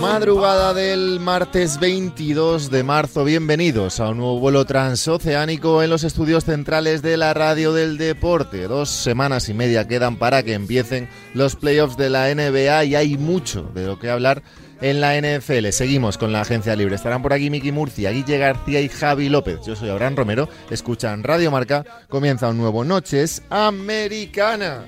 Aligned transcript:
Madrugada 0.00 0.74
del 0.74 1.20
martes 1.20 1.78
22 1.78 2.70
de 2.70 2.82
marzo, 2.82 3.24
bienvenidos 3.24 4.00
a 4.00 4.08
un 4.08 4.18
nuevo 4.18 4.40
vuelo 4.40 4.64
transoceánico 4.64 5.82
en 5.82 5.90
los 5.90 6.04
estudios 6.04 6.44
centrales 6.44 7.02
de 7.02 7.16
la 7.16 7.32
radio 7.32 7.72
del 7.72 7.96
deporte. 7.96 8.66
Dos 8.66 8.88
semanas 8.88 9.48
y 9.48 9.54
media 9.54 9.86
quedan 9.86 10.16
para 10.16 10.42
que 10.42 10.54
empiecen 10.54 11.08
los 11.34 11.54
playoffs 11.54 11.96
de 11.96 12.10
la 12.10 12.34
NBA 12.34 12.84
y 12.86 12.94
hay 12.96 13.16
mucho 13.16 13.62
de 13.74 13.86
lo 13.86 13.98
que 13.98 14.10
hablar 14.10 14.42
en 14.80 15.00
la 15.00 15.16
NFL. 15.16 15.68
Seguimos 15.70 16.18
con 16.18 16.32
la 16.32 16.40
agencia 16.40 16.74
libre. 16.74 16.96
Estarán 16.96 17.22
por 17.22 17.32
aquí 17.32 17.50
Miki 17.50 17.72
Murcia, 17.72 18.10
Guille 18.10 18.38
García 18.38 18.80
y 18.80 18.88
Javi 18.88 19.28
López. 19.28 19.60
Yo 19.64 19.76
soy 19.76 19.90
Abraham 19.90 20.16
Romero. 20.16 20.48
Escuchan 20.70 21.22
Radio 21.22 21.50
Marca. 21.50 21.84
Comienza 22.08 22.48
un 22.48 22.58
nuevo 22.58 22.84
Noches 22.84 23.42
Americana. 23.50 24.84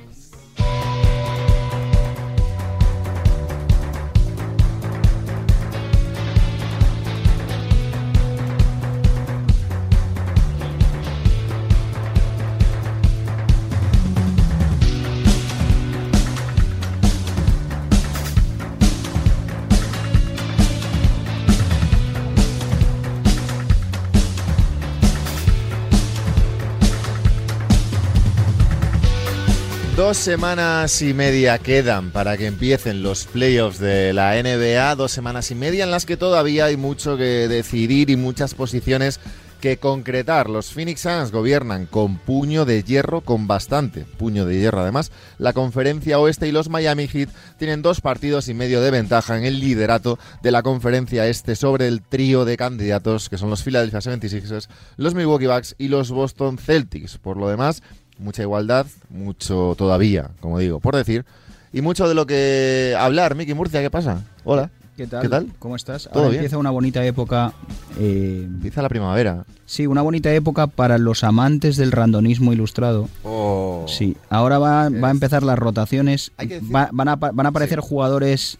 Dos 30.12 30.18
semanas 30.18 31.00
y 31.00 31.14
media 31.14 31.56
quedan 31.56 32.10
para 32.10 32.36
que 32.36 32.44
empiecen 32.44 33.02
los 33.02 33.24
playoffs 33.24 33.78
de 33.78 34.12
la 34.12 34.34
NBA, 34.34 34.94
dos 34.94 35.10
semanas 35.10 35.50
y 35.50 35.54
media 35.54 35.84
en 35.84 35.90
las 35.90 36.04
que 36.04 36.18
todavía 36.18 36.66
hay 36.66 36.76
mucho 36.76 37.16
que 37.16 37.48
decidir 37.48 38.10
y 38.10 38.16
muchas 38.16 38.52
posiciones 38.52 39.20
que 39.62 39.78
concretar. 39.78 40.50
Los 40.50 40.70
Phoenix 40.72 41.00
Suns 41.00 41.30
gobiernan 41.30 41.86
con 41.86 42.18
puño 42.18 42.66
de 42.66 42.82
hierro, 42.82 43.22
con 43.22 43.46
bastante 43.46 44.04
puño 44.04 44.44
de 44.44 44.58
hierro 44.58 44.80
además. 44.80 45.12
La 45.38 45.54
conferencia 45.54 46.18
oeste 46.18 46.46
y 46.46 46.52
los 46.52 46.68
Miami 46.68 47.08
Heat 47.08 47.30
tienen 47.58 47.80
dos 47.80 48.02
partidos 48.02 48.48
y 48.48 48.54
medio 48.54 48.82
de 48.82 48.90
ventaja 48.90 49.38
en 49.38 49.44
el 49.44 49.60
liderato 49.60 50.18
de 50.42 50.50
la 50.50 50.62
conferencia 50.62 51.26
este 51.26 51.56
sobre 51.56 51.88
el 51.88 52.02
trío 52.02 52.44
de 52.44 52.58
candidatos 52.58 53.30
que 53.30 53.38
son 53.38 53.48
los 53.48 53.62
Philadelphia 53.62 54.00
76ers, 54.00 54.68
los 54.98 55.14
Milwaukee 55.14 55.46
Bucks 55.46 55.74
y 55.78 55.88
los 55.88 56.10
Boston 56.10 56.58
Celtics. 56.58 57.16
Por 57.16 57.38
lo 57.38 57.48
demás, 57.48 57.82
mucha 58.18 58.42
igualdad, 58.42 58.86
mucho 59.10 59.74
todavía, 59.76 60.30
como 60.40 60.58
digo, 60.58 60.80
por 60.80 60.96
decir, 60.96 61.24
y 61.72 61.80
mucho 61.82 62.08
de 62.08 62.14
lo 62.14 62.26
que 62.26 62.94
hablar. 62.98 63.34
Miki 63.34 63.54
Murcia, 63.54 63.80
¿qué 63.80 63.90
pasa? 63.90 64.22
Hola. 64.44 64.70
¿Qué 64.96 65.06
tal? 65.06 65.22
¿Qué 65.22 65.28
tal? 65.30 65.46
¿Cómo 65.58 65.74
estás? 65.74 66.04
¿Todo 66.04 66.14
Ahora 66.16 66.28
bien? 66.28 66.40
empieza 66.40 66.58
una 66.58 66.70
bonita 66.70 67.02
época. 67.04 67.54
eh, 67.98 68.42
Empieza 68.44 68.82
la 68.82 68.90
primavera. 68.90 69.46
sí, 69.64 69.86
una 69.86 70.02
bonita 70.02 70.32
época 70.34 70.66
para 70.66 70.98
los 70.98 71.24
amantes 71.24 71.76
del 71.78 71.92
randonismo 71.92 72.52
ilustrado. 72.52 73.08
Oh. 73.24 73.86
Sí, 73.88 74.16
ahora 74.28 74.58
va, 74.58 74.90
va 74.90 75.08
a 75.08 75.10
empezar 75.10 75.42
las 75.44 75.58
rotaciones. 75.58 76.30
Va- 76.74 76.90
van, 76.92 77.08
a, 77.08 77.16
van 77.16 77.46
a 77.46 77.48
aparecer 77.48 77.80
jugadores 77.80 78.58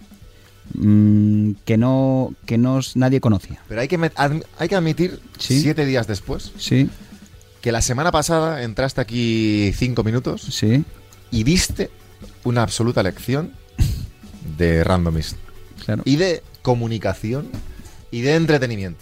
mm, 0.74 1.52
que 1.66 1.76
no 1.76 2.32
que 2.46 2.56
no 2.56 2.80
nadie 2.94 3.20
conocía. 3.20 3.60
Pero 3.68 3.82
hay 3.82 3.88
que, 3.88 4.10
hay 4.58 4.68
que 4.68 4.74
admitir, 4.76 5.20
Sí. 5.38 5.60
siete 5.60 5.84
días 5.84 6.06
después, 6.06 6.52
Sí, 6.56 6.88
que 7.62 7.72
la 7.72 7.80
semana 7.80 8.12
pasada 8.12 8.62
entraste 8.62 9.00
aquí 9.00 9.72
cinco 9.74 10.02
minutos 10.04 10.42
sí, 10.42 10.84
y 11.30 11.44
diste 11.44 11.90
una 12.44 12.62
absoluta 12.62 13.02
lección 13.02 13.52
de 14.58 14.84
randomist. 14.84 15.36
claro. 15.84 16.02
Y 16.04 16.16
de 16.16 16.42
comunicación 16.60 17.48
y 18.10 18.20
de 18.20 18.34
entretenimiento. 18.34 19.00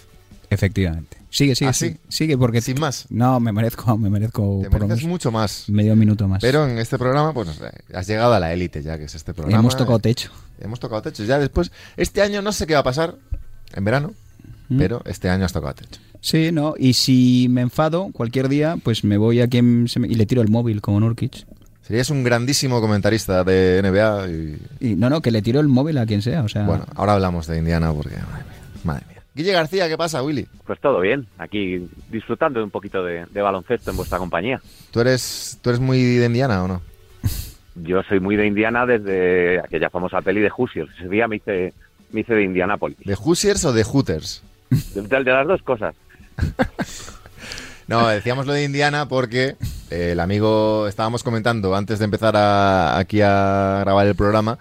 Efectivamente. 0.50 1.16
Sigue, 1.32 1.54
sigue, 1.54 1.68
¿Ah, 1.70 1.72
sí? 1.72 1.86
sigue, 1.86 2.00
sigue, 2.08 2.38
porque 2.38 2.60
Sin 2.60 2.80
más. 2.80 3.06
no 3.08 3.38
me 3.38 3.52
merezco, 3.52 3.96
me 3.96 4.10
merezco 4.10 4.60
Te 4.62 4.70
por 4.70 4.80
mereces 4.80 5.04
mucho 5.06 5.30
más. 5.30 5.68
medio 5.68 5.94
minuto 5.94 6.26
más. 6.26 6.40
Pero 6.40 6.66
en 6.68 6.76
este 6.78 6.98
programa, 6.98 7.32
pues 7.32 7.48
eh, 7.60 7.70
has 7.94 8.08
llegado 8.08 8.34
a 8.34 8.40
la 8.40 8.52
élite 8.52 8.82
ya, 8.82 8.98
que 8.98 9.04
es 9.04 9.14
este 9.14 9.32
programa. 9.32 9.60
hemos 9.60 9.76
tocado 9.76 9.98
techo. 10.00 10.30
Hemos 10.60 10.80
tocado 10.80 11.02
techo. 11.02 11.24
Ya 11.24 11.38
después, 11.38 11.70
este 11.96 12.20
año 12.22 12.42
no 12.42 12.50
sé 12.52 12.66
qué 12.66 12.74
va 12.74 12.80
a 12.80 12.84
pasar 12.84 13.14
en 13.74 13.84
verano, 13.84 14.12
¿Mm? 14.70 14.78
pero 14.78 15.02
este 15.04 15.28
año 15.28 15.44
has 15.44 15.52
tocado 15.52 15.74
techo. 15.74 16.00
Sí, 16.22 16.50
no. 16.52 16.74
Y 16.78 16.94
si 16.94 17.46
me 17.50 17.60
enfado 17.60 18.08
cualquier 18.12 18.48
día, 18.48 18.76
pues 18.82 19.04
me 19.04 19.16
voy 19.18 19.40
a 19.40 19.48
quien 19.48 19.86
se 19.88 20.00
me- 20.00 20.08
y 20.08 20.14
le 20.14 20.24
tiro 20.26 20.40
el 20.42 20.48
móvil 20.48 20.80
como 20.80 20.98
Nurkic. 21.00 21.46
Serías 21.82 22.08
un 22.10 22.22
grandísimo 22.22 22.80
comentarista 22.80 23.42
de 23.42 23.78
NBA 23.82 24.28
y 24.80 24.92
Y 24.92 24.94
no, 24.96 25.10
no, 25.10 25.20
que 25.20 25.30
le 25.30 25.42
tiro 25.42 25.60
el 25.60 25.68
móvil 25.68 25.98
a 25.98 26.06
quien 26.06 26.22
sea. 26.22 26.42
O 26.44 26.48
sea, 26.48 26.64
bueno, 26.64 26.86
ahora 26.94 27.14
hablamos 27.14 27.46
de 27.46 27.58
Indiana 27.58 27.92
porque 27.92 28.14
madre 28.16 28.44
mía, 28.44 28.80
madre 28.84 29.04
mía. 29.08 29.16
Guille 29.34 29.52
García, 29.52 29.88
¿qué 29.88 29.96
pasa, 29.96 30.22
Willy? 30.22 30.46
Pues 30.66 30.78
todo 30.80 31.00
bien, 31.00 31.26
aquí 31.38 31.88
disfrutando 32.10 32.58
de 32.60 32.64
un 32.64 32.70
poquito 32.70 33.02
de, 33.04 33.26
de 33.26 33.42
baloncesto 33.42 33.90
en 33.90 33.96
vuestra 33.96 34.18
compañía. 34.18 34.60
¿Tú 34.90 35.00
eres 35.00 35.58
tú 35.62 35.70
eres 35.70 35.80
muy 35.80 36.00
de 36.16 36.26
Indiana 36.26 36.62
o 36.64 36.68
no? 36.68 36.82
Yo 37.76 38.02
soy 38.08 38.20
muy 38.20 38.36
de 38.36 38.46
Indiana 38.46 38.86
desde 38.86 39.60
aquella 39.60 39.88
famosa 39.90 40.20
peli 40.20 40.40
de 40.40 40.50
Hoosiers. 40.50 40.90
Ese 40.98 41.08
día 41.08 41.26
me 41.28 41.36
hice, 41.36 41.72
me 42.12 42.20
hice 42.20 42.34
de 42.34 42.42
Indianápolis. 42.44 42.98
¿De 43.04 43.14
Hoosiers 43.14 43.64
o 43.64 43.72
de 43.72 43.84
Hooters? 43.84 44.42
De, 44.70 45.24
las 45.24 45.46
dos 45.46 45.62
cosas. 45.62 45.94
No, 47.86 48.06
decíamos 48.06 48.46
lo 48.46 48.52
de 48.52 48.62
Indiana 48.62 49.08
porque 49.08 49.56
eh, 49.90 50.10
el 50.12 50.20
amigo, 50.20 50.86
estábamos 50.86 51.24
comentando 51.24 51.74
antes 51.74 51.98
de 51.98 52.04
empezar 52.04 52.36
a- 52.36 52.96
aquí 52.96 53.20
a 53.20 53.78
grabar 53.80 54.06
el 54.06 54.14
programa, 54.14 54.58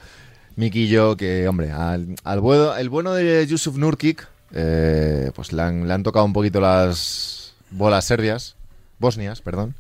Miki 0.56 0.86
y 0.86 0.88
yo, 0.88 1.16
que, 1.16 1.48
hombre, 1.48 1.72
al, 1.72 2.16
al 2.24 2.40
bueno, 2.40 2.76
el 2.76 2.90
bueno 2.90 3.14
de 3.14 3.46
Yusuf 3.46 3.78
Nurkic, 3.78 4.28
eh, 4.52 5.32
pues 5.36 5.54
le 5.54 5.62
han, 5.62 5.88
le 5.88 5.94
han 5.94 6.02
tocado 6.02 6.26
un 6.26 6.34
poquito 6.34 6.60
las 6.60 7.54
bolas 7.70 8.04
serbias, 8.06 8.56
bosnias, 8.98 9.42
perdón, 9.42 9.76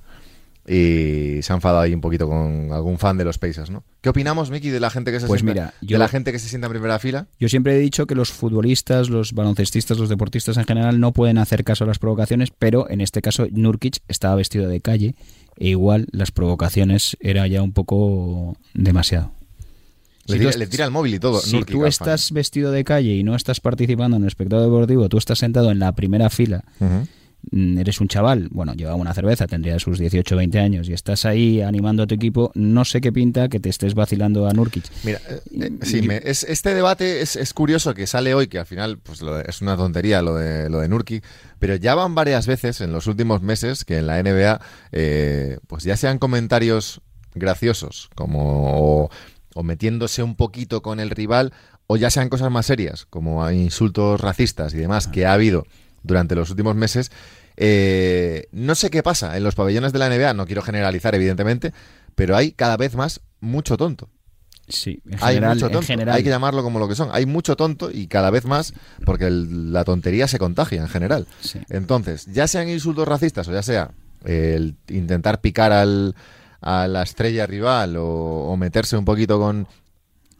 y 0.71 1.41
se 1.41 1.51
ha 1.51 1.55
enfadado 1.55 1.81
ahí 1.81 1.93
un 1.95 2.01
poquito 2.01 2.27
con 2.29 2.71
algún 2.71 2.99
fan 2.99 3.17
de 3.17 3.25
los 3.25 3.39
Pacers, 3.39 3.71
¿no? 3.71 3.83
¿Qué 4.01 4.09
opinamos, 4.09 4.51
Miki, 4.51 4.69
de 4.69 4.79
la 4.79 4.91
gente 4.91 5.11
que 5.11 5.19
se 5.19 5.25
Pues 5.25 5.41
sienta, 5.41 5.53
mira, 5.53 5.73
de 5.81 5.87
yo- 5.87 5.97
la 5.97 6.07
gente 6.07 6.31
que 6.31 6.37
se 6.37 6.47
sienta 6.47 6.67
en 6.67 6.71
primera 6.73 6.99
fila? 6.99 7.25
Yo 7.39 7.49
siempre 7.49 7.75
he 7.75 7.79
dicho 7.79 8.05
que 8.05 8.13
los 8.13 8.31
futbolistas, 8.31 9.09
los 9.09 9.33
baloncestistas, 9.33 9.97
los 9.97 10.09
deportistas 10.09 10.57
en 10.57 10.65
general 10.65 10.99
no 10.99 11.11
pueden 11.11 11.39
hacer 11.39 11.63
caso 11.63 11.85
a 11.85 11.87
las 11.87 11.97
provocaciones, 11.97 12.51
pero 12.51 12.87
en 12.89 13.01
este 13.01 13.21
caso 13.23 13.47
Nurkic 13.51 13.97
estaba 14.07 14.35
vestido 14.35 14.67
de 14.69 14.79
calle 14.79 15.15
e 15.57 15.69
igual 15.69 16.05
las 16.11 16.29
provocaciones 16.31 17.17
era 17.19 17.47
ya 17.47 17.63
un 17.63 17.73
poco 17.73 18.55
demasiado. 18.75 19.31
Le, 20.27 20.33
Si 20.35 20.39
tira, 20.39 20.51
tú 20.51 20.59
le 20.59 20.67
tira 20.67 20.85
el 20.85 20.91
móvil 20.91 21.15
y 21.15 21.19
todo. 21.19 21.39
Si 21.39 21.55
Nurkic 21.55 21.71
tú 21.73 21.79
fan. 21.79 21.89
estás 21.89 22.31
vestido 22.31 22.69
de 22.71 22.83
calle 22.83 23.15
y 23.15 23.23
no 23.23 23.35
estás 23.35 23.59
participando 23.59 24.17
en 24.17 24.23
el 24.23 24.27
espectáculo 24.27 24.65
deportivo, 24.69 25.09
tú 25.09 25.17
estás 25.17 25.39
sentado 25.39 25.71
en 25.71 25.79
la 25.79 25.93
primera 25.93 26.29
fila 26.29 26.63
eres 27.51 28.01
un 28.01 28.07
chaval, 28.07 28.49
bueno, 28.51 28.73
llevaba 28.73 28.95
una 28.95 29.13
cerveza, 29.13 29.47
tendría 29.47 29.79
sus 29.79 29.97
18 29.97 30.35
o 30.35 30.37
20 30.37 30.59
años 30.59 30.89
y 30.89 30.93
estás 30.93 31.25
ahí 31.25 31.61
animando 31.61 32.03
a 32.03 32.07
tu 32.07 32.13
equipo, 32.15 32.51
no 32.53 32.85
sé 32.85 33.01
qué 33.01 33.11
pinta 33.11 33.47
que 33.49 33.59
te 33.59 33.69
estés 33.69 33.95
vacilando 33.95 34.47
a 34.47 34.53
Nurkic. 34.53 34.85
Mira, 35.03 35.19
eh, 35.29 35.39
eh, 35.61 35.71
sí, 35.83 36.01
me- 36.01 36.21
es, 36.23 36.43
este 36.43 36.73
debate 36.73 37.21
es, 37.21 37.35
es 37.35 37.53
curioso 37.53 37.93
que 37.93 38.07
sale 38.07 38.33
hoy, 38.33 38.47
que 38.47 38.59
al 38.59 38.65
final 38.65 38.97
pues 38.99 39.21
lo 39.21 39.35
de- 39.35 39.45
es 39.47 39.61
una 39.61 39.77
tontería 39.77 40.21
lo 40.21 40.35
de, 40.35 40.69
lo 40.69 40.79
de 40.79 40.89
Nurkic, 40.89 41.23
pero 41.59 41.75
ya 41.75 41.95
van 41.95 42.13
varias 42.13 42.45
veces 42.45 42.81
en 42.81 42.91
los 42.91 43.07
últimos 43.07 43.41
meses 43.41 43.85
que 43.85 43.97
en 43.99 44.07
la 44.07 44.19
NBA 44.21 44.59
eh, 44.91 45.57
pues 45.67 45.83
ya 45.83 45.95
sean 45.97 46.19
comentarios 46.19 47.01
graciosos, 47.35 48.09
como 48.15 49.03
o, 49.05 49.09
o 49.55 49.63
metiéndose 49.63 50.23
un 50.23 50.35
poquito 50.35 50.81
con 50.81 50.99
el 50.99 51.09
rival, 51.09 51.53
o 51.87 51.97
ya 51.97 52.09
sean 52.11 52.29
cosas 52.29 52.51
más 52.51 52.65
serias, 52.67 53.05
como 53.09 53.49
insultos 53.49 54.19
racistas 54.21 54.73
y 54.73 54.77
demás 54.77 55.07
que 55.07 55.25
ha 55.25 55.33
habido 55.33 55.65
durante 56.03 56.35
los 56.35 56.49
últimos 56.49 56.75
meses. 56.75 57.11
eh, 57.57 58.47
no 58.51 58.73
sé 58.75 58.89
qué 58.89 59.03
pasa 59.03 59.35
en 59.37 59.43
los 59.43 59.55
pabellones 59.55 59.91
de 59.93 59.99
la 59.99 60.07
NBA, 60.09 60.33
no 60.33 60.45
quiero 60.45 60.61
generalizar 60.61 61.13
evidentemente, 61.15 61.73
pero 62.15 62.35
hay 62.37 62.51
cada 62.53 62.77
vez 62.77 62.95
más 62.95 63.21
mucho 63.41 63.75
tonto. 63.77 64.09
Sí, 64.67 65.01
en 65.07 65.15
Hay 65.21 65.35
general, 65.35 65.55
mucho 65.55 65.65
en 65.65 65.71
tonto. 65.73 65.87
general. 65.87 66.15
Hay 66.15 66.23
que 66.23 66.29
llamarlo 66.29 66.61
como 66.63 66.77
lo 66.79 66.87
que 66.87 66.93
son. 66.95 67.09
Hay 67.11 67.25
mucho 67.25 67.55
tonto 67.55 67.89
y 67.91 68.07
cada 68.07 68.29
vez 68.29 68.45
más 68.45 68.73
porque 69.03 69.25
el- 69.25 69.73
la 69.73 69.83
tontería 69.83 70.27
se 70.27 70.37
contagia 70.37 70.79
en 70.81 70.87
general. 70.87 71.25
Sí. 71.41 71.59
Entonces, 71.69 72.27
ya 72.27 72.47
sean 72.47 72.69
insultos 72.69 73.07
racistas 73.07 73.47
o 73.47 73.51
ya 73.51 73.63
sea 73.63 73.91
el 74.25 74.75
intentar 74.89 75.41
picar 75.41 75.71
al, 75.71 76.13
a 76.61 76.87
la 76.87 77.01
estrella 77.03 77.47
rival 77.47 77.95
o, 77.97 78.55
meterse 78.57 78.95
un 78.95 79.05
poquito 79.05 79.39
con, 79.39 79.67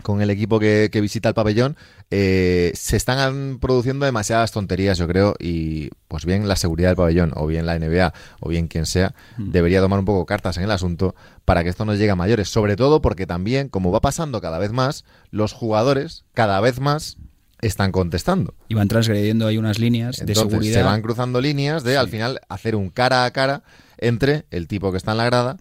con 0.04 0.22
el 0.22 0.30
equipo 0.30 0.60
que, 0.60 0.90
visita 1.02 1.30
el 1.30 1.36
pabellón, 1.36 1.76
eh, 2.12 2.72
se 2.76 2.98
están 2.98 3.60
produciendo 3.60 4.06
demasiadas 4.06 4.52
tonterías, 4.52 4.98
yo 4.98 5.08
creo, 5.08 5.36
y 5.40 5.90
pues 6.08 6.26
bien 6.26 6.48
la 6.48 6.56
seguridad 6.56 6.90
del 6.90 6.96
pabellón, 6.96 7.32
o 7.36 7.48
bien 7.48 7.66
la 7.66 7.78
NBA, 7.78 8.14
o 8.40 8.50
bien 8.50 8.68
quien 8.68 8.86
sea, 8.86 9.14
mm. 9.38 9.52
debería 9.52 9.82
tomar 9.82 10.00
un 10.00 10.06
poco 10.06 10.26
cartas 10.26 10.58
en 10.58 10.64
el 10.64 10.72
asunto 10.72 11.16
para 11.46 11.64
que 11.64 11.70
esto 11.70 11.86
no 11.86 11.94
llegue 11.94 12.12
a 12.12 12.16
mayores, 12.16 12.50
sobre 12.50 12.76
todo 12.76 13.02
porque 13.02 13.28
también, 13.28 13.70
como 13.70 13.92
va 13.92 14.02
pasando 14.02 14.42
cada 14.42 14.60
vez 14.60 14.72
más, 14.72 15.06
los 15.32 15.54
jugadores 15.54 16.26
cada 16.34 16.60
vez 16.62 16.80
más 16.80 17.18
están 17.62 17.92
contestando. 17.92 18.54
Y 18.70 18.76
van 18.76 18.88
transgrediendo 18.88 19.48
ahí 19.48 19.58
unas 19.58 19.80
líneas 19.80 20.26
de 20.26 20.36
seguridad. 20.36 20.80
Se 20.80 20.84
van 20.84 21.02
cruzando 21.02 21.42
líneas 21.42 21.84
de 21.84 21.98
al 21.98 22.08
final 22.08 22.40
hacer 22.48 22.76
un 22.76 22.90
cara 22.90 23.26
a 23.26 23.32
cara 23.32 23.64
entre 23.98 24.46
el 24.52 24.68
tipo 24.68 24.92
que 24.92 24.98
está 24.98 25.12
en 25.12 25.18
la 25.18 25.26
grada 25.26 25.58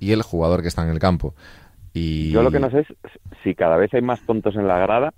y 0.00 0.12
el 0.12 0.22
jugador 0.22 0.62
que 0.62 0.68
está 0.68 0.82
en 0.82 0.90
el 0.90 0.98
campo. 0.98 1.34
Y... 1.94 2.30
Yo 2.30 2.42
lo 2.42 2.50
que 2.50 2.60
no 2.60 2.70
sé 2.70 2.80
es 2.80 2.86
si 3.46 3.54
cada 3.54 3.76
vez 3.76 3.94
hay 3.94 4.02
más 4.02 4.20
tontos 4.26 4.56
en 4.56 4.66
la 4.66 4.76
grada 4.80 5.14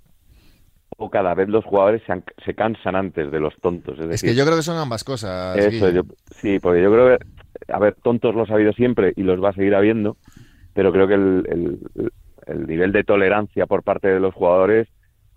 o 0.97 1.09
cada 1.09 1.33
vez 1.33 1.49
los 1.49 1.65
jugadores 1.65 2.03
se, 2.45 2.53
cansan 2.53 2.95
antes 2.95 3.31
de 3.31 3.39
los 3.39 3.55
tontos. 3.59 3.97
Es, 3.99 4.21
que 4.21 4.35
yo 4.35 4.45
creo 4.45 4.55
que 4.55 4.61
son 4.61 4.77
ambas 4.77 5.03
cosas. 5.03 5.57
Eso, 5.57 6.05
sí, 6.29 6.59
porque 6.59 6.83
yo 6.83 6.91
creo 6.91 7.17
que, 7.17 7.73
a 7.73 7.79
ver, 7.79 7.95
tontos 7.95 8.35
los 8.35 8.51
ha 8.51 8.53
habido 8.53 8.71
siempre 8.73 9.13
y 9.15 9.23
los 9.23 9.43
va 9.43 9.49
a 9.49 9.53
seguir 9.53 9.73
habiendo, 9.73 10.15
pero 10.75 10.91
creo 10.91 11.07
que 11.07 11.15
el, 11.15 11.79
el 12.45 12.67
nivel 12.67 12.91
de 12.91 13.03
tolerancia 13.03 13.65
por 13.65 13.81
parte 13.81 14.09
de 14.09 14.19
los 14.19 14.35
jugadores 14.35 14.87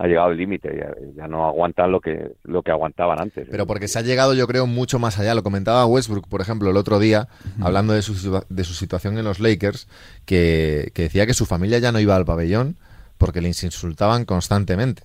ha 0.02 0.08
llegado 0.08 0.28
al 0.31 0.37
límite, 0.37 0.69
ya, 1.14 1.28
no 1.28 1.46
aguantan 1.46 1.93
lo 1.93 2.00
que, 2.00 2.32
lo 2.43 2.62
que 2.62 2.72
aguantaban 2.72 3.20
antes. 3.20 3.46
Pero 3.49 3.69
porque 3.69 3.87
se 3.87 4.00
ha 4.00 4.02
llegado, 4.02 4.34
yo 4.34 4.49
creo, 4.49 4.66
mucho 4.66 4.99
más 4.99 5.20
allá. 5.20 5.32
Lo 5.32 5.44
comentaba 5.44 5.87
Westbrook, 5.87 6.26
por 6.26 6.40
ejemplo, 6.40 6.69
el 6.70 6.76
otro 6.76 6.99
día, 6.99 7.28
hablando 7.60 7.93
de 7.93 8.02
su, 8.02 8.43
de 8.49 8.64
su 8.64 8.75
situación 8.75 9.16
en 9.16 9.25
los 9.25 9.38
Lakers, 9.38 9.87
que, 10.25 10.90
decía 10.93 11.25
que 11.25 11.34
su 11.34 11.46
familia 11.46 11.78
ya 11.78 11.93
no 11.93 12.00
iba 12.00 12.16
al 12.16 12.25
pabellón 12.25 12.76
porque 13.16 13.40
le 13.40 13.49
insultaban 13.49 14.25
constantemente. 14.25 15.04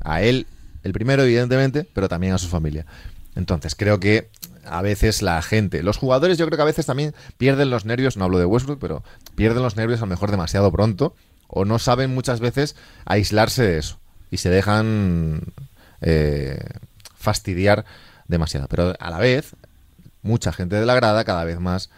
A 0.00 0.22
él, 0.22 0.46
el 0.82 0.94
primero, 0.94 1.24
evidentemente, 1.24 1.86
pero 1.92 2.08
también 2.08 2.32
a 2.32 2.38
su 2.38 2.48
familia. 2.48 2.86
Entonces, 3.36 3.74
creo 3.74 4.00
que 4.00 4.30
a 4.64 4.80
veces 4.80 5.20
la 5.20 5.42
gente, 5.42 5.82
los 5.82 5.98
jugadores, 5.98 6.38
yo 6.38 6.46
creo 6.46 6.56
que 6.56 6.62
a 6.62 6.66
veces 6.66 6.86
también 6.86 7.12
pierden 7.36 7.68
los 7.68 7.84
nervios, 7.84 8.16
no 8.16 8.24
hablo 8.24 8.38
de 8.38 8.46
Westbrook, 8.46 8.78
pero 8.80 9.02
pierden 9.34 9.62
los 9.62 9.76
nervios 9.76 10.00
a 10.00 10.06
lo 10.06 10.10
mejor 10.10 10.30
demasiado 10.30 10.72
pronto 10.72 11.14
o 11.48 11.66
no 11.66 11.78
saben 11.78 12.14
muchas 12.14 12.40
veces 12.40 12.76
aislarse 13.04 13.62
de 13.62 13.76
eso 13.76 13.98
y 14.30 14.38
se 14.38 14.50
dejan 14.50 15.42
eh, 16.00 16.58
fastidiar 17.16 17.84
demasiado. 18.26 18.68
Pero 18.68 18.94
a 18.98 19.10
la 19.10 19.18
vez, 19.18 19.56
mucha 20.22 20.52
gente 20.52 20.76
de 20.76 20.86
la 20.86 20.94
grada 20.94 21.24
cada 21.24 21.44
vez 21.44 21.58
más 21.60 21.90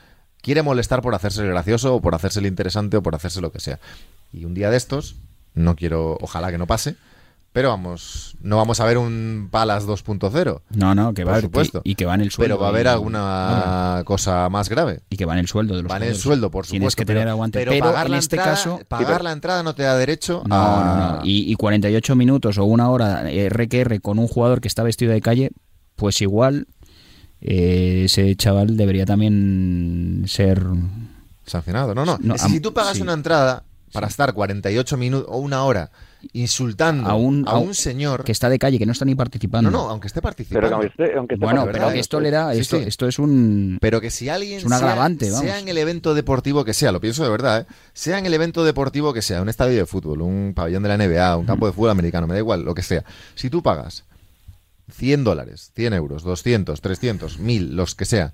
quiere 0.43 0.63
molestar 0.63 1.03
por 1.03 1.15
hacerse 1.15 1.43
el 1.43 1.49
gracioso 1.49 1.95
o 1.95 2.01
por 2.01 2.15
hacerse 2.15 2.41
el 2.41 2.47
interesante 2.47 2.97
o 2.97 3.03
por 3.03 3.15
hacerse 3.15 3.41
lo 3.41 3.53
que 3.53 3.61
sea. 3.61 3.79
Y 4.33 4.45
un 4.45 4.55
día 4.55 4.71
de 4.71 4.77
estos, 4.77 5.17
no 5.55 5.77
quiero, 5.77 6.17
ojalá 6.21 6.51
que 6.51 6.59
no 6.59 6.67
pase, 6.67 6.97
pero 7.53 7.71
vamos, 7.71 8.37
no 8.41 8.57
vamos 8.57 8.79
a 8.79 8.85
ver 8.85 8.97
un 8.97 9.49
Palas 9.51 9.87
2.0. 9.87 10.63
No, 10.71 10.95
no, 10.95 11.15
que 11.15 11.25
va 11.25 11.37
a 11.37 11.41
supuesto. 11.41 11.81
Y, 11.85 11.97
que 11.97 12.07
va 12.07 12.15
en 12.15 12.21
el 12.21 12.31
sueldo. 12.31 12.55
Pero 12.55 12.61
va 12.61 12.67
a 12.67 12.71
haber 12.71 12.87
alguna 12.87 14.03
cosa 14.05 14.49
más 14.49 14.69
grave. 14.69 15.01
Y 15.11 15.17
que 15.17 15.25
va 15.25 15.33
en 15.33 15.41
el 15.41 15.49
sueldo 15.49 15.75
de 15.75 15.83
los 15.83 15.91
Va 15.91 15.97
en 15.97 16.05
el 16.05 16.17
sueldo, 16.17 16.51
por 16.51 16.65
supuesto. 16.65 16.73
Tienes 16.73 16.97
que 16.97 17.05
tener 17.05 17.29
aguante. 17.29 17.59
Pero, 17.59 17.77
pagar 17.85 18.07
en 18.07 18.13
la 18.13 18.19
este 18.19 18.37
entrada, 18.37 18.57
caso. 18.57 18.81
Pagar 18.87 19.25
la 19.25 19.33
entrada 19.33 19.63
no 19.63 19.75
te 19.75 19.83
da 19.83 19.97
derecho 19.97 20.45
no, 20.47 20.55
a. 20.55 20.85
No, 20.85 21.17
no. 21.17 21.25
Y, 21.25 21.51
y 21.51 21.55
48 21.57 22.15
minutos 22.15 22.57
o 22.59 22.65
una 22.65 22.89
hora 22.89 23.25
RQR 23.25 24.01
con 24.01 24.21
un 24.21 24.29
jugador 24.29 24.61
que 24.61 24.69
está 24.69 24.85
vestido 24.85 25.13
de 25.13 25.21
calle, 25.21 25.51
pues 25.97 26.21
igual 26.21 26.69
eh, 27.41 28.03
ese 28.05 28.37
chaval 28.37 28.77
debería 28.77 29.07
también 29.07 30.25
ser. 30.27 30.63
Sancionado. 31.47 31.95
No, 31.95 32.05
no. 32.05 32.39
si 32.39 32.61
tú 32.61 32.73
pagas 32.73 33.01
una 33.01 33.13
entrada 33.13 33.65
para 33.93 34.07
estar 34.07 34.35
48 34.35 34.97
minutos 34.97 35.29
o 35.29 35.39
una 35.39 35.65
hora 35.65 35.91
insultando 36.33 37.09
a 37.09 37.15
un, 37.15 37.45
a 37.47 37.59
un, 37.59 37.75
señor 37.75 38.25
que 38.25 38.33
está 38.33 38.49
de 38.49 38.59
calle, 38.59 38.79
que 38.79 38.87
no 38.87 38.93
está 38.93 39.05
ni 39.05 39.15
participando. 39.15 39.71
No, 39.71 39.79
no, 39.79 39.91
aunque 39.91 40.09
esté 40.09 40.21
participando. 40.21 40.81
bueno, 41.39 41.67
pero 41.73 41.91
esto 41.91 42.21
le 42.21 42.31
da, 42.31 42.55
esto, 42.55 42.77
esto 42.77 43.09
es 43.09 43.19
un. 43.19 43.79
Pero 43.81 44.01
que 44.01 44.11
si 44.11 44.29
alguien 44.29 44.59
es 44.59 44.65
un 44.65 44.73
agravante, 44.73 45.31
sea, 45.31 45.41
sea, 45.41 45.59
en 45.59 45.69
el 45.69 45.79
evento 45.79 46.15
deportivo 46.15 46.65
que 46.65 46.75
sea, 46.75 46.93
lo 46.93 47.01
pienso 47.01 47.25
de 47.25 47.31
verdad, 47.31 47.61
¿eh? 47.61 47.67
sea 47.93 48.19
en 48.19 48.27
el 48.27 48.35
evento 48.35 48.65
deportivo 48.65 49.13
que 49.13 49.23
sea, 49.23 49.43
un 49.43 49.49
estadio 49.49 49.77
de 49.77 49.87
fútbol, 49.87 50.23
un 50.23 50.53
pabellón 50.55 50.83
de 50.83 50.89
la 50.89 50.99
NBA, 50.99 51.37
un 51.37 51.47
campo 51.47 51.67
de 51.67 51.73
fútbol 51.73 51.91
americano, 51.91 52.27
me 52.27 52.35
da 52.35 52.41
igual, 52.41 52.63
lo 52.63 52.75
que 52.75 52.83
sea. 52.83 53.05
Si 53.35 53.51
tú 53.51 53.63
pagas 53.63 54.05
100 54.91 55.25
dólares, 55.25 55.73
100 55.75 55.95
euros, 55.95 56.23
200, 56.23 56.81
300, 56.81 57.39
1000, 57.39 57.77
los 57.77 57.95
que 57.95 58.05
sea, 58.05 58.33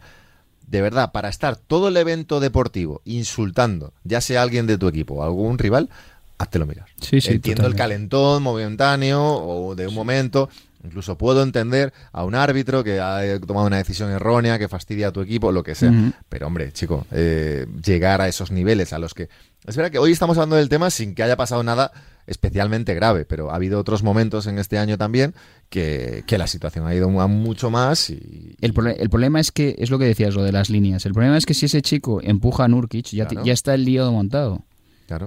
de 0.66 0.82
verdad, 0.82 1.12
para 1.12 1.28
estar 1.28 1.56
todo 1.56 1.88
el 1.88 1.96
evento 1.96 2.40
deportivo 2.40 3.00
insultando, 3.04 3.92
ya 4.02 4.20
sea 4.20 4.42
alguien 4.42 4.66
de 4.66 4.78
tu 4.78 4.88
equipo 4.88 5.14
o 5.14 5.22
algún 5.22 5.58
rival, 5.58 5.90
háztelo 6.38 6.66
mirar. 6.66 6.86
Sí, 7.00 7.20
sí, 7.20 7.32
Entiendo 7.32 7.66
el 7.66 7.74
calentón 7.74 8.42
momentáneo 8.42 9.22
o 9.22 9.74
de 9.74 9.86
un 9.86 9.94
momento. 9.94 10.48
Incluso 10.84 11.18
puedo 11.18 11.42
entender 11.42 11.92
a 12.12 12.24
un 12.24 12.34
árbitro 12.34 12.84
que 12.84 13.00
ha 13.00 13.40
tomado 13.40 13.66
una 13.66 13.78
decisión 13.78 14.10
errónea, 14.10 14.58
que 14.58 14.68
fastidia 14.68 15.08
a 15.08 15.12
tu 15.12 15.20
equipo, 15.20 15.50
lo 15.50 15.62
que 15.62 15.74
sea. 15.74 15.92
Pero, 16.28 16.46
hombre, 16.46 16.72
chico, 16.72 17.06
eh, 17.10 17.66
llegar 17.84 18.20
a 18.20 18.28
esos 18.28 18.50
niveles 18.52 18.92
a 18.92 18.98
los 18.98 19.12
que... 19.12 19.28
Es 19.66 19.76
verdad 19.76 19.90
que 19.90 19.98
hoy 19.98 20.12
estamos 20.12 20.36
hablando 20.36 20.54
del 20.54 20.68
tema 20.68 20.90
sin 20.90 21.16
que 21.16 21.24
haya 21.24 21.36
pasado 21.36 21.64
nada 21.64 21.90
especialmente 22.28 22.94
grave, 22.94 23.24
pero 23.24 23.50
ha 23.50 23.56
habido 23.56 23.80
otros 23.80 24.04
momentos 24.04 24.46
en 24.46 24.58
este 24.58 24.78
año 24.78 24.96
también 24.96 25.34
que, 25.70 26.24
la 26.28 26.46
situación 26.46 26.86
ha 26.86 26.94
ido 26.94 27.08
mucho 27.08 27.70
más. 27.70 28.10
Y, 28.10 28.56
el, 28.60 28.72
el, 28.98 29.10
problema 29.10 29.40
es 29.40 29.50
que, 29.50 29.74
es 29.78 29.90
lo 29.90 29.98
que 29.98 30.04
decías, 30.04 30.34
lo 30.34 30.44
de 30.44 30.52
las 30.52 30.70
líneas. 30.70 31.04
El 31.04 31.14
problema 31.14 31.36
es 31.36 31.46
que 31.46 31.54
si 31.54 31.66
ese 31.66 31.82
chico 31.82 32.20
empuja 32.22 32.64
a 32.64 32.68
Nurkic, 32.68 33.06
ya, 33.06 33.26
ya 33.42 33.52
está 33.52 33.74
el 33.74 33.84
lío 33.84 34.10
montado. 34.12 34.62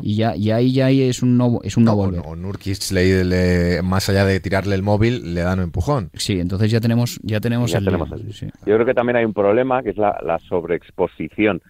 Y 0.02 0.16
ya 0.16 0.36
y 0.36 0.52
ahí 0.52 0.74
ya 0.74 0.90
es 0.90 1.24
un 1.24 1.38
no, 1.38 1.60
es 1.64 1.78
un 1.78 1.86
no, 1.86 1.96
volver. 1.96 2.22
O, 2.26 2.36
Nurkic 2.36 2.92
le, 2.92 3.82
más 3.82 4.10
allá 4.10 4.26
de 4.26 4.40
tirarle 4.40 4.76
el 4.76 4.84
móvil 4.84 5.34
le 5.34 5.42
dan 5.42 5.60
un 5.60 5.66
empujón. 5.66 6.10
Sí, 6.14 6.40
entonces 6.40 6.72
ya 6.72 6.80
tenemos 6.80 7.20
ya 7.24 7.40
tenemos, 7.40 7.74
el, 7.74 7.86
Yo 7.86 8.76
creo 8.76 8.86
que 8.86 8.94
también 8.94 9.18
hay 9.18 9.26
un 9.26 9.34
problema 9.34 9.82
que 9.84 9.92
es 9.92 9.98
la, 9.98 10.20
la 10.24 10.40
sobreexposición. 10.40 11.62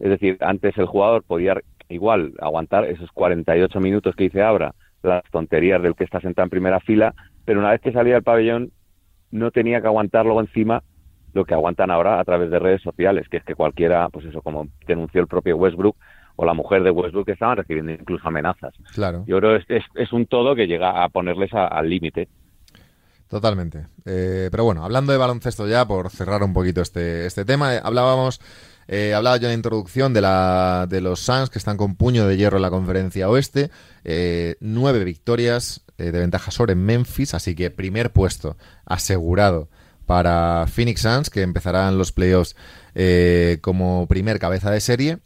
Es 0.00 0.10
decir, 0.10 0.36
antes 0.40 0.76
el 0.76 0.86
jugador 0.86 1.22
podía 1.22 1.54
igual 1.88 2.34
aguantar 2.40 2.84
esos 2.84 3.10
48 3.12 3.80
minutos 3.80 4.14
que 4.16 4.24
dice 4.24 4.42
Abra, 4.42 4.74
las 5.02 5.22
tonterías 5.30 5.82
del 5.82 5.94
que 5.94 6.04
está 6.04 6.20
sentado 6.20 6.44
en 6.44 6.50
primera 6.50 6.80
fila, 6.80 7.14
pero 7.44 7.60
una 7.60 7.70
vez 7.70 7.80
que 7.80 7.92
salía 7.92 8.14
del 8.14 8.22
pabellón 8.22 8.72
no 9.30 9.50
tenía 9.50 9.80
que 9.80 9.86
aguantar 9.86 10.24
luego 10.24 10.40
encima 10.40 10.82
lo 11.32 11.44
que 11.44 11.54
aguantan 11.54 11.90
ahora 11.90 12.20
a 12.20 12.24
través 12.24 12.50
de 12.50 12.58
redes 12.58 12.80
sociales, 12.82 13.28
que 13.28 13.38
es 13.38 13.44
que 13.44 13.56
cualquiera, 13.56 14.08
pues 14.08 14.24
eso, 14.26 14.40
como 14.40 14.68
denunció 14.86 15.20
el 15.20 15.26
propio 15.26 15.56
Westbrook, 15.56 15.96
o 16.36 16.44
la 16.44 16.54
mujer 16.54 16.82
de 16.82 16.90
Westbrook 16.90 17.28
estaban 17.28 17.56
recibiendo 17.56 17.92
incluso 17.92 18.26
amenazas. 18.28 18.74
Claro. 18.94 19.24
Yo 19.26 19.38
creo 19.38 19.58
que 19.66 19.80
es, 19.94 20.12
un 20.12 20.26
todo 20.26 20.54
que 20.54 20.66
llega 20.66 21.04
a 21.04 21.08
ponerles 21.08 21.50
al 21.52 21.88
límite. 21.88 22.28
Totalmente. 23.28 23.86
Eh, 24.04 24.48
pero 24.50 24.64
bueno, 24.64 24.84
hablando 24.84 25.12
de 25.12 25.18
baloncesto 25.18 25.66
ya, 25.66 25.86
por 25.86 26.10
cerrar 26.10 26.42
un 26.42 26.52
poquito 26.52 26.82
este, 26.82 27.26
este 27.26 27.44
tema, 27.44 27.74
eh, 27.74 27.80
hablábamos, 27.82 28.40
eh, 28.86 29.14
hablaba 29.14 29.38
yo 29.38 29.46
en 29.46 29.52
la 29.52 29.54
introducción 29.54 30.12
de, 30.12 30.20
la, 30.20 30.86
de 30.88 31.00
los 31.00 31.20
Suns 31.20 31.50
que 31.50 31.58
están 31.58 31.76
con 31.76 31.96
puño 31.96 32.26
de 32.26 32.36
hierro 32.36 32.58
en 32.58 32.62
la 32.62 32.70
conferencia 32.70 33.28
oeste, 33.28 33.70
nueve 34.60 35.04
victorias 35.04 35.84
de 35.96 36.12
ventaja 36.12 36.50
sobre 36.50 36.74
Memphis, 36.74 37.34
así 37.34 37.54
que 37.54 37.70
primer 37.70 38.12
puesto 38.12 38.56
asegurado 38.84 39.68
para 40.06 40.66
Phoenix 40.66 41.00
Suns, 41.00 41.30
que 41.30 41.42
empezarán 41.42 41.96
los 41.96 42.12
playoffs 42.12 42.56
como 43.62 44.06
primer 44.06 44.38
cabeza 44.38 44.70
de 44.70 44.80
serie. 44.80 45.18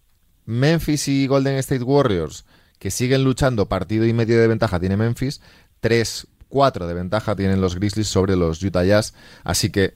Memphis 0.48 1.08
y 1.08 1.26
Golden 1.26 1.56
State 1.56 1.84
Warriors, 1.84 2.46
que 2.78 2.90
siguen 2.90 3.22
luchando 3.22 3.68
partido 3.68 4.06
y 4.06 4.14
medio 4.14 4.40
de 4.40 4.48
ventaja, 4.48 4.80
tiene 4.80 4.96
Memphis. 4.96 5.42
3-4 5.82 6.86
de 6.86 6.94
ventaja 6.94 7.36
tienen 7.36 7.60
los 7.60 7.74
Grizzlies 7.74 8.08
sobre 8.08 8.34
los 8.34 8.62
Utah 8.62 8.82
Jazz. 8.82 9.12
Así 9.44 9.68
que 9.68 9.94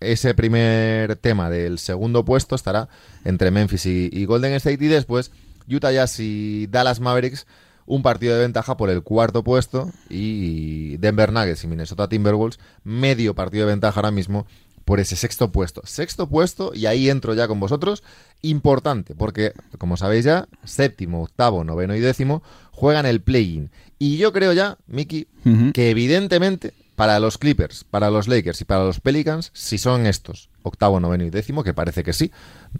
ese 0.00 0.32
primer 0.32 1.16
tema 1.16 1.50
del 1.50 1.78
segundo 1.78 2.24
puesto 2.24 2.54
estará 2.54 2.88
entre 3.26 3.50
Memphis 3.50 3.84
y, 3.84 4.24
Golden 4.24 4.54
State. 4.54 4.82
Y 4.82 4.88
después 4.88 5.32
Utah 5.68 5.92
Jazz 5.92 6.18
y 6.18 6.66
Dallas 6.68 6.98
Mavericks 6.98 7.46
un 7.84 8.02
partido 8.02 8.36
de 8.36 8.40
ventaja 8.40 8.78
por 8.78 8.88
el 8.88 9.02
cuarto 9.02 9.44
puesto 9.44 9.90
y 10.08 10.96
Denver 10.96 11.30
Nuggets 11.30 11.64
y 11.64 11.66
Minnesota 11.66 12.08
Timberwolves 12.08 12.58
medio 12.84 13.34
partido 13.34 13.66
de 13.66 13.72
ventaja 13.72 13.98
ahora 14.00 14.12
mismo 14.12 14.46
por 14.90 14.98
ese 14.98 15.14
sexto 15.14 15.52
puesto. 15.52 15.82
Sexto 15.84 16.28
puesto, 16.28 16.72
y 16.74 16.86
ahí 16.86 17.08
entro 17.10 17.32
ya 17.34 17.46
con 17.46 17.60
vosotros, 17.60 18.02
importante, 18.42 19.14
porque 19.14 19.52
como 19.78 19.96
sabéis 19.96 20.24
ya, 20.24 20.48
séptimo, 20.64 21.22
octavo, 21.22 21.62
noveno 21.62 21.94
y 21.94 22.00
décimo 22.00 22.42
juegan 22.72 23.06
el 23.06 23.20
play-in. 23.20 23.70
Y 24.00 24.16
yo 24.16 24.32
creo 24.32 24.52
ya, 24.52 24.78
Miki, 24.88 25.28
que 25.72 25.90
evidentemente 25.90 26.74
para 26.96 27.20
los 27.20 27.38
Clippers, 27.38 27.84
para 27.84 28.10
los 28.10 28.26
Lakers 28.26 28.62
y 28.62 28.64
para 28.64 28.82
los 28.82 28.98
Pelicans, 28.98 29.52
si 29.54 29.78
son 29.78 30.06
estos, 30.06 30.50
octavo, 30.64 30.98
noveno 30.98 31.22
y 31.22 31.30
décimo, 31.30 31.62
que 31.62 31.72
parece 31.72 32.02
que 32.02 32.12
sí, 32.12 32.32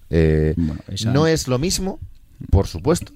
eh, 0.08 0.56
no 1.06 1.28
es 1.28 1.46
lo 1.46 1.60
mismo, 1.60 2.00
por 2.50 2.66
supuesto, 2.66 3.12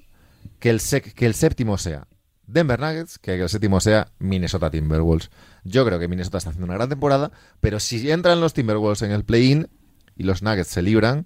que 0.61 0.69
el, 0.69 0.79
que 1.13 1.25
el 1.25 1.33
séptimo 1.33 1.77
sea 1.77 2.07
Denver 2.47 2.79
Nuggets 2.79 3.17
que 3.19 3.35
el 3.41 3.49
séptimo 3.49 3.79
sea 3.79 4.11
Minnesota 4.19 4.69
Timberwolves. 4.69 5.29
Yo 5.63 5.85
creo 5.85 5.99
que 5.99 6.07
Minnesota 6.07 6.37
está 6.37 6.49
haciendo 6.49 6.65
una 6.65 6.75
gran 6.75 6.89
temporada, 6.89 7.31
pero 7.59 7.79
si 7.79 8.09
entran 8.11 8.39
los 8.39 8.53
Timberwolves 8.53 9.01
en 9.01 9.11
el 9.11 9.23
play-in 9.23 9.67
y 10.15 10.23
los 10.23 10.41
Nuggets 10.41 10.69
se 10.69 10.81
libran, 10.81 11.25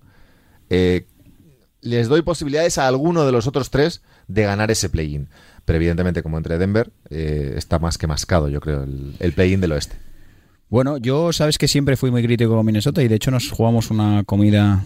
eh, 0.70 1.08
les 1.82 2.08
doy 2.08 2.22
posibilidades 2.22 2.78
a 2.78 2.88
alguno 2.88 3.26
de 3.26 3.32
los 3.32 3.48
otros 3.48 3.70
tres 3.70 4.02
de 4.28 4.44
ganar 4.44 4.72
ese 4.72 4.90
play-in. 4.90 5.30
Pero 5.66 5.78
evidentemente, 5.78 6.24
como 6.24 6.38
entre 6.38 6.58
Denver, 6.58 6.92
eh, 7.10 7.54
está 7.56 7.80
más 7.80 7.98
que 7.98 8.08
mascado, 8.08 8.50
yo 8.50 8.60
creo, 8.60 8.84
el, 8.84 9.16
el 9.20 9.34
play-in 9.34 9.62
del 9.62 9.74
oeste. 9.74 9.98
Bueno, 10.70 10.98
yo 10.98 11.34
sabes 11.34 11.58
que 11.58 11.68
siempre 11.68 11.98
fui 11.98 12.12
muy 12.12 12.22
crítico 12.24 12.56
con 12.56 12.66
Minnesota 12.66 13.02
y 13.02 13.08
de 13.08 13.16
hecho 13.16 13.32
nos 13.32 13.50
jugamos 13.50 13.90
una 13.90 14.24
comida 14.24 14.84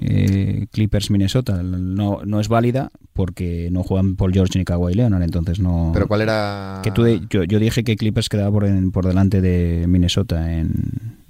eh, 0.00 0.66
Clippers 0.72 1.10
Minnesota. 1.10 1.62
No, 1.62 2.20
no 2.24 2.40
es 2.40 2.48
válida 2.48 2.90
porque 3.12 3.68
no 3.70 3.82
juegan 3.82 4.16
Paul 4.16 4.32
George 4.32 4.58
ni 4.58 4.64
Kawhi 4.64 4.94
Leonard, 4.94 5.22
entonces 5.22 5.60
no. 5.60 5.90
Pero 5.92 6.08
¿cuál 6.08 6.22
era? 6.22 6.80
Que 6.82 6.90
tú 6.92 7.02
de- 7.02 7.20
yo, 7.28 7.44
yo 7.44 7.58
dije 7.58 7.84
que 7.84 7.96
Clippers 7.96 8.28
quedaba 8.30 8.50
por, 8.50 8.64
en- 8.64 8.90
por 8.90 9.06
delante 9.06 9.42
de 9.42 9.84
Minnesota 9.86 10.52
en, 10.54 10.72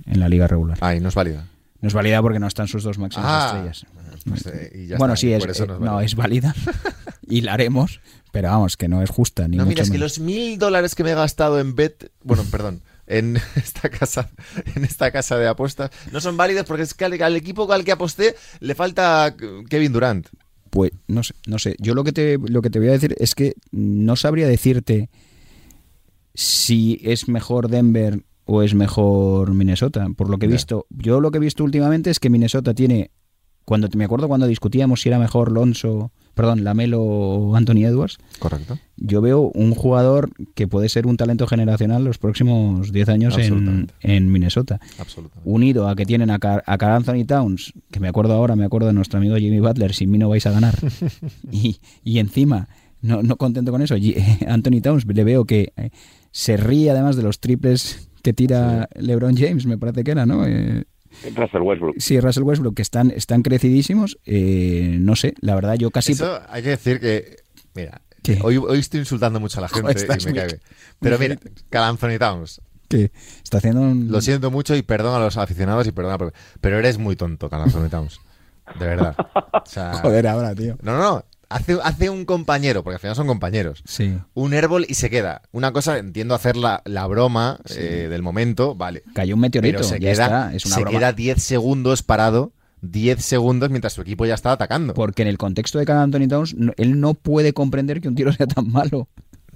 en 0.07 0.21
la 0.21 0.29
liga 0.29 0.47
regular. 0.47 0.79
Ay, 0.81 1.01
no 1.01 1.09
es 1.09 1.15
válida. 1.17 1.47
No 1.81 1.89
es 1.89 1.95
válida 1.95 2.23
porque 2.23 2.39
no 2.39 2.47
están 2.47 2.69
sus 2.69 2.85
dos 2.85 2.99
máximas 2.99 3.27
Ah, 3.29 3.47
estrellas. 3.49 3.87
pues, 4.29 4.47
eh, 4.47 4.73
y 4.85 4.87
ya 4.89 4.97
bueno, 4.99 5.15
está, 5.15 5.21
sí, 5.23 5.29
y 5.29 5.33
es, 5.33 5.43
eh, 5.43 5.47
no 5.47 5.53
es 5.53 5.61
no, 5.61 5.79
válida. 5.79 6.05
es 6.05 6.15
válida 6.15 6.55
y 7.29 7.41
la 7.41 7.55
haremos, 7.55 8.01
pero 8.33 8.49
vamos, 8.49 8.77
que 8.77 8.87
no 8.89 9.03
es 9.03 9.11
justa. 9.11 9.47
Ni 9.49 9.57
No, 9.57 9.65
mucho 9.65 9.71
mira, 9.71 9.83
es 9.83 9.91
que 9.91 9.99
los 9.99 10.19
mil 10.21 10.57
dólares 10.59 10.95
que 10.95 11.03
me 11.05 11.11
he 11.11 11.15
gastado 11.15 11.59
en 11.61 11.75
bet, 11.75 12.11
bueno, 12.25 12.45
perdón, 12.51 12.81
en 13.09 13.37
esta 13.57 13.89
casa, 13.89 14.31
en 14.75 14.85
esta 14.85 15.11
casa 15.11 15.37
de 15.37 15.49
apuestas, 15.49 15.91
no 16.13 16.21
son 16.21 16.37
válidos 16.37 16.67
porque 16.67 16.83
es 16.83 16.95
que 16.95 17.05
al, 17.05 17.21
al 17.21 17.37
equipo 17.37 17.71
al 17.73 17.85
que 17.85 17.93
aposté 17.93 18.37
le 18.61 18.75
falta 18.75 19.35
Kevin 19.69 19.93
Durant. 19.93 20.29
Pues 20.71 20.93
no 21.07 21.23
sé, 21.23 21.35
no 21.47 21.59
sé. 21.59 21.77
Yo 21.79 21.95
lo 21.95 22.05
que 22.05 22.13
te 22.13 22.39
lo 22.39 22.63
que 22.63 22.71
te 22.71 22.79
voy 22.79 22.89
a 22.89 22.93
decir 22.93 23.15
es 23.19 23.35
que 23.35 23.55
no 23.71 24.17
sabría 24.17 24.47
decirte 24.47 25.09
si 26.35 27.01
es 27.03 27.29
mejor 27.29 27.69
Denver 27.69 28.23
o 28.45 28.63
es 28.63 28.75
mejor 28.75 29.55
Minnesota. 29.55 30.07
Por 30.17 30.31
lo 30.31 30.39
que 30.39 30.47
he 30.47 30.49
visto, 30.49 30.87
yo 30.91 31.21
lo 31.21 31.31
que 31.31 31.39
he 31.39 31.41
visto 31.41 31.65
últimamente 31.65 32.11
es 32.11 32.21
que 32.21 32.31
Minnesota 32.31 32.75
tiene 32.75 33.11
cuando 33.65 33.89
me 33.95 34.05
acuerdo 34.05 34.29
cuando 34.29 34.47
discutíamos 34.47 35.03
si 35.03 35.11
era 35.11 35.19
mejor 35.19 35.53
Lonzo, 35.53 36.13
perdón, 36.39 36.65
Lamelo 36.65 37.55
Anthony 37.55 37.85
Edwards, 37.85 38.17
Correcto. 38.39 38.79
yo 38.97 39.21
veo 39.21 39.51
un 39.55 39.75
jugador 39.75 40.31
que 40.55 40.67
puede 40.67 40.89
ser 40.89 41.07
un 41.07 41.17
talento 41.19 41.47
generacional 41.47 42.05
los 42.05 42.17
próximos 42.19 42.93
10 42.93 43.09
años 43.11 43.37
en, 43.37 43.91
en 44.01 44.33
Minnesota 44.33 44.81
Absolutamente. 44.99 45.43
unido 45.51 45.89
a 45.89 45.97
que 45.97 46.07
tienen 46.07 46.31
a, 46.31 46.39
Car 46.39 46.63
a 46.67 46.97
Anthony 46.97 47.25
Towns, 47.27 47.73
que 47.91 48.01
me 48.01 48.09
acuerdo 48.09 48.33
ahora, 48.35 48.57
me 48.57 48.65
acuerdo 48.65 48.87
de 48.87 48.95
nuestro 48.95 49.19
amigo 49.19 49.37
Jimmy 49.37 49.61
Butler, 49.61 49.93
sin 49.93 50.11
mí 50.11 50.17
no 50.19 50.29
vais 50.31 50.47
a 50.47 50.51
ganar. 50.53 50.75
y, 51.53 51.79
y 52.05 52.19
encima, 52.21 52.69
no, 53.03 53.23
no 53.23 53.37
contento 53.37 53.71
con 53.73 53.83
eso, 53.83 53.97
G- 53.97 54.47
Anthony 54.49 54.81
Towns 54.81 55.05
le 55.07 55.25
veo 55.25 55.45
que 55.45 55.73
eh, 55.77 55.91
se 56.31 56.57
ríe 56.57 56.91
además 56.91 57.17
de 57.17 57.23
los 57.25 57.41
triples 57.41 58.09
que 58.23 58.33
tira 58.33 58.89
LeBron 58.97 59.37
James, 59.37 59.67
me 59.67 59.79
parece 59.79 60.05
que 60.05 60.11
era, 60.13 60.25
¿no? 60.27 60.47
Eh, 60.47 60.85
Russell 61.35 61.63
Westbrook. 61.63 61.97
sí, 61.99 62.19
Russell 62.21 62.43
Westbrook, 62.45 62.75
que 62.77 62.83
están, 62.83 63.11
están 63.11 63.43
crecidísimos. 63.43 64.19
eh, 64.27 64.97
no 65.01 65.17
sé, 65.17 65.35
la 65.41 65.55
verdad, 65.55 65.75
yo 65.75 65.91
casi... 65.91 66.13
Eso 66.13 66.41
hay 66.49 66.63
que 66.63 66.71
decir 66.71 67.01
que, 67.01 67.37
mira, 67.75 68.01
¿Qué? 68.23 68.39
hoy, 68.43 68.57
hoy 68.59 68.79
estoy 68.79 69.01
insultando 69.01 69.41
mucho 69.41 69.59
a 69.59 69.63
la 69.63 69.69
gente 69.71 69.93
y 69.93 70.27
me 70.27 70.35
cae 70.35 70.47
bien. 70.47 70.61
Pero 71.01 71.19
mira, 71.19 71.37
Cal 71.71 71.85
Anthony 71.85 72.19
Towns, 72.19 72.61
que 72.89 73.11
está 73.43 73.59
haciendo 73.59 73.81
un... 73.83 74.11
lo 74.11 74.21
siento 74.21 74.51
mucho 74.51 74.75
y 74.75 74.83
perdón 74.83 75.15
a 75.15 75.25
los 75.25 75.37
aficionados 75.37 75.87
y 75.87 75.93
perdona, 75.93 76.19
pero- 76.19 76.33
pero 76.61 76.79
eres 76.79 76.99
muy 76.99 77.17
tonto, 77.17 77.49
Cal 77.51 77.63
Anthony 77.63 77.89
Towns. 77.89 78.21
De 78.79 78.87
verdad. 78.87 79.17
O 79.53 79.67
sea, 79.67 79.93
Joder, 80.03 80.27
ahora, 80.27 80.55
tío. 80.55 80.77
No, 80.83 80.93
no, 80.93 80.99
no. 81.03 81.25
Hace, 81.51 81.79
hace 81.83 82.11
un 82.11 82.27
compañero, 82.27 82.85
porque 82.85 82.97
al 82.97 83.01
final 83.01 83.17
son 83.17 83.27
compañeros. 83.27 83.83
Sí. 83.87 84.19
Un 84.35 84.53
airball 84.53 84.85
y 84.87 84.95
se 84.95 85.09
queda. 85.09 85.41
Una 85.51 85.73
cosa, 85.73 85.97
entiendo 85.99 86.35
hacer 86.35 86.57
la, 86.57 86.83
la 86.85 87.07
broma 87.07 87.59
Sí. 87.65 87.77
eh, 87.79 88.09
del 88.11 88.23
momento, 88.23 88.75
vale. 88.75 89.03
Cayó 89.15 89.35
un 89.35 89.41
meteorito, 89.41 89.79
Pero 89.79 89.89
se 89.89 89.99
ya 89.99 90.11
queda, 90.13 90.25
está, 90.25 90.55
es 90.55 90.67
una 90.67 90.75
se 90.75 90.81
broma. 90.83 90.99
queda 90.99 91.13
10 91.15 91.43
segundos 91.43 92.03
parado, 92.03 92.53
10 92.83 93.25
segundos 93.25 93.71
mientras 93.71 93.95
su 93.95 94.03
equipo 94.03 94.27
ya 94.27 94.35
está 94.35 94.53
atacando. 94.53 94.93
Porque 94.93 95.23
en 95.23 95.29
el 95.29 95.39
contexto 95.39 95.79
de 95.79 95.87
Karl 95.87 96.01
Anthony 96.01 96.29
Towns, 96.29 96.55
no- 96.55 96.73
él 96.77 97.01
no 97.01 97.15
puede 97.15 97.55
comprender 97.55 98.01
que 98.03 98.09
un 98.09 98.15
tiro 98.15 98.31
sea 98.33 98.47
tan 98.47 98.71
malo. 98.71 99.09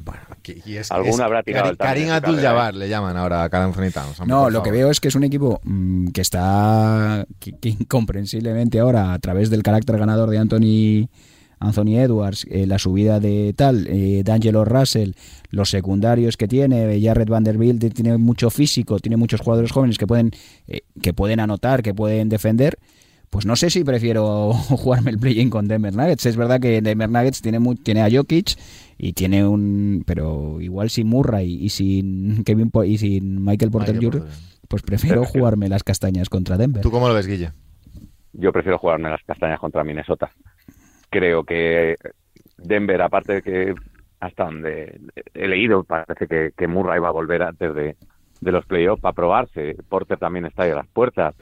Bueno, 0.05 0.23
que- 0.43 0.61
y 0.65 0.77
es, 0.77 0.91
Alguno 0.91 1.15
es 1.15 1.21
habrá 1.21 1.43
tirado 1.43 1.77
Karim- 1.77 2.11
Abdul-Jabbar 2.11 2.75
le 2.75 2.89
llaman 2.89 3.17
ahora 3.19 3.45
a 3.45 3.51
Karl 3.51 3.67
Anthony 3.67 3.91
Towns. 3.93 4.19
hombre, 4.19 4.35
No, 4.35 4.49
lo 4.51 4.63
que 4.63 4.71
veo 4.73 4.91
es 4.91 4.99
que 4.99 5.09
es 5.09 5.15
un 5.15 5.25
equipo 5.25 5.61
mm, 5.63 6.09
que 6.09 6.23
está 6.23 7.25
que, 7.39 7.53
que 7.53 7.69
incomprensiblemente 7.69 8.81
ahora 8.81 9.13
a 9.13 9.19
través 9.19 9.51
del 9.51 9.63
carácter 9.63 9.99
ganador 9.99 10.31
de 10.31 10.39
Anthony 10.39 11.09
Anthony 11.63 11.97
Edwards, 11.99 12.47
eh, 12.51 12.67
la 12.67 12.79
subida 12.79 13.21
de 13.21 13.53
tal, 13.57 13.87
eh, 13.89 14.23
D'Angelo 14.25 14.65
Russell, 14.65 15.13
los 15.51 15.71
secundarios 15.71 16.37
que 16.37 16.49
tiene, 16.49 16.95
eh, 16.95 17.01
Jared 17.03 17.29
Vanderbilt 17.29 17.95
tiene 17.95 18.17
mucho 18.19 18.51
físico, 18.51 18.99
tiene 18.99 19.17
muchos 19.17 19.41
jugadores 19.41 19.71
jóvenes 19.73 19.99
que 19.99 20.07
pueden 20.07 20.31
eh, 20.67 20.81
que 21.01 21.13
pueden 21.15 21.41
anotar, 21.41 21.83
que 21.83 21.95
pueden 21.95 22.29
defender. 22.29 22.79
Pues 23.31 23.47
no 23.47 23.57
sé 23.57 23.71
si 23.71 23.83
prefiero 23.83 24.53
jugarme 24.83 25.11
el 25.11 25.19
play-in 25.19 25.49
con 25.49 25.67
Denver 25.67 25.95
Nuggets. 25.95 26.27
Es 26.27 26.37
verdad 26.37 26.61
que 26.61 26.83
Denver 26.83 27.09
Nuggets 27.09 27.41
tiene, 27.41 27.59
tiene 27.83 28.03
a 28.03 28.11
Jokic 28.11 28.59
y 28.99 29.15
tiene 29.15 29.47
un... 29.47 30.03
Pero 30.07 30.61
igual 30.61 30.91
sin 30.91 31.07
Murray 31.09 31.55
y 31.65 31.71
sin 31.71 32.45
Kevin 32.45 32.71
Po- 32.71 32.85
y 32.85 32.99
sin 32.99 33.43
Michael 33.43 33.71
Porter 33.71 33.97
Jr., 33.97 34.11
Porter. 34.19 34.29
pues 34.69 34.83
prefiero 34.83 35.25
jugarme 35.25 35.71
las 35.71 35.83
castañas 35.83 36.29
contra 36.29 36.59
Denver. 36.59 36.83
¿Tú 36.83 36.91
cómo 36.91 37.09
lo 37.09 37.15
ves, 37.15 37.27
Guille? 37.27 37.53
Yo 38.35 38.53
prefiero 38.53 38.77
jugarme 38.79 39.09
las 39.09 39.23
castañas 39.27 39.59
contra 39.61 39.83
Minnesota. 39.83 40.31
Creo 41.13 41.45
que 41.45 41.97
Denver, 42.57 43.03
aparte 43.03 43.35
de 43.35 43.43
que 43.43 43.75
hasta 44.19 44.47
donde 44.47 44.99
he 45.35 45.47
leído, 45.47 45.85
parece 45.85 46.27
que, 46.27 46.53
que 46.57 46.67
Murray 46.67 46.99
va 47.01 47.09
a 47.09 47.13
volver 47.13 47.43
antes 47.43 47.75
de, 47.75 47.97
de 48.41 48.53
los 48.53 48.65
playoffs 48.65 49.03
para 49.03 49.13
probarse. 49.13 49.77
Porter 49.91 50.19
también 50.19 50.47
está 50.47 50.63
ahí 50.63 50.71
a 50.71 50.77
las 50.77 50.89
puertas. 50.89 51.35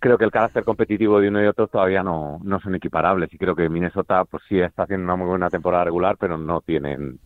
Creo 0.00 0.18
que 0.18 0.24
el 0.24 0.32
carácter 0.32 0.64
competitivo 0.64 1.20
de 1.20 1.28
uno 1.28 1.40
y 1.40 1.46
otro 1.46 1.68
todavía 1.68 2.02
no, 2.02 2.40
no 2.42 2.58
son 2.58 2.74
equiparables 2.74 3.32
y 3.32 3.38
creo 3.38 3.54
que 3.54 3.68
Minnesota 3.68 4.24
pues 4.24 4.42
sí 4.48 4.58
está 4.58 4.82
haciendo 4.82 5.04
una 5.04 5.14
muy 5.14 5.28
buena 5.28 5.50
temporada 5.50 5.84
regular, 5.84 6.16
pero 6.18 6.36
no 6.36 6.60
tienen 6.60 7.20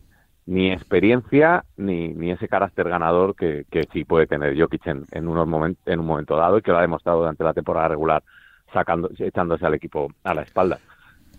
ni 0.45 0.71
experiencia 0.71 1.65
ni, 1.77 2.09
ni 2.09 2.29
ese 2.29 2.47
carácter 2.47 2.89
ganador 2.89 3.35
que, 3.35 3.65
que 3.71 3.87
sí 3.91 4.05
puede 4.05 4.27
tener 4.27 4.55
Jokic 4.55 4.85
en, 4.85 5.03
en, 5.11 5.27
unos 5.27 5.47
moment, 5.47 5.79
en 5.87 5.99
un 5.99 6.05
momento 6.05 6.35
dado 6.35 6.59
y 6.59 6.61
que 6.61 6.69
lo 6.69 6.77
ha 6.77 6.81
demostrado 6.81 7.19
durante 7.19 7.43
la 7.43 7.53
temporada 7.55 7.87
regular 7.87 8.21
sacando, 8.71 9.09
echándose 9.17 9.65
al 9.65 9.73
equipo 9.73 10.11
a 10.23 10.35
la 10.35 10.43
espalda. 10.43 10.79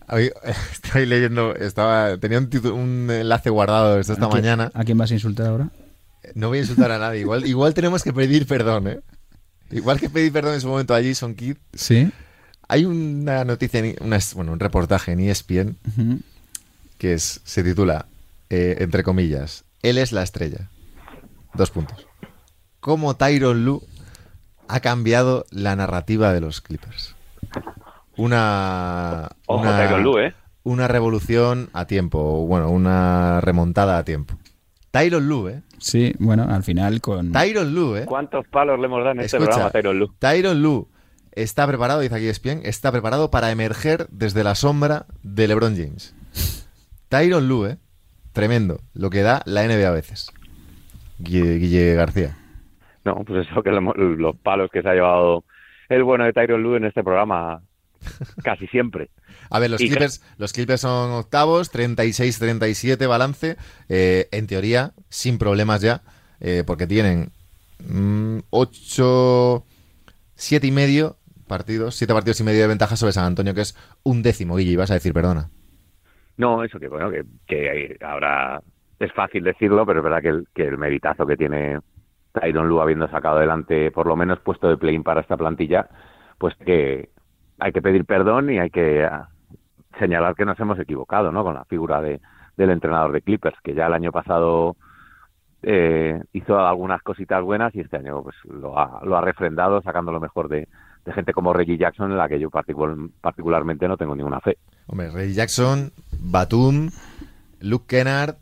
Hoy, 0.09 0.31
estoy 0.73 1.07
leyendo, 1.07 1.55
estaba, 1.55 2.17
tenía 2.19 2.39
un, 2.39 2.51
titu- 2.51 2.73
un 2.73 3.11
enlace 3.11 3.51
guardado 3.51 3.97
desde 3.97 4.13
esta 4.15 4.27
¿A 4.27 4.29
quién- 4.31 4.43
mañana. 4.43 4.71
¿A 4.75 4.85
quién 4.85 4.99
vas 4.99 5.11
a 5.11 5.15
insultar 5.15 5.47
ahora? 5.47 5.71
No 6.35 6.49
voy 6.49 6.59
a 6.59 6.61
insultar 6.63 6.91
a 6.91 6.99
nadie. 6.99 7.21
Igual, 7.21 7.47
igual 7.47 7.75
tenemos 7.75 8.03
que 8.03 8.13
pedir 8.13 8.47
perdón, 8.47 8.89
¿eh? 8.89 9.01
Igual 9.71 9.99
que 10.01 10.09
pedir 10.11 10.33
perdón 10.33 10.55
en 10.55 10.61
su 10.61 10.69
momento 10.69 10.95
a 10.95 11.03
Jason 11.03 11.35
Kidd. 11.35 11.57
Sí. 11.75 12.11
Hay 12.69 12.85
una 12.87 13.45
noticia, 13.45 13.83
una, 14.01 14.19
bueno, 14.35 14.53
un 14.53 14.61
reportaje 14.61 15.13
en 15.13 15.21
ESPN 15.21 15.77
que 16.99 17.13
es, 17.15 17.41
se 17.45 17.63
titula, 17.63 18.07
eh, 18.49 18.77
entre 18.81 19.03
comillas, 19.03 19.65
Él 19.83 19.99
es 19.99 20.13
la 20.13 20.23
estrella. 20.23 20.71
Dos 21.53 21.71
puntos. 21.71 22.07
¿Cómo 22.81 23.17
Tyron 23.17 23.65
Lu 23.67 23.83
ha 24.69 24.81
cambiado 24.81 25.45
la 25.51 25.77
narrativa 25.77 26.33
de 26.33 26.41
los 26.41 26.61
Clippers? 26.63 27.15
Una... 28.17 29.29
Ojo, 29.47 29.63
una, 29.63 30.27
¿eh? 30.27 30.35
una 30.63 30.89
revolución 30.89 31.69
a 31.73 31.87
tiempo, 31.87 32.19
o 32.19 32.47
bueno, 32.47 32.71
una 32.71 33.41
remontada 33.41 33.99
a 33.99 34.05
tiempo. 34.05 34.35
Tyron 34.91 35.29
Lu, 35.29 35.49
¿eh? 35.49 35.63
Sí, 35.79 36.15
bueno, 36.19 36.47
al 36.49 36.63
final 36.63 37.01
con... 37.01 37.33
Tyron 37.33 37.75
Lu, 37.75 37.97
¿eh? 37.97 38.05
¿Cuántos 38.07 38.47
palos 38.49 38.79
le 38.79 38.87
hemos 38.87 39.01
dado 39.01 39.13
en 39.13 39.21
este 39.21 39.39
programa 39.39 39.67
a 39.67 39.71
Tyron 39.71 39.99
Lue? 39.99 40.09
Tyron 40.19 40.63
Lu 40.63 40.89
está 41.33 41.67
preparado, 41.67 42.01
dice 42.01 42.15
aquí 42.15 42.29
ESPN, 42.29 42.61
está 42.65 42.93
preparado 42.93 43.31
para 43.31 43.51
emerger 43.51 44.07
desde 44.11 44.45
la 44.45 44.55
sombra 44.55 45.07
de 45.23 45.49
LeBron 45.49 45.75
James. 45.77 46.15
Tyron 47.09 47.49
Lu, 47.49 47.67
¿eh? 47.67 47.79
Tremendo. 48.33 48.79
Lo 48.95 49.11
que 49.11 49.23
da 49.23 49.43
la 49.47 49.65
NBA 49.67 49.89
a 49.89 49.93
veces. 49.93 50.33
Guille, 51.19 51.57
Guille 51.59 51.95
García. 51.95 52.37
No, 53.05 53.17
pues 53.25 53.47
eso 53.49 53.63
que 53.63 53.71
lo- 53.71 53.95
los 53.95 54.37
palos 54.37 54.71
que 54.73 54.81
se 54.83 54.89
ha 54.89 54.95
llevado 54.95 55.45
el 55.89 56.03
bueno 56.05 56.25
de 56.25 56.33
Tyron 56.33 56.63
Lue 56.63 56.77
en 56.79 56.85
este 56.85 57.03
programa 57.05 57.61
casi 58.43 58.67
siempre. 58.69 59.11
A 59.51 59.59
ver, 59.59 59.71
los 59.71 59.81
Y 59.81 59.89
Clippers, 59.89 60.23
los 60.39 60.53
Clippers 60.53 60.81
son 60.81 61.13
octavos, 61.13 61.73
36-37 61.73 63.07
balance. 63.09 63.57
eh, 63.89 64.29
en 64.33 64.47
teoría, 64.47 64.93
sin 65.09 65.39
problemas 65.39 65.81
ya, 65.83 66.03
eh, 66.41 66.65
porque 66.67 66.87
tienen 66.87 67.33
8, 68.51 69.65
7 70.35 70.67
y 70.67 70.71
medio 70.71 71.17
partidos, 71.47 71.97
7 71.97 72.13
partidos 72.15 72.41
y 72.41 72.45
medio 72.45 72.63
de 72.63 72.69
ventaja 72.69 72.97
sobre 72.97 73.13
San 73.13 73.25
Antonio, 73.27 73.55
que 73.55 73.61
es 73.63 73.77
un 74.03 74.23
décimo, 74.23 74.57
Guille, 74.57 74.73
ibas 74.73 74.91
a 74.91 74.95
decir, 74.95 75.13
perdona. 75.13 75.51
No, 76.37 76.65
eso 76.65 76.81
que 76.81 76.89
bueno, 76.89 77.11
que, 77.11 77.25
que 77.47 77.97
ahora 78.01 78.61
es 78.99 79.13
fácil 79.13 79.45
decirlo, 79.45 79.87
pero 79.87 80.01
es 80.01 80.05
verdad 80.05 80.23
que 80.23 80.29
el, 80.29 80.49
que 80.55 80.67
el 80.67 80.79
meritazo 80.79 81.27
que 81.27 81.37
tiene 81.37 81.79
Tyron 82.33 82.69
Lue 82.69 82.83
habiendo 82.83 83.09
sacado 83.09 83.39
adelante 83.39 83.91
por 83.93 84.07
lo 84.07 84.17
menos 84.17 84.41
puesto 84.41 84.69
de 84.69 84.77
play 84.77 84.99
para 85.01 85.21
esta 85.21 85.37
plantilla, 85.37 85.89
pues 86.39 86.55
que 86.65 87.11
hay 87.65 87.73
que 87.73 87.81
pedir 87.81 88.05
perdón 88.05 88.51
y 88.51 88.59
hay 88.59 88.69
que 88.69 89.05
ah, 89.05 89.31
señalar 89.99 90.35
que 90.35 90.45
nos 90.45 90.61
hemos 90.61 90.79
equivocado, 90.79 91.33
¿no? 91.33 91.43
Con 91.43 91.55
la 91.55 91.65
figura 91.65 92.03
de, 92.03 92.21
del 92.59 92.69
entrenador 92.69 93.11
de 93.11 93.23
Clippers, 93.23 93.57
que 93.65 93.73
ya 93.73 93.87
el 93.87 93.95
año 93.95 94.13
pasado 94.13 94.77
eh, 95.63 96.23
hizo 96.35 96.59
algunas 96.59 97.01
cositas 97.01 97.43
buenas 97.43 97.75
y 97.75 97.81
este 97.81 97.97
año 97.97 98.23
pues 98.23 98.37
lo 98.45 98.79
ha, 98.79 99.01
lo 99.03 99.17
ha 99.17 99.23
refrendado 99.23 99.81
sacando 99.81 100.13
lo 100.13 100.21
mejor 100.21 100.51
de, 100.51 100.69
de 101.07 101.13
gente 101.15 101.33
como 101.33 101.55
Reggie 101.55 101.79
Jackson 101.79 102.11
en 102.11 102.19
la 102.19 102.29
que 102.29 102.39
yo 102.39 102.51
particularmente 102.51 103.89
no 103.89 103.97
tengo 103.97 104.15
ninguna 104.15 104.41
fe. 104.41 104.59
Hombre, 104.87 105.11
Reggie 105.11 105.33
Jackson, 105.33 105.91
Batum, 106.21 106.91
Luke 107.61 107.87
Kennard 107.89 108.37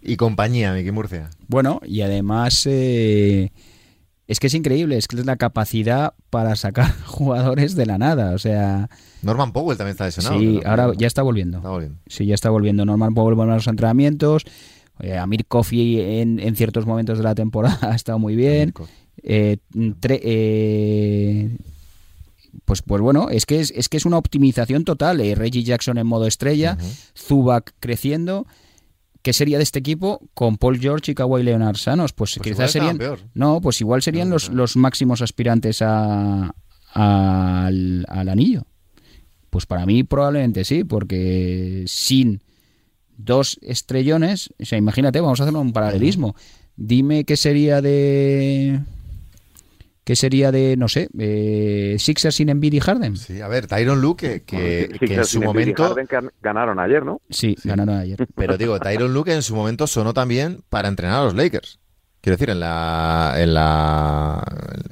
y 0.00 0.16
compañía, 0.16 0.72
Miki 0.72 0.90
Murcia. 0.90 1.30
Bueno, 1.46 1.78
y 1.84 2.02
además 2.02 2.66
eh, 2.68 3.52
es 4.32 4.40
que 4.40 4.46
es 4.46 4.54
increíble, 4.54 4.96
es 4.96 5.08
que 5.08 5.16
es 5.16 5.26
la 5.26 5.36
capacidad 5.36 6.14
para 6.30 6.56
sacar 6.56 6.90
jugadores 7.06 7.74
de 7.74 7.86
la 7.86 7.98
nada, 7.98 8.34
o 8.34 8.38
sea... 8.38 8.88
Norman 9.20 9.52
Powell 9.52 9.76
también 9.76 9.92
está 9.92 10.06
lesionado. 10.06 10.38
Sí, 10.38 10.60
ahora 10.64 10.92
ya 10.96 11.06
está 11.06 11.22
volviendo. 11.22 11.62
Sí, 12.06 12.26
ya 12.26 12.34
está 12.34 12.50
volviendo. 12.50 12.84
Norman 12.84 13.14
Powell 13.14 13.36
vuelve 13.36 13.52
a 13.52 13.56
los 13.56 13.66
entrenamientos. 13.66 14.44
Eh, 15.00 15.16
Amir 15.16 15.46
Kofi 15.46 16.00
en, 16.00 16.40
en, 16.40 16.56
ciertos 16.56 16.86
momentos 16.86 17.18
de 17.18 17.24
la 17.24 17.34
temporada 17.34 17.78
ha 17.92 17.94
estado 17.94 18.18
muy 18.18 18.34
bien. 18.34 18.72
Eh, 19.22 19.58
eh, 19.74 21.56
pues, 22.64 22.82
pues 22.82 23.02
bueno, 23.02 23.28
es 23.28 23.46
que 23.46 23.60
es, 23.60 23.88
que 23.88 23.96
es 23.96 24.06
una 24.06 24.16
optimización 24.16 24.84
total. 24.84 25.18
Reggie 25.36 25.62
Jackson 25.62 25.98
en 25.98 26.06
modo 26.06 26.26
estrella, 26.26 26.78
Zubac 27.16 27.74
creciendo. 27.80 28.46
¿Qué 29.22 29.32
sería 29.32 29.56
de 29.56 29.62
este 29.62 29.78
equipo 29.78 30.20
con 30.34 30.56
Paul 30.56 30.78
George 30.80 31.12
y 31.12 31.14
Kawhi 31.14 31.44
Leonard 31.44 31.76
sanos? 31.76 32.12
Pues, 32.12 32.34
pues 32.36 32.54
quizás 32.54 32.72
serían. 32.72 32.98
No, 33.34 33.60
pues 33.60 33.80
igual 33.80 34.02
serían 34.02 34.30
los, 34.30 34.50
los 34.50 34.76
máximos 34.76 35.22
aspirantes 35.22 35.80
a, 35.80 36.54
al, 36.92 38.04
al 38.08 38.28
anillo. 38.28 38.66
Pues 39.50 39.66
para 39.66 39.86
mí 39.86 40.02
probablemente 40.02 40.64
sí, 40.64 40.82
porque 40.82 41.84
sin 41.86 42.42
dos 43.16 43.58
estrellones, 43.62 44.52
o 44.60 44.64
sea, 44.64 44.78
imagínate, 44.78 45.20
vamos 45.20 45.40
a 45.40 45.44
hacer 45.44 45.54
un 45.54 45.72
paralelismo. 45.72 46.34
Dime 46.76 47.24
qué 47.24 47.36
sería 47.36 47.80
de 47.80 48.80
¿Qué 50.04 50.16
sería 50.16 50.50
de, 50.50 50.76
no 50.76 50.88
sé, 50.88 51.08
eh, 51.16 51.94
Sixers 51.96 52.34
sin 52.34 52.48
Embiid 52.48 52.72
y 52.72 52.80
Harden? 52.80 53.16
Sí, 53.16 53.40
a 53.40 53.46
ver, 53.46 53.68
Tyron 53.68 54.00
Luke, 54.00 54.42
que, 54.44 54.90
en 55.00 55.24
su 55.24 55.40
momento... 55.40 55.94
ganaron 56.42 56.80
ayer, 56.80 57.04
¿no? 57.04 57.20
Sí, 57.30 57.56
ganaron 57.62 57.96
ayer. 57.96 58.26
Pero 58.34 58.58
digo, 58.58 58.80
Tyron 58.80 59.14
Luke 59.14 59.32
en 59.32 59.42
su 59.42 59.54
momento 59.54 59.86
sonó 59.86 60.12
también 60.12 60.64
para 60.68 60.88
entrenar 60.88 61.20
a 61.20 61.24
los 61.24 61.34
Lakers. 61.34 61.78
Quiero 62.20 62.36
decir, 62.36 62.50
en 62.50 62.58
la, 62.58 63.34
en 63.36 63.54
la 63.54 64.44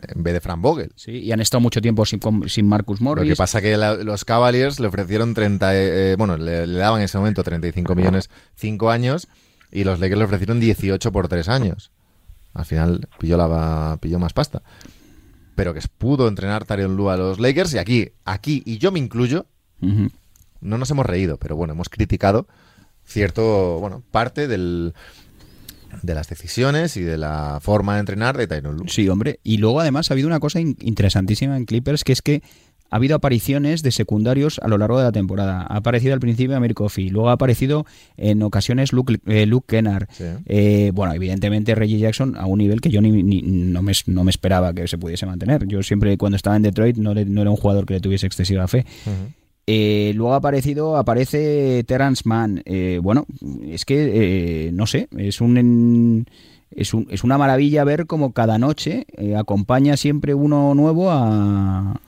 en 0.08 0.22
vez 0.22 0.34
de 0.34 0.40
Frank 0.40 0.60
Vogel. 0.60 0.92
Sí, 0.94 1.12
y 1.12 1.32
han 1.32 1.40
estado 1.40 1.60
mucho 1.60 1.80
tiempo 1.80 2.04
sin, 2.04 2.20
sin 2.48 2.68
Marcus 2.68 3.00
Morris. 3.00 3.24
Lo 3.24 3.32
que 3.34 3.36
pasa 3.36 3.60
que 3.60 3.76
los 3.76 4.24
Cavaliers 4.24 4.78
le 4.78 4.88
ofrecieron 4.88 5.34
30, 5.34 5.70
eh, 5.74 6.16
bueno, 6.16 6.36
le, 6.36 6.66
daban 6.68 7.00
en 7.00 7.04
ese 7.06 7.18
momento 7.18 7.42
35 7.42 7.94
millones 7.96 8.30
5 8.56 8.90
años 8.90 9.28
y 9.72 9.82
los 9.84 9.98
Lakers 9.98 10.18
le 10.18 10.24
ofrecieron 10.24 10.60
18 10.60 11.12
por 11.12 11.28
3 11.28 11.48
años. 11.48 11.90
Al 12.52 12.64
final 12.64 13.08
pilló, 13.18 13.36
la, 13.36 13.96
pilló 14.00 14.18
más 14.18 14.32
pasta 14.32 14.62
pero 15.54 15.74
que 15.74 15.80
pudo 15.98 16.28
entrenar 16.28 16.64
Tarion 16.64 16.96
Lu 16.96 17.10
a 17.10 17.16
los 17.16 17.38
Lakers 17.38 17.74
y 17.74 17.78
aquí, 17.78 18.12
aquí, 18.24 18.62
y 18.64 18.78
yo 18.78 18.92
me 18.92 18.98
incluyo, 18.98 19.46
no 19.80 20.78
nos 20.78 20.90
hemos 20.90 21.06
reído, 21.06 21.38
pero 21.38 21.56
bueno, 21.56 21.72
hemos 21.72 21.88
criticado 21.88 22.46
cierto, 23.04 23.78
bueno, 23.80 24.02
parte 24.10 24.46
del, 24.46 24.94
de 26.02 26.14
las 26.14 26.28
decisiones 26.28 26.96
y 26.96 27.02
de 27.02 27.18
la 27.18 27.58
forma 27.60 27.94
de 27.94 28.00
entrenar 28.00 28.36
de 28.36 28.46
Tyron 28.46 28.76
Lu. 28.76 28.88
Sí, 28.88 29.08
hombre. 29.08 29.40
Y 29.42 29.58
luego 29.58 29.80
además 29.80 30.10
ha 30.10 30.14
habido 30.14 30.28
una 30.28 30.40
cosa 30.40 30.60
interesantísima 30.60 31.56
en 31.56 31.64
Clippers, 31.64 32.04
que 32.04 32.12
es 32.12 32.22
que 32.22 32.42
ha 32.90 32.96
habido 32.96 33.16
apariciones 33.16 33.82
de 33.82 33.92
secundarios 33.92 34.58
a 34.62 34.68
lo 34.68 34.76
largo 34.76 34.98
de 34.98 35.04
la 35.04 35.12
temporada. 35.12 35.62
Ha 35.62 35.76
aparecido 35.76 36.12
al 36.12 36.20
principio 36.20 36.56
Amir 36.56 36.74
Coffey, 36.74 37.08
luego 37.08 37.30
ha 37.30 37.34
aparecido 37.34 37.86
en 38.16 38.42
ocasiones 38.42 38.92
Luke, 38.92 39.18
eh, 39.26 39.46
Luke 39.46 39.66
Kennard. 39.68 40.08
Eh, 40.46 40.90
bueno, 40.92 41.14
evidentemente 41.14 41.74
Reggie 41.74 41.98
Jackson 41.98 42.36
a 42.36 42.46
un 42.46 42.58
nivel 42.58 42.80
que 42.80 42.90
yo 42.90 43.00
ni, 43.00 43.22
no, 43.42 43.82
me, 43.82 43.92
no, 44.06 44.24
me, 44.24 44.30
esperaba 44.30 44.74
que 44.74 44.88
se 44.88 44.98
pudiese 44.98 45.24
mantener. 45.24 45.66
Yo 45.68 45.82
siempre 45.82 46.18
cuando 46.18 46.36
estaba 46.36 46.56
en 46.56 46.62
Detroit 46.62 46.96
no, 46.96 47.14
no 47.14 47.40
era 47.40 47.50
un 47.50 47.56
jugador 47.56 47.86
que 47.86 47.94
le 47.94 48.00
tuviese 48.00 48.26
excesiva 48.26 48.66
fe. 48.66 48.84
Eh, 49.66 50.12
luego 50.16 50.34
ha 50.34 50.38
aparecido, 50.38 50.96
aparece 50.96 51.84
Terrence 51.86 52.22
Mann. 52.24 52.62
bueno, 53.02 53.24
es 53.68 53.84
que, 53.84 54.70
no 54.72 54.86
sé, 54.86 55.08
es 55.16 55.40
un... 55.40 56.26
Es, 56.72 56.94
un, 56.94 57.08
es, 57.10 57.24
una 57.24 57.36
maravilla 57.36 57.82
ver 57.82 58.06
cómo 58.06 58.32
cada 58.32 58.56
noche 58.56 59.04
acompaña 59.36 59.96
siempre 59.96 60.34
uno 60.34 60.72
nuevo 60.76 61.10
a, 61.10 62.00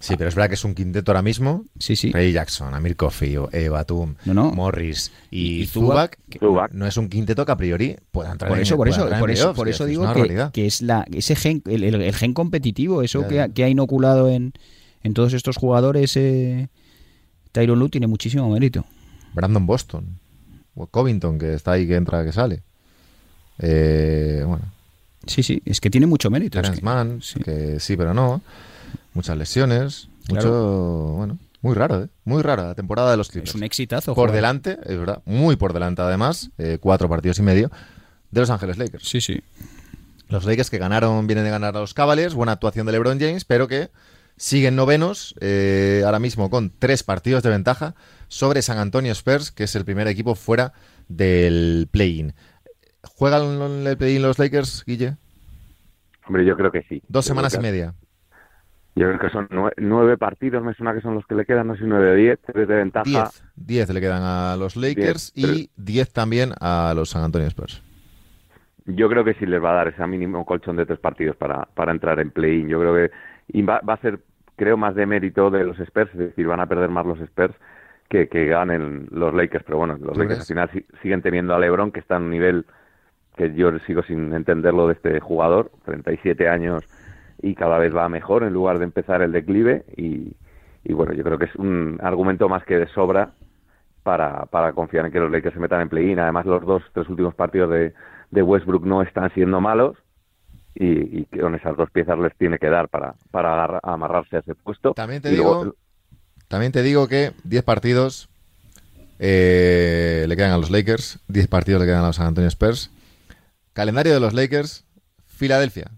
Sí, 0.00 0.14
pero 0.16 0.28
es 0.28 0.36
verdad 0.36 0.48
que 0.48 0.54
es 0.54 0.64
un 0.64 0.74
quinteto 0.74 1.10
ahora 1.10 1.22
mismo. 1.22 1.64
Sí, 1.78 1.96
sí. 1.96 2.12
Ray 2.12 2.32
Jackson, 2.32 2.72
Amir 2.72 2.94
Coffey, 2.94 3.34
Eva 3.50 3.78
Batum, 3.78 4.14
Morris 4.26 5.10
y, 5.30 5.66
Zubac. 5.66 6.18
No 6.72 6.86
es 6.86 6.96
un 6.96 7.08
quinteto 7.08 7.44
que 7.44 7.52
a 7.52 7.56
priori 7.56 7.96
pueda 8.12 8.30
entrar 8.30 8.48
por 8.48 8.60
eso, 8.60 8.76
por 8.76 8.88
eso, 8.88 9.08
por 9.18 9.30
eso, 9.30 9.54
por 9.54 9.68
eso 9.68 9.86
digo 9.86 10.04
que, 10.52 10.66
es 10.66 10.82
la, 10.82 11.04
ese 11.12 11.34
gen, 11.34 11.62
el, 11.66 12.14
gen 12.14 12.32
competitivo, 12.32 13.02
eso 13.02 13.26
que, 13.26 13.40
ha 13.40 13.68
inoculado 13.68 14.28
en, 14.28 14.52
en 15.02 15.14
todos 15.14 15.32
estos 15.32 15.56
jugadores. 15.56 16.16
Eh, 16.16 16.68
Tyron 17.50 17.78
Lu 17.78 17.88
tiene 17.88 18.06
muchísimo 18.06 18.48
mérito. 18.50 18.84
Brandon 19.34 19.66
Boston, 19.66 20.20
o 20.76 20.86
Covington, 20.86 21.38
que 21.38 21.54
está 21.54 21.72
ahí, 21.72 21.88
que 21.88 21.96
entra, 21.96 22.24
que 22.24 22.32
sale. 22.32 22.62
Eh, 23.58 24.44
bueno. 24.46 24.64
Sí, 25.26 25.42
sí, 25.42 25.60
es 25.64 25.80
que 25.80 25.90
tiene 25.90 26.06
mucho 26.06 26.30
mérito. 26.30 26.60
Terence 26.60 26.82
Mann, 26.82 27.20
que 27.44 27.80
sí, 27.80 27.96
pero 27.96 28.14
no 28.14 28.40
muchas 29.14 29.36
lesiones, 29.36 30.08
mucho, 30.28 31.14
bueno, 31.16 31.38
muy 31.60 31.74
raro, 31.74 32.04
¿eh? 32.04 32.08
Muy 32.24 32.42
rara 32.42 32.68
la 32.68 32.74
temporada 32.74 33.10
de 33.10 33.16
los 33.16 33.30
Clippers. 33.30 33.50
Es 33.50 33.56
un 33.56 33.64
exitazo. 33.64 34.14
Por 34.14 34.32
delante, 34.32 34.78
es 34.84 34.98
verdad, 34.98 35.22
muy 35.24 35.56
por 35.56 35.72
delante 35.72 36.02
además, 36.02 36.50
eh, 36.58 36.78
cuatro 36.80 37.08
partidos 37.08 37.38
y 37.38 37.42
medio, 37.42 37.70
de 38.30 38.40
Los 38.40 38.50
Ángeles 38.50 38.78
Lakers. 38.78 39.08
Sí, 39.08 39.20
sí. 39.20 39.42
Los 40.28 40.44
Lakers 40.44 40.70
que 40.70 40.78
ganaron, 40.78 41.26
vienen 41.26 41.44
de 41.44 41.50
ganar 41.50 41.76
a 41.76 41.80
los 41.80 41.94
Cavaliers, 41.94 42.34
buena 42.34 42.52
actuación 42.52 42.86
de 42.86 42.92
LeBron 42.92 43.18
James, 43.18 43.44
pero 43.44 43.66
que 43.66 43.90
siguen 44.36 44.76
novenos, 44.76 45.34
eh, 45.40 46.02
ahora 46.04 46.20
mismo 46.20 46.48
con 46.50 46.70
tres 46.70 47.02
partidos 47.02 47.42
de 47.42 47.50
ventaja 47.50 47.94
sobre 48.28 48.62
San 48.62 48.78
Antonio 48.78 49.10
Spurs, 49.12 49.50
que 49.50 49.64
es 49.64 49.74
el 49.74 49.84
primer 49.84 50.06
equipo 50.06 50.34
fuera 50.34 50.74
del 51.08 51.88
play-in. 51.90 52.34
¿Juegan 53.02 53.86
el 53.86 53.96
play-in 53.96 54.22
los 54.22 54.38
Lakers, 54.38 54.84
Guille? 54.86 55.16
Hombre, 56.26 56.44
yo 56.44 56.56
creo 56.56 56.70
que 56.70 56.82
sí. 56.82 57.02
Dos 57.08 57.24
semanas 57.24 57.54
y 57.54 57.58
media. 57.58 57.94
Yo 58.98 59.06
creo 59.06 59.18
que 59.18 59.30
son 59.30 59.48
nueve, 59.76 60.16
partidos, 60.16 60.62
me 60.62 60.74
suena 60.74 60.94
que 60.94 61.00
son 61.00 61.14
los 61.14 61.26
que 61.26 61.34
le 61.34 61.44
quedan, 61.44 61.68
no 61.68 61.76
sé, 61.76 61.84
nueve 61.84 62.10
o 62.10 62.14
diez, 62.14 62.38
tres 62.44 62.66
de 62.66 62.74
ventaja. 62.76 63.04
Diez, 63.04 63.44
diez 63.56 63.92
le 63.92 64.00
quedan 64.00 64.22
a 64.22 64.56
los 64.56 64.76
Lakers 64.76 65.32
y 65.36 65.70
diez 65.76 66.12
también 66.12 66.50
a 66.60 66.92
los 66.96 67.10
San 67.10 67.22
Antonio 67.22 67.46
Spurs. 67.48 67.82
Yo 68.86 69.08
creo 69.08 69.24
que 69.24 69.34
sí 69.34 69.46
les 69.46 69.62
va 69.62 69.72
a 69.72 69.74
dar 69.74 69.88
ese 69.88 70.06
mínimo 70.06 70.44
colchón 70.44 70.76
de 70.76 70.86
tres 70.86 70.98
partidos 70.98 71.36
para, 71.36 71.68
para 71.74 71.92
entrar 71.92 72.18
en 72.20 72.30
play-in. 72.30 72.68
Yo 72.68 72.80
creo 72.80 72.94
que 72.94 73.62
va, 73.62 73.80
va, 73.80 73.94
a 73.94 74.00
ser, 74.00 74.18
creo, 74.56 74.76
más 74.76 74.94
de 74.94 75.06
mérito 75.06 75.50
de 75.50 75.64
los 75.64 75.78
Spurs, 75.78 76.10
es 76.12 76.18
decir, 76.18 76.46
van 76.46 76.60
a 76.60 76.66
perder 76.66 76.88
más 76.88 77.06
los 77.06 77.20
Spurs 77.20 77.54
que, 78.08 78.28
que 78.28 78.46
ganen 78.46 79.06
los 79.10 79.34
Lakers. 79.34 79.64
Pero 79.64 79.78
bueno, 79.78 79.98
los 80.00 80.16
Lakers 80.16 80.40
al 80.40 80.46
final 80.46 80.70
siguen 81.02 81.22
teniendo 81.22 81.54
a 81.54 81.58
LeBron, 81.58 81.92
que 81.92 82.00
está 82.00 82.16
en 82.16 82.22
un 82.24 82.30
nivel 82.30 82.64
que 83.36 83.54
yo 83.54 83.70
sigo 83.80 84.02
sin 84.02 84.32
entenderlo 84.32 84.88
de 84.88 84.94
este 84.94 85.20
jugador, 85.20 85.70
37 85.84 86.48
años 86.48 86.82
y 87.40 87.54
cada 87.54 87.78
vez 87.78 87.94
va 87.94 88.08
mejor 88.08 88.42
en 88.42 88.52
lugar 88.52 88.78
de 88.78 88.84
empezar 88.84 89.22
el 89.22 89.32
declive 89.32 89.84
y, 89.96 90.34
bueno, 90.92 91.12
yo 91.12 91.22
creo 91.22 91.38
que 91.38 91.46
es 91.46 91.54
un 91.56 91.98
argumento 92.02 92.48
más 92.48 92.64
que 92.64 92.76
de 92.78 92.88
sobra 92.88 93.32
para, 94.02 94.46
para 94.46 94.72
confiar 94.72 95.06
en 95.06 95.12
que 95.12 95.20
los 95.20 95.30
Lakers 95.30 95.54
se 95.54 95.60
metan 95.60 95.82
en 95.82 95.88
play-in. 95.88 96.18
Además, 96.18 96.46
los 96.46 96.64
dos, 96.64 96.82
tres 96.92 97.08
últimos 97.08 97.34
partidos 97.34 97.70
de, 97.70 97.94
de 98.30 98.42
Westbrook 98.42 98.84
no 98.86 99.02
están 99.02 99.32
siendo 99.34 99.60
malos 99.60 99.96
y, 100.74 101.20
y, 101.20 101.24
con 101.24 101.54
esas 101.54 101.76
dos 101.76 101.90
piezas 101.90 102.18
les 102.18 102.34
tiene 102.36 102.58
que 102.58 102.68
dar 102.68 102.88
para, 102.88 103.14
para 103.30 103.80
amarrarse 103.82 104.36
a 104.36 104.40
ese 104.40 104.54
puesto. 104.54 104.94
También 104.94 105.20
te, 105.20 105.30
digo, 105.30 105.74
también 106.48 106.72
te 106.72 106.82
digo 106.82 107.08
que 107.08 107.32
10 107.44 107.62
partidos 107.64 108.28
eh, 109.18 110.24
le 110.28 110.36
quedan 110.36 110.52
a 110.52 110.58
los 110.58 110.70
Lakers, 110.70 111.20
10 111.28 111.48
partidos 111.48 111.80
le 111.80 111.86
quedan 111.86 112.04
a 112.04 112.06
los 112.08 112.16
San 112.16 112.28
Antonio 112.28 112.48
Spurs. 112.48 112.90
Calendario 113.72 114.14
de 114.14 114.20
los 114.20 114.34
Lakers, 114.34 114.84
Filadelfia, 115.26 115.90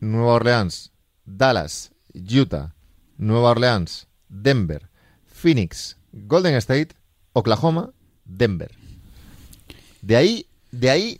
Nueva 0.00 0.34
Orleans, 0.34 0.92
Dallas, 1.24 1.92
Utah, 2.12 2.74
Nueva 3.16 3.50
Orleans, 3.50 4.08
Denver, 4.28 4.88
Phoenix, 5.26 5.96
Golden 6.12 6.54
State, 6.56 6.88
Oklahoma, 7.32 7.92
Denver. 8.24 8.70
De 10.02 10.16
ahí, 10.16 10.46
de 10.70 10.90
ahí, 10.90 11.18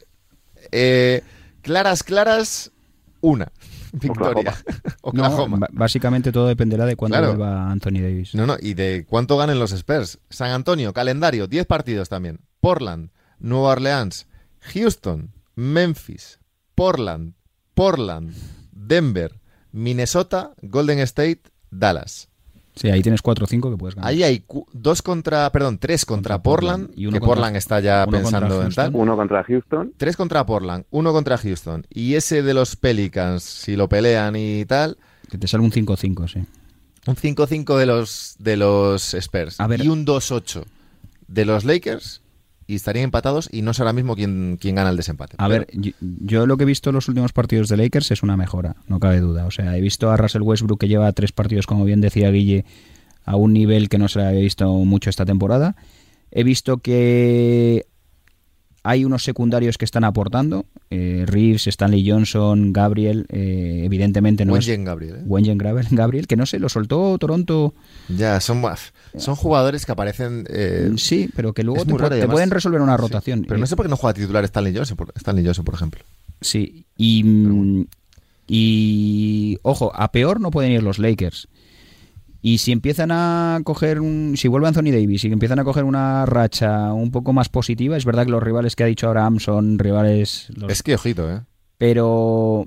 eh, 0.72 1.22
claras, 1.62 2.02
claras, 2.02 2.72
una 3.20 3.52
victoria. 3.92 4.54
Oklahoma. 5.02 5.68
básicamente 5.72 6.32
todo 6.32 6.48
dependerá 6.48 6.86
de 6.86 6.96
cuándo 6.96 7.18
vuelva 7.20 7.70
Anthony 7.70 8.00
Davis. 8.00 8.34
No, 8.34 8.46
no, 8.46 8.56
y 8.60 8.74
de 8.74 9.04
cuánto 9.08 9.36
ganen 9.36 9.58
los 9.58 9.72
Spurs. 9.72 10.18
San 10.30 10.50
Antonio, 10.50 10.92
calendario, 10.92 11.46
10 11.46 11.66
partidos 11.66 12.08
también. 12.08 12.40
Portland, 12.60 13.10
Nueva 13.38 13.70
Orleans, 13.70 14.26
Houston, 14.72 15.32
Memphis, 15.54 16.38
Portland, 16.74 17.34
Portland, 17.74 18.34
Denver, 18.72 19.40
Minnesota, 19.72 20.52
Golden 20.62 20.98
State, 21.00 21.42
Dallas. 21.70 22.28
Sí, 22.76 22.88
ahí 22.88 23.02
tienes 23.02 23.20
4 23.20 23.44
o 23.44 23.46
5 23.48 23.70
que 23.70 23.76
puedes 23.76 23.94
ganar. 23.94 24.10
Ahí 24.10 24.22
hay 24.22 24.44
dos 24.72 25.02
contra, 25.02 25.50
perdón, 25.50 25.78
tres 25.78 26.06
contra, 26.06 26.42
Portland, 26.42 26.90
y 26.96 27.06
uno 27.06 27.20
que 27.20 27.26
Portland 27.26 27.56
está 27.56 27.80
ya 27.80 28.06
pensando 28.06 28.62
en 28.62 28.72
tal. 28.72 28.94
Uno 28.94 29.16
contra 29.16 29.44
Houston. 29.44 29.92
Tres 29.96 30.16
contra 30.16 30.46
Portland, 30.46 30.84
uno 30.90 31.12
contra 31.12 31.36
Houston. 31.36 31.86
Y 31.90 32.14
ese 32.14 32.42
de 32.42 32.54
los 32.54 32.76
Pelicans, 32.76 33.42
si 33.42 33.76
lo 33.76 33.88
pelean 33.88 34.36
y 34.36 34.64
tal, 34.64 34.96
Que 35.28 35.36
te 35.36 35.46
sale 35.46 35.62
un 35.64 35.72
5-5, 35.72 36.28
sí. 36.32 36.38
Un 37.06 37.16
5-5 37.16 37.76
de 37.76 37.86
los, 37.86 38.36
de 38.38 38.56
los 38.56 39.14
Spurs 39.14 39.60
A 39.60 39.66
ver. 39.66 39.84
y 39.84 39.88
un 39.88 40.06
2-8 40.06 40.64
de 41.28 41.44
los 41.44 41.64
Lakers 41.64 42.22
y 42.70 42.76
estarían 42.76 43.04
empatados 43.04 43.48
y 43.52 43.62
no 43.62 43.74
sé 43.74 43.82
ahora 43.82 43.92
mismo 43.92 44.14
quién, 44.14 44.58
quién 44.60 44.74
gana 44.76 44.90
el 44.90 44.96
desempate. 44.96 45.34
A 45.38 45.48
Pero- 45.48 45.66
ver, 45.66 45.68
yo, 45.72 45.92
yo 46.00 46.46
lo 46.46 46.56
que 46.56 46.62
he 46.62 46.66
visto 46.66 46.90
en 46.90 46.94
los 46.94 47.08
últimos 47.08 47.32
partidos 47.32 47.68
de 47.68 47.76
Lakers 47.76 48.10
es 48.10 48.22
una 48.22 48.36
mejora, 48.36 48.76
no 48.86 49.00
cabe 49.00 49.20
duda. 49.20 49.46
O 49.46 49.50
sea, 49.50 49.76
he 49.76 49.80
visto 49.80 50.10
a 50.10 50.16
Russell 50.16 50.42
Westbrook 50.42 50.78
que 50.80 50.88
lleva 50.88 51.10
tres 51.12 51.32
partidos, 51.32 51.66
como 51.66 51.84
bien 51.84 52.00
decía 52.00 52.30
Guille, 52.30 52.64
a 53.24 53.36
un 53.36 53.52
nivel 53.52 53.88
que 53.88 53.98
no 53.98 54.08
se 54.08 54.22
había 54.22 54.40
visto 54.40 54.68
mucho 54.70 55.10
esta 55.10 55.24
temporada. 55.24 55.76
He 56.30 56.44
visto 56.44 56.78
que 56.78 57.86
hay 58.82 59.04
unos 59.04 59.24
secundarios 59.24 59.76
que 59.78 59.84
están 59.84 60.04
aportando. 60.04 60.64
eh, 60.90 61.24
Reeves, 61.26 61.66
Stanley 61.66 62.08
Johnson, 62.08 62.72
Gabriel, 62.72 63.26
eh, 63.28 63.82
evidentemente 63.84 64.44
no 64.44 64.54
Wenyen 64.54 64.80
es... 64.80 64.86
Gabriel, 64.86 65.14
¿eh? 65.16 65.54
Gabriel, 65.56 65.86
Gabriel, 65.90 66.26
que 66.26 66.36
no 66.36 66.46
sé, 66.46 66.58
lo 66.58 66.68
soltó 66.68 67.16
Toronto. 67.18 67.74
Ya, 68.08 68.40
son, 68.40 68.60
más- 68.60 68.92
son 69.16 69.36
jugadores 69.36 69.86
que 69.86 69.92
aparecen... 69.92 70.46
eh, 70.48 70.90
sí, 70.96 71.30
pero 71.36 71.52
que 71.52 71.62
luego 71.62 71.84
te, 71.84 71.96
raro, 71.96 72.28
pueden 72.30 72.50
resolver 72.50 72.80
una 72.80 72.96
sí, 72.96 73.02
rotación. 73.02 73.44
pero 73.46 73.58
no 73.60 73.66
sé 73.66 73.76
por 73.76 73.86
qué 73.86 73.90
no 73.90 73.96
juega 73.96 74.14
titular 74.14 74.44
Stanley 74.44 74.74
Johnson, 74.74 74.96
por, 74.96 75.12
Stanley 75.14 75.44
Johnson, 75.44 75.64
por 75.64 75.74
ejemplo. 75.74 76.02
Sí, 76.40 76.86
y, 76.96 77.22
mm, 77.24 77.84
y 78.48 79.58
ojo, 79.62 79.92
a 79.94 80.10
peor 80.10 80.40
no 80.40 80.50
pueden 80.50 80.72
ir 80.72 80.82
los 80.82 80.98
Lakers. 80.98 81.48
Y 82.42 82.58
si 82.58 82.72
empiezan 82.72 83.10
a 83.12 83.60
coger 83.64 84.00
un. 84.00 84.34
Si 84.36 84.48
vuelve 84.48 84.68
Anthony 84.68 84.90
Davis 84.92 85.24
y 85.24 85.32
empiezan 85.32 85.58
a 85.58 85.64
coger 85.64 85.84
una 85.84 86.24
racha 86.24 86.92
un 86.94 87.10
poco 87.10 87.32
más 87.34 87.48
positiva, 87.50 87.96
es 87.96 88.04
verdad 88.06 88.24
que 88.24 88.30
los 88.32 88.42
rivales 88.42 88.76
que 88.76 88.82
ha 88.84 88.86
dicho 88.86 89.06
Abraham 89.08 89.40
son 89.40 89.78
rivales. 89.78 90.46
los- 90.56 90.72
Es 90.72 90.82
que, 90.82 90.94
ojito, 90.94 91.30
¿eh? 91.30 91.40
Pero. 91.76 92.66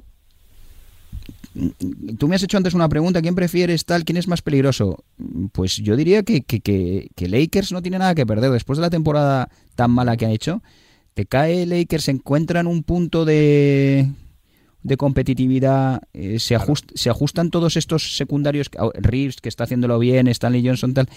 Tú 2.17 2.27
me 2.27 2.35
has 2.35 2.43
hecho 2.43 2.57
antes 2.57 2.73
una 2.73 2.89
pregunta: 2.89 3.21
¿quién 3.21 3.35
prefieres 3.35 3.85
tal? 3.85 4.03
¿Quién 4.05 4.17
es 4.17 4.27
más 4.27 4.41
peligroso? 4.41 5.03
Pues 5.51 5.77
yo 5.77 5.95
diría 5.95 6.23
que, 6.23 6.41
que, 6.41 6.59
que- 6.61 7.09
que 7.15 7.27
Lakers 7.27 7.71
no 7.71 7.81
tiene 7.81 7.99
nada 7.99 8.15
que 8.15 8.25
perder. 8.25 8.51
Después 8.51 8.77
de 8.77 8.81
la 8.81 8.89
temporada 8.89 9.49
tan 9.75 9.91
mala 9.91 10.17
que 10.17 10.25
ha 10.25 10.31
hecho, 10.31 10.63
te 11.13 11.25
cae 11.27 11.65
Lakers, 11.67 12.05
se 12.05 12.11
encuentra 12.11 12.59
en 12.59 12.67
un 12.67 12.81
punto 12.83 13.23
de, 13.23 14.09
de 14.83 14.97
competitividad, 14.97 16.01
eh, 16.13 16.39
se, 16.39 16.57
ajust- 16.57 16.91
se 16.95 17.09
ajustan 17.09 17.49
todos 17.49 17.77
estos 17.77 18.17
secundarios, 18.17 18.69
Reeves 18.95 19.37
que 19.41 19.49
está 19.49 19.63
haciéndolo 19.63 19.97
bien, 19.99 20.27
Stanley 20.27 20.65
Johnson 20.65 20.93
tal, 20.93 21.07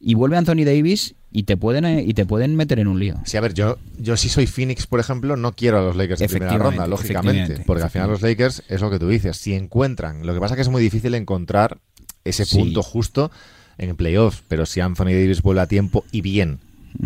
y 0.00 0.14
vuelve 0.14 0.36
Anthony 0.36 0.64
Davis 0.64 1.14
y 1.32 1.44
te 1.44 1.56
pueden 1.56 1.84
eh, 1.84 2.04
y 2.06 2.14
te 2.14 2.26
pueden 2.26 2.54
meter 2.56 2.78
en 2.78 2.86
un 2.86 2.98
lío. 2.98 3.16
Sí, 3.24 3.36
a 3.36 3.40
ver, 3.40 3.54
yo, 3.54 3.78
yo 3.98 4.16
si 4.16 4.28
soy 4.28 4.46
Phoenix, 4.46 4.86
por 4.86 5.00
ejemplo, 5.00 5.36
no 5.36 5.52
quiero 5.52 5.78
a 5.78 5.82
los 5.82 5.96
Lakers 5.96 6.20
en 6.22 6.28
primera 6.28 6.56
ronda, 6.58 6.86
lógicamente. 6.86 7.62
Porque 7.66 7.82
al 7.84 7.90
final 7.90 8.10
los 8.10 8.22
Lakers 8.22 8.62
es 8.68 8.80
lo 8.80 8.90
que 8.90 8.98
tú 8.98 9.08
dices, 9.08 9.36
si 9.36 9.54
encuentran, 9.54 10.26
lo 10.26 10.34
que 10.34 10.40
pasa 10.40 10.54
es 10.54 10.56
que 10.56 10.62
es 10.62 10.68
muy 10.68 10.82
difícil 10.82 11.14
encontrar 11.14 11.78
ese 12.24 12.44
Sí. 12.44 12.58
punto 12.58 12.82
justo 12.82 13.30
en 13.78 13.94
playoffs, 13.96 14.42
pero 14.48 14.64
si 14.66 14.80
Anthony 14.80 15.06
Davis 15.12 15.42
vuelve 15.42 15.60
a 15.60 15.66
tiempo 15.66 16.04
y 16.12 16.22
bien, 16.22 16.58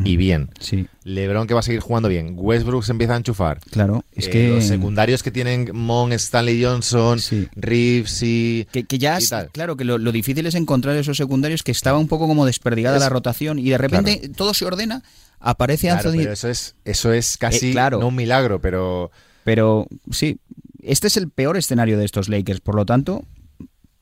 y 0.04 0.16
bien. 0.16 0.50
Sí, 0.60 0.86
LeBron 1.04 1.46
que 1.46 1.54
va 1.54 1.60
a 1.60 1.62
seguir 1.62 1.80
jugando 1.80 2.08
bien, 2.08 2.34
Westbrook 2.36 2.84
se 2.84 2.92
empieza 2.92 3.14
a 3.14 3.16
enchufar. 3.18 3.60
claro. 3.70 4.04
Es 4.12 4.26
Eh, 4.26 4.30
que. 4.30 4.48
los 4.50 4.64
secundarios 4.64 5.22
que 5.22 5.30
tienen 5.30 5.70
Mon, 5.74 6.12
Stanley 6.12 6.62
Johnson, 6.64 7.18
Sí. 7.20 7.48
Reeves 7.56 8.20
y 8.22 8.66
Que, 8.72 8.84
que 8.84 8.98
ya, 8.98 9.20
y 9.20 9.26
tal. 9.26 9.50
claro, 9.50 9.76
que 9.76 9.84
lo, 9.84 9.98
lo 9.98 10.12
difícil 10.12 10.46
es 10.46 10.54
encontrar 10.54 10.96
esos 10.96 11.16
secundarios 11.16 11.62
que 11.62 11.72
estaba 11.72 11.98
un 11.98 12.08
poco 12.08 12.26
como 12.26 12.46
desperdigada 12.46 12.96
Es- 12.96 13.02
la 13.02 13.08
rotación 13.08 13.58
y 13.58 13.70
de 13.70 13.78
repente 13.78 14.28
todo 14.36 14.54
se 14.54 14.64
ordena, 14.66 15.02
aparece 15.38 15.88
Claro, 15.88 16.08
Anthony. 16.10 16.18
pero 16.22 16.32
eso 16.32 16.48
es 16.48 16.74
eso 16.84 17.12
es 17.12 17.36
casi 17.38 17.70
Eh, 17.70 17.72
claro. 17.72 17.98
no 18.00 18.08
un 18.08 18.16
milagro, 18.16 18.60
pero 18.60 19.10
Pero 19.42 19.86
sí, 20.10 20.38
este 20.82 21.06
es 21.06 21.16
el 21.16 21.30
peor 21.30 21.56
escenario 21.56 21.96
de 21.98 22.04
estos 22.04 22.28
Lakers, 22.28 22.60
por 22.60 22.74
lo 22.74 22.84
tanto, 22.84 23.24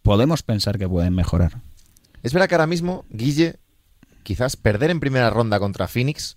podemos 0.02 0.42
pensar 0.42 0.78
que 0.78 0.88
pueden 0.88 1.14
mejorar. 1.14 1.60
Es 2.24 2.32
verdad 2.32 2.48
que 2.48 2.54
ahora 2.56 2.66
mismo, 2.66 3.04
Guille, 3.10 3.56
quizás 4.28 4.56
perder 4.58 4.90
en 4.90 5.00
primera 5.00 5.30
ronda 5.30 5.58
contra 5.58 5.88
Phoenix, 5.88 6.36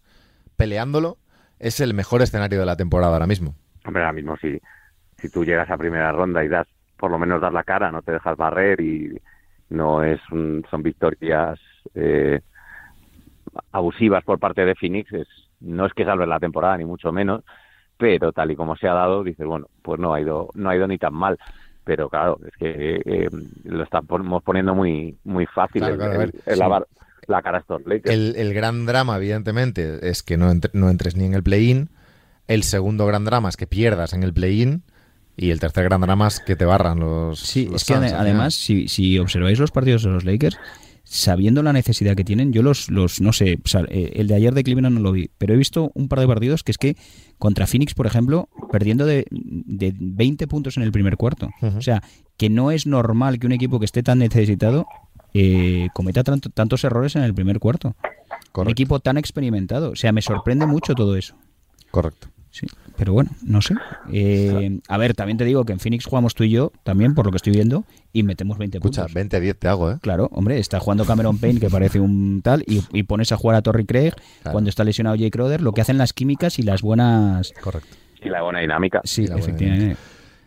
peleándolo, 0.55 1.17
es 1.59 1.81
el 1.81 1.93
mejor 1.93 2.21
escenario 2.21 2.57
de 2.61 2.65
la 2.65 2.77
temporada 2.77 3.11
ahora 3.11 3.27
mismo. 3.27 3.53
Hombre, 3.85 4.03
ahora 4.03 4.13
mismo 4.13 4.37
si, 4.37 4.59
si 5.17 5.29
tú 5.29 5.43
llegas 5.45 5.69
a 5.69 5.77
primera 5.77 6.11
ronda 6.13 6.43
y 6.43 6.49
das, 6.49 6.67
por 6.97 7.11
lo 7.11 7.19
menos 7.19 7.41
das 7.41 7.53
la 7.53 7.63
cara, 7.65 7.91
no 7.91 8.01
te 8.01 8.13
dejas 8.13 8.37
barrer 8.37 8.81
y 8.81 9.17
no 9.69 10.03
es 10.03 10.21
un- 10.31 10.65
son 10.69 10.83
victorias 10.83 11.59
eh, 11.95 12.41
abusivas 13.71 14.23
por 14.23 14.39
parte 14.39 14.65
de 14.65 14.75
Phoenix, 14.75 15.11
es, 15.13 15.27
no 15.59 15.85
es 15.85 15.93
que 15.93 16.05
salve 16.05 16.25
la 16.27 16.39
temporada 16.39 16.77
ni 16.77 16.85
mucho 16.85 17.11
menos, 17.11 17.43
pero 17.97 18.31
tal 18.33 18.51
y 18.51 18.55
como 18.55 18.75
se 18.75 18.87
ha 18.87 18.93
dado, 18.93 19.23
dices, 19.23 19.45
bueno, 19.45 19.67
pues 19.81 19.99
no 19.99 20.13
ha 20.13 20.21
ido, 20.21 20.49
no 20.55 20.69
ha 20.69 20.75
ido 20.75 20.87
ni 20.87 20.97
tan 20.97 21.13
mal. 21.13 21.37
Pero 21.83 22.09
claro, 22.09 22.39
es 22.45 22.53
que 22.57 23.01
eh, 23.05 23.29
lo 23.65 23.83
estamos 23.83 24.43
poniendo 24.43 24.75
muy, 24.75 25.17
muy 25.23 25.45
fácil 25.47 25.83
Claro, 25.83 25.95
el, 25.95 25.97
claro, 25.97 26.13
a 26.13 26.17
ver, 26.17 26.33
el- 26.33 26.41
el 26.45 26.59
sí. 26.59 26.59
lavar 26.59 26.87
la 27.27 27.41
cara 27.41 27.57
a 27.57 27.61
estos 27.61 27.81
Lakers. 27.85 28.13
El, 28.13 28.35
el 28.37 28.53
gran 28.53 28.85
drama, 28.85 29.17
evidentemente, 29.17 30.09
es 30.09 30.23
que 30.23 30.37
no, 30.37 30.49
entre- 30.51 30.71
no 30.73 30.89
entres 30.89 31.15
ni 31.15 31.25
en 31.25 31.33
el 31.33 31.43
play-in. 31.43 31.89
El 32.47 32.63
segundo 32.63 33.05
gran 33.05 33.23
drama 33.25 33.49
es 33.49 33.57
que 33.57 33.67
pierdas 33.67 34.13
en 34.13 34.23
el 34.23 34.33
play-in. 34.33 34.83
Y 35.37 35.51
el 35.51 35.59
tercer 35.59 35.85
gran 35.85 36.01
drama 36.01 36.27
es 36.27 36.39
que 36.39 36.55
te 36.55 36.65
barran 36.65 36.99
los. 36.99 37.39
Sí, 37.39 37.65
los 37.71 37.81
es 37.81 37.87
que 37.87 37.93
además, 37.93 38.53
si, 38.53 38.87
si 38.87 39.17
observáis 39.17 39.57
los 39.59 39.71
partidos 39.71 40.03
de 40.03 40.09
los 40.09 40.25
Lakers, 40.25 40.57
sabiendo 41.03 41.63
la 41.63 41.73
necesidad 41.73 42.15
que 42.15 42.23
tienen, 42.23 42.51
yo 42.53 42.61
los, 42.63 42.89
los 42.89 43.21
no 43.21 43.33
sé, 43.33 43.57
o 43.63 43.67
sea, 43.67 43.85
eh, 43.89 44.11
el 44.15 44.27
de 44.27 44.35
ayer 44.35 44.53
de 44.53 44.63
Cleveland 44.63 44.95
no 44.97 45.01
lo 45.01 45.11
vi, 45.11 45.31
pero 45.37 45.53
he 45.53 45.57
visto 45.57 45.91
un 45.95 46.07
par 46.09 46.19
de 46.19 46.27
partidos 46.27 46.63
que 46.63 46.71
es 46.71 46.77
que 46.77 46.95
contra 47.37 47.65
Phoenix, 47.65 47.93
por 47.95 48.05
ejemplo, 48.07 48.49
perdiendo 48.71 49.05
de, 49.05 49.25
de 49.31 49.93
20 49.97 50.47
puntos 50.47 50.77
en 50.77 50.83
el 50.83 50.91
primer 50.91 51.17
cuarto. 51.17 51.49
O 51.61 51.81
sea, 51.81 52.03
que 52.37 52.49
no 52.49 52.69
es 52.71 52.85
normal 52.85 53.39
que 53.39 53.47
un 53.47 53.53
equipo 53.53 53.79
que 53.79 53.85
esté 53.85 54.03
tan 54.03 54.19
necesitado 54.19 54.85
eh, 55.33 55.87
cometa 55.93 56.23
tanto- 56.23 56.49
tantos 56.49 56.83
errores 56.83 57.15
en 57.15 57.23
el 57.23 57.33
primer 57.33 57.59
cuarto. 57.59 57.95
Un 58.55 58.69
equipo 58.69 58.99
tan 58.99 59.17
experimentado. 59.17 59.91
O 59.91 59.95
sea, 59.95 60.11
me 60.11 60.21
sorprende 60.21 60.65
mucho 60.65 60.93
todo 60.95 61.15
eso. 61.15 61.35
Correcto. 61.89 62.27
Sí, 62.53 62.67
pero 62.97 63.13
bueno, 63.13 63.29
no 63.43 63.61
sé. 63.61 63.75
Eh, 64.11 64.79
a 64.89 64.97
ver, 64.97 65.13
también 65.13 65.37
te 65.37 65.45
digo 65.45 65.63
que 65.63 65.71
en 65.71 65.79
Phoenix 65.79 66.03
jugamos 66.05 66.35
tú 66.35 66.43
y 66.43 66.49
yo, 66.49 66.73
también 66.83 67.15
por 67.15 67.25
lo 67.25 67.31
que 67.31 67.37
estoy 67.37 67.53
viendo, 67.53 67.85
y 68.11 68.23
metemos 68.23 68.57
20 68.57 68.79
Escucha, 68.79 69.03
puntos. 69.03 69.13
20 69.13 69.37
a 69.37 69.39
10 69.39 69.57
te 69.57 69.67
hago, 69.69 69.89
¿eh? 69.89 69.97
Claro, 70.01 70.27
hombre, 70.33 70.59
está 70.59 70.77
jugando 70.81 71.05
Cameron 71.05 71.37
Payne, 71.37 71.61
que 71.61 71.69
parece 71.69 72.01
un 72.01 72.41
tal, 72.43 72.65
y, 72.67 72.83
y 72.91 73.03
pones 73.03 73.31
a 73.31 73.37
jugar 73.37 73.55
a 73.55 73.61
Torrey 73.61 73.85
Craig 73.85 74.11
Claro. 74.41 74.51
cuando 74.51 74.69
está 74.69 74.83
lesionado 74.83 75.15
Jay 75.15 75.31
Crowder, 75.31 75.61
lo 75.61 75.71
que 75.71 75.79
hacen 75.79 75.97
las 75.97 76.11
químicas 76.11 76.59
y 76.59 76.63
las 76.63 76.81
buenas... 76.81 77.53
Correcto. 77.63 77.95
Y 78.21 78.27
la 78.27 78.41
buena 78.41 78.59
dinámica. 78.59 78.99
Sí, 79.05 79.27
la 79.27 79.37
efectivamente. 79.37 79.95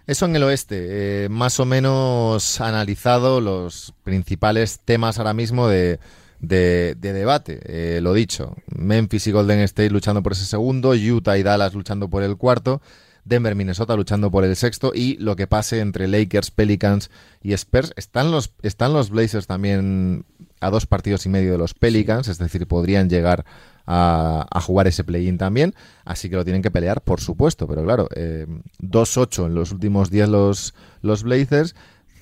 Eso 0.06 0.26
en 0.26 0.36
el 0.36 0.42
oeste. 0.42 1.24
eh, 1.24 1.28
más 1.30 1.58
o 1.60 1.64
menos 1.64 2.60
analizado 2.60 3.40
los 3.40 3.94
principales 4.04 4.80
temas 4.84 5.18
ahora 5.18 5.32
mismo 5.32 5.66
de, 5.68 5.98
de- 6.40 6.94
de 6.98 7.12
debate. 7.12 7.60
Eh, 7.64 8.00
lo 8.02 8.12
dicho, 8.12 8.54
Memphis 8.76 9.26
y 9.26 9.32
Golden 9.32 9.60
State 9.60 9.90
luchando 9.90 10.22
por 10.22 10.32
ese 10.32 10.44
segundo, 10.44 10.90
Utah 10.90 11.38
y 11.38 11.42
Dallas 11.42 11.72
luchando 11.74 12.08
por 12.10 12.22
el 12.22 12.36
cuarto, 12.36 12.82
Denver, 13.24 13.54
Minnesota 13.54 13.96
luchando 13.96 14.30
por 14.30 14.44
el 14.44 14.54
sexto 14.56 14.92
y 14.94 15.16
lo 15.16 15.36
que 15.36 15.46
pase 15.46 15.80
entre 15.80 16.06
Lakers, 16.06 16.50
Pelicans 16.50 17.10
y 17.42 17.54
Spurs. 17.54 17.94
Están 17.96 18.30
los, 18.30 18.52
están 18.60 18.92
los 18.92 19.08
Blazers 19.08 19.46
también 19.46 20.26
a 20.60 20.68
dos 20.68 20.84
partidos 20.86 21.24
y 21.24 21.30
medio 21.30 21.52
de 21.52 21.58
los 21.58 21.72
Pelicans, 21.72 22.28
es 22.28 22.36
decir, 22.38 22.66
podrían 22.66 23.08
llegar 23.08 23.46
a, 23.86 24.46
a 24.50 24.60
jugar 24.60 24.86
ese 24.86 25.04
play-in 25.04 25.38
también, 25.38 25.74
así 26.04 26.30
que 26.30 26.36
lo 26.36 26.44
tienen 26.44 26.62
que 26.62 26.70
pelear, 26.70 27.02
por 27.02 27.20
supuesto, 27.20 27.66
pero 27.66 27.84
claro, 27.84 28.08
eh, 28.14 28.46
2-8 28.80 29.46
en 29.46 29.54
los 29.54 29.72
últimos 29.72 30.10
10 30.10 30.28
los, 30.28 30.74
los 31.02 31.22
Blazers, 31.22 31.74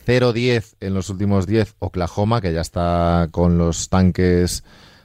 0-10 0.06 0.74
en 0.80 0.94
los 0.94 1.10
últimos 1.10 1.46
10 1.46 1.76
Oklahoma, 1.78 2.40
que 2.40 2.52
ya 2.52 2.60
está 2.60 3.28
con 3.30 3.58
los 3.58 3.88
tanques 3.88 4.64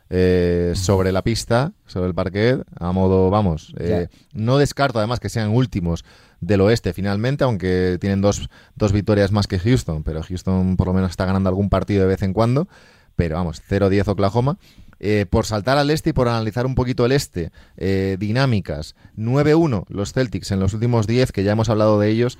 eh, 0.10 0.74
sobre 0.76 1.12
la 1.12 1.22
pista, 1.22 1.74
sobre 1.86 2.08
el 2.08 2.15
parquet, 2.15 2.63
a 2.80 2.91
modo, 2.91 3.30
vamos, 3.30 3.74
eh, 3.78 4.08
no 4.34 4.58
descarto 4.58 5.00
además 5.00 5.20
que 5.20 5.30
sean 5.30 5.52
últimos 5.52 6.06
del 6.39 6.62
oeste 6.62 6.93
finalmente, 6.93 7.43
aunque 7.43 7.98
tienen 8.00 8.22
dos, 8.22 8.50
dos 8.76 8.91
victorias 8.91 9.32
más 9.32 9.48
que 9.48 9.60
Houston, 9.60 10.04
pero 10.04 10.24
Houston 10.24 10.78
por 10.78 10.88
lo 10.88 10.93
menos 10.93 11.12
está 11.12 11.26
ganando 11.26 11.50
algún 11.50 11.70
partido 11.70 12.02
de 12.02 12.08
vez 12.08 12.22
en 12.22 12.34
cuando, 12.34 12.67
pero 13.15 13.36
vamos, 13.36 13.62
0-10 13.67 14.08
Oklahoma. 14.08 14.58
Eh, 14.99 15.27
por 15.29 15.45
saltar 15.45 15.77
al 15.77 15.91
este 15.91 16.10
y 16.10 16.13
por 16.13 16.27
analizar 16.27 16.65
un 16.65 16.73
poquito 16.73 17.05
el 17.05 17.12
este, 17.12 17.51
eh, 17.77 18.17
dinámicas, 18.19 18.95
9-1 19.15 19.86
los 19.89 20.12
Celtics 20.13 20.51
en 20.51 20.60
los 20.60 20.73
últimos 20.73 21.05
10, 21.05 21.31
que 21.31 21.43
ya 21.43 21.51
hemos 21.51 21.69
hablado 21.69 21.99
de 21.99 22.10
ellos 22.10 22.39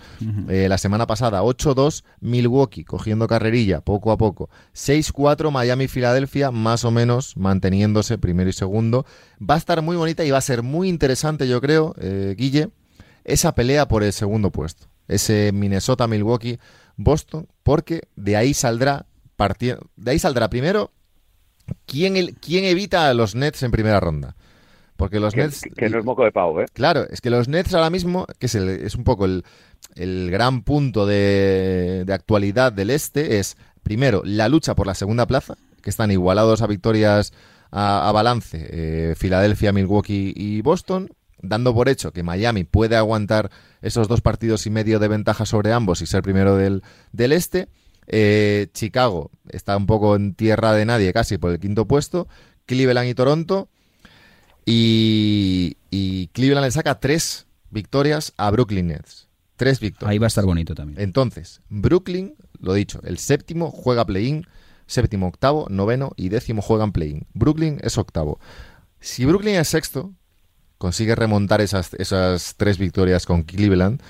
eh, 0.50 0.68
la 0.68 0.80
semana 0.80 1.06
pasada, 1.06 1.44
8-2 1.44 2.04
Milwaukee, 2.20 2.84
cogiendo 2.84 3.28
carrerilla 3.28 3.82
poco 3.82 4.12
a 4.12 4.18
poco, 4.18 4.50
6-4 4.74 5.52
Miami-Filadelfia, 5.52 6.50
más 6.50 6.84
o 6.84 6.90
menos 6.90 7.38
manteniéndose 7.38 8.18
primero 8.18 8.50
y 8.50 8.54
segundo. 8.54 9.06
Va 9.40 9.54
a 9.54 9.60
estar 9.60 9.84
muy 9.84 9.96
bonita 9.96 10.26
y 10.26 10.32
va 10.32 10.40
a 10.40 10.42
ser 10.42 10.64
muy 10.64 10.90
interesante, 10.90 11.48
yo 11.48 11.62
creo, 11.62 11.96
Guille, 12.36 12.70
esa 13.24 13.54
pelea 13.54 13.88
por 13.88 14.04
el 14.04 14.14
segundo 14.14 14.52
puesto, 14.52 14.88
ese 15.08 15.52
Minnesota-Milwaukee-Boston, 15.54 17.48
porque 17.62 18.08
de 18.16 18.36
ahí 18.36 18.56
saldrá, 18.56 19.06
de 19.96 20.12
ahí 20.12 20.18
saldrá 20.18 20.50
primero 20.50 20.92
¿Quién, 21.86 22.18
el- 22.18 22.36
quién 22.36 22.64
evita 22.66 23.10
a 23.10 23.14
los 23.14 23.36
Nets 23.36 23.64
en 23.64 23.72
primera 23.72 24.00
ronda? 24.00 24.36
Porque 24.96 25.20
los 25.20 25.34
que, 25.34 25.42
Nets... 25.42 25.62
que 25.76 25.90
no 25.90 26.00
es 26.00 26.06
moco 26.06 26.24
de 26.24 26.32
pavo, 26.32 26.62
¿eh? 26.62 26.66
Claro, 26.74 27.06
es 27.10 27.22
que 27.22 27.30
los 27.30 27.48
Nets 27.48 27.74
ahora 27.74 27.90
mismo, 27.90 28.26
que 28.40 28.48
es, 28.48 28.56
el- 28.56 28.70
es 28.70 28.96
un 28.96 29.04
poco 29.04 29.26
el, 29.26 29.44
el 29.96 30.30
gran 30.32 30.64
punto 30.64 31.06
de, 31.06 32.04
de 32.06 32.14
actualidad 32.14 32.72
del 32.74 32.90
este, 32.90 33.40
es 33.40 33.58
primero 33.84 34.22
la 34.26 34.50
lucha 34.50 34.76
por 34.76 34.88
la 34.88 34.96
segunda 34.96 35.28
plaza, 35.28 35.56
que 35.82 35.90
están 35.90 36.12
igualados 36.12 36.62
a 36.62 36.68
victorias 36.68 37.32
a, 37.72 38.08
a 38.10 38.12
balance 38.12 38.58
eh, 38.72 39.16
Filadelfia, 39.16 39.72
Milwaukee 39.72 40.34
y 40.36 40.62
Boston, 40.62 41.10
dando 41.42 41.74
por 41.76 41.90
hecho 41.90 42.12
que 42.12 42.24
Miami 42.24 42.64
puede 42.64 42.96
aguantar 42.96 43.52
esos 43.82 44.08
dos 44.08 44.22
partidos 44.22 44.66
y 44.66 44.72
medio 44.72 44.98
de 45.00 45.08
ventaja 45.08 45.46
sobre 45.46 45.72
ambos 45.74 46.02
y 46.02 46.08
ser 46.08 46.24
primero 46.24 46.56
del, 46.58 46.82
del 47.12 47.32
este. 47.34 47.68
Eh, 48.08 48.68
Chicago 48.74 49.32
está 49.50 49.76
un 49.78 49.86
poco 49.86 50.16
en 50.16 50.34
tierra 50.34 50.74
de 50.74 50.86
nadie 50.86 51.14
casi 51.14 51.38
por 51.38 51.52
el 51.52 51.60
quinto 51.60 51.88
puesto. 51.88 52.28
Cleveland 52.66 53.10
y 53.10 53.14
Toronto. 53.14 53.70
Y, 54.66 55.78
y 55.90 56.28
Cleveland 56.28 56.66
le 56.66 56.72
saca 56.72 57.00
tres 57.00 57.48
victorias 57.70 58.34
a 58.38 58.50
Brooklyn 58.52 58.88
Nets. 58.88 59.28
Tres 59.56 59.80
victorias. 59.80 60.12
Ahí 60.12 60.18
va 60.18 60.28
a 60.28 60.28
estar 60.28 60.46
bonito 60.46 60.76
también. 60.76 61.00
Entonces, 61.02 61.62
Brooklyn, 61.70 62.36
lo 62.60 62.74
dicho, 62.74 63.00
el 63.04 63.18
séptimo 63.18 63.72
juega 63.72 64.06
play-in, 64.06 64.46
séptimo, 64.86 65.28
octavo, 65.28 65.68
noveno 65.70 66.12
y 66.16 66.30
décimo 66.30 66.62
juegan 66.62 66.92
play-in. 66.92 67.28
Brooklyn 67.34 67.80
es 67.82 67.98
octavo. 67.98 68.40
Si 69.00 69.26
Brooklyn 69.26 69.56
es 69.56 69.68
sexto, 69.68 70.14
consigue 70.78 71.16
remontar 71.16 71.62
esas, 71.62 71.94
esas 71.96 72.56
tres 72.58 72.78
victorias 72.78 73.26
con 73.26 73.44
Cleveland, 73.44 74.02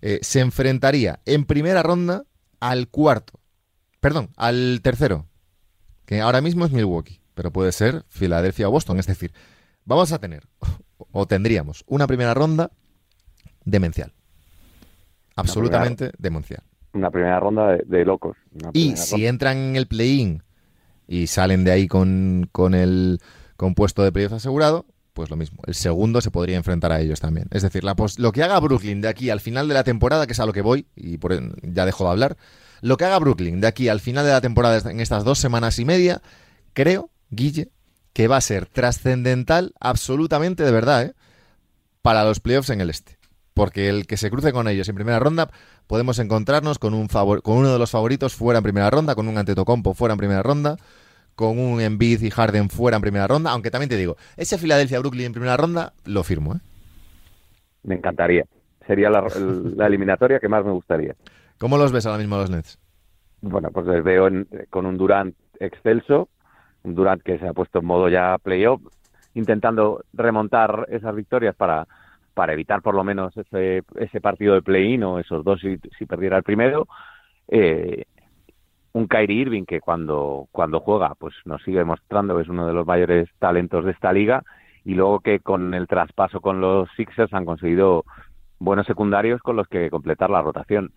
eh, 0.00 0.18
se 0.22 0.40
enfrentaría 0.40 1.20
en 1.26 1.44
primera 1.44 1.82
ronda 1.82 2.24
al 2.62 2.88
cuarto. 2.88 3.40
Perdón, 4.00 4.30
al 4.36 4.80
tercero, 4.82 5.26
que 6.06 6.20
ahora 6.20 6.40
mismo 6.40 6.64
es 6.64 6.70
Milwaukee, 6.70 7.20
pero 7.34 7.50
puede 7.52 7.72
ser 7.72 8.04
Filadelfia 8.08 8.68
o 8.68 8.70
Boston. 8.70 9.00
Es 9.00 9.06
decir, 9.08 9.32
vamos 9.84 10.12
a 10.12 10.20
tener, 10.20 10.44
o 11.10 11.26
tendríamos, 11.26 11.82
una 11.88 12.06
primera 12.06 12.34
ronda 12.34 12.70
demencial. 13.64 14.12
Absolutamente 15.34 16.12
demencial. 16.18 16.62
Una 16.92 17.10
primera 17.10 17.40
ronda 17.40 17.68
de, 17.72 17.82
de 17.84 18.04
locos. 18.04 18.36
Y 18.72 18.96
si 18.96 19.16
ronda. 19.16 19.28
entran 19.28 19.56
en 19.56 19.76
el 19.76 19.88
play-in 19.88 20.42
y 21.08 21.26
salen 21.26 21.64
de 21.64 21.72
ahí 21.72 21.88
con, 21.88 22.48
con 22.52 22.74
el 22.74 23.18
con 23.56 23.74
puesto 23.74 24.04
de 24.04 24.12
playoff 24.12 24.34
asegurado, 24.34 24.86
pues 25.12 25.30
lo 25.30 25.36
mismo. 25.36 25.62
El 25.66 25.74
segundo 25.74 26.20
se 26.20 26.30
podría 26.30 26.56
enfrentar 26.56 26.92
a 26.92 27.00
ellos 27.00 27.20
también. 27.20 27.46
Es 27.50 27.62
decir, 27.62 27.84
la 27.84 27.94
lo 28.16 28.32
que 28.32 28.42
haga 28.42 28.58
Brooklyn 28.60 29.00
de 29.00 29.08
aquí 29.08 29.30
al 29.30 29.40
final 29.40 29.68
de 29.68 29.74
la 29.74 29.84
temporada, 29.84 30.26
que 30.26 30.32
es 30.32 30.40
a 30.40 30.46
lo 30.46 30.52
que 30.52 30.62
voy, 30.62 30.86
y 30.96 31.18
por, 31.18 31.38
ya 31.62 31.84
dejo 31.86 32.04
de 32.04 32.10
hablar, 32.10 32.36
lo 32.80 32.96
que 32.96 33.04
haga 33.04 33.18
Brooklyn 33.18 33.60
de 33.60 33.66
aquí 33.66 33.88
al 33.88 34.00
final 34.00 34.24
de 34.24 34.32
la 34.32 34.40
temporada 34.40 34.90
en 34.90 35.00
estas 35.00 35.24
dos 35.24 35.38
semanas 35.38 35.78
y 35.78 35.84
media, 35.84 36.22
creo, 36.72 37.10
Guille, 37.30 37.70
que 38.12 38.28
va 38.28 38.36
a 38.38 38.40
ser 38.40 38.66
trascendental 38.66 39.74
absolutamente 39.80 40.64
de 40.64 40.70
verdad, 40.72 41.02
¿eh? 41.02 41.14
para 42.02 42.24
los 42.24 42.40
playoffs 42.40 42.70
en 42.70 42.80
el 42.80 42.90
este. 42.90 43.18
Porque 43.54 43.88
el 43.88 44.06
que 44.06 44.16
se 44.16 44.30
cruce 44.30 44.52
con 44.52 44.66
ellos 44.66 44.88
en 44.88 44.94
primera 44.94 45.18
ronda, 45.18 45.50
podemos 45.86 46.18
encontrarnos 46.18 46.78
con, 46.78 46.94
un 46.94 47.08
favor- 47.08 47.42
con 47.42 47.58
uno 47.58 47.72
de 47.72 47.78
los 47.78 47.90
favoritos 47.90 48.34
fuera 48.34 48.58
en 48.58 48.62
primera 48.62 48.88
ronda, 48.90 49.14
con 49.14 49.28
un 49.28 49.36
Antetokounmpo 49.36 49.92
fuera 49.94 50.12
en 50.12 50.18
primera 50.18 50.42
ronda, 50.42 50.76
con 51.34 51.58
un 51.58 51.80
Embiid 51.80 52.22
y 52.22 52.30
Harden 52.30 52.68
fuera 52.70 52.96
en 52.96 53.02
primera 53.02 53.26
ronda. 53.26 53.50
Aunque 53.52 53.70
también 53.70 53.88
te 53.88 53.96
digo, 53.96 54.16
ese 54.36 54.58
Filadelfia-Brooklyn 54.58 55.26
en 55.26 55.32
primera 55.32 55.56
ronda, 55.56 55.92
lo 56.04 56.22
firmo. 56.24 56.54
¿eh? 56.54 56.58
Me 57.84 57.94
encantaría. 57.96 58.44
Sería 58.86 59.10
la, 59.10 59.26
la 59.76 59.86
eliminatoria 59.86 60.40
que 60.40 60.48
más 60.48 60.64
me 60.64 60.72
gustaría. 60.72 61.14
¿Cómo 61.58 61.78
los 61.78 61.92
ves 61.92 62.06
ahora 62.06 62.18
mismo 62.18 62.36
los 62.36 62.50
Nets? 62.50 62.78
Bueno, 63.40 63.70
pues 63.70 63.86
les 63.86 64.02
veo 64.04 64.26
en- 64.28 64.48
con 64.70 64.86
un 64.86 64.96
Durant 64.96 65.34
excelso, 65.60 66.28
un 66.82 66.94
Durant 66.94 67.22
que 67.22 67.38
se 67.38 67.46
ha 67.46 67.52
puesto 67.52 67.78
en 67.80 67.84
modo 67.86 68.08
ya 68.08 68.36
playoff, 68.38 68.80
intentando 69.34 70.04
remontar 70.12 70.86
esas 70.90 71.14
victorias 71.14 71.54
para, 71.54 71.86
para 72.34 72.52
evitar 72.52 72.82
por 72.82 72.94
lo 72.94 73.04
menos 73.04 73.36
ese, 73.36 73.82
ese 73.96 74.20
partido 74.20 74.54
de 74.54 74.62
play-in 74.62 75.02
o 75.04 75.18
esos 75.18 75.44
dos 75.44 75.60
si, 75.60 75.78
si 75.98 76.06
perdiera 76.06 76.36
el 76.36 76.42
primero. 76.42 76.86
Eh, 77.48 78.04
un 78.92 79.06
Kyrie 79.06 79.42
Irving 79.42 79.64
que 79.64 79.80
cuando, 79.80 80.48
cuando 80.52 80.80
juega 80.80 81.14
pues 81.18 81.34
nos 81.44 81.62
sigue 81.62 81.84
mostrando 81.84 82.36
que 82.36 82.42
es 82.42 82.48
uno 82.48 82.66
de 82.66 82.74
los 82.74 82.86
mayores 82.86 83.28
talentos 83.38 83.84
de 83.84 83.92
esta 83.92 84.12
liga 84.12 84.42
y 84.84 84.94
luego 84.94 85.20
que 85.20 85.40
con 85.40 85.74
el 85.74 85.86
traspaso 85.86 86.40
con 86.40 86.60
los 86.60 86.88
Sixers 86.96 87.32
han 87.32 87.44
conseguido 87.44 88.04
buenos 88.58 88.86
secundarios 88.86 89.40
con 89.40 89.56
los 89.56 89.66
que 89.68 89.90
completar 89.90 90.30
la 90.30 90.42
rotación. 90.42 90.92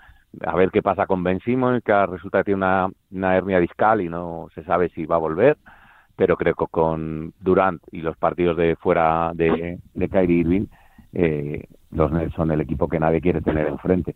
A 0.45 0.55
ver 0.55 0.71
qué 0.71 0.81
pasa 0.81 1.07
con 1.07 1.23
Ben 1.23 1.39
Simmons, 1.41 1.83
que 1.83 2.05
resulta 2.05 2.39
que 2.39 2.45
tiene 2.45 2.57
una, 2.57 2.89
una 3.11 3.37
hernia 3.37 3.59
discal 3.59 4.01
y 4.01 4.09
no 4.09 4.47
se 4.53 4.63
sabe 4.63 4.89
si 4.89 5.05
va 5.05 5.15
a 5.15 5.19
volver, 5.19 5.57
pero 6.15 6.35
creo 6.35 6.55
que 6.55 6.65
con 6.69 7.33
Durant 7.39 7.81
y 7.91 8.01
los 8.01 8.17
partidos 8.17 8.57
de 8.57 8.75
fuera 8.75 9.31
de, 9.33 9.79
de 9.93 10.09
Kyrie 10.09 10.39
Irving, 10.39 10.65
eh, 11.13 11.65
los 11.91 12.11
Nets 12.11 12.33
son 12.33 12.51
el 12.51 12.61
equipo 12.61 12.89
que 12.89 12.99
nadie 12.99 13.21
quiere 13.21 13.41
tener 13.41 13.67
enfrente. 13.67 14.15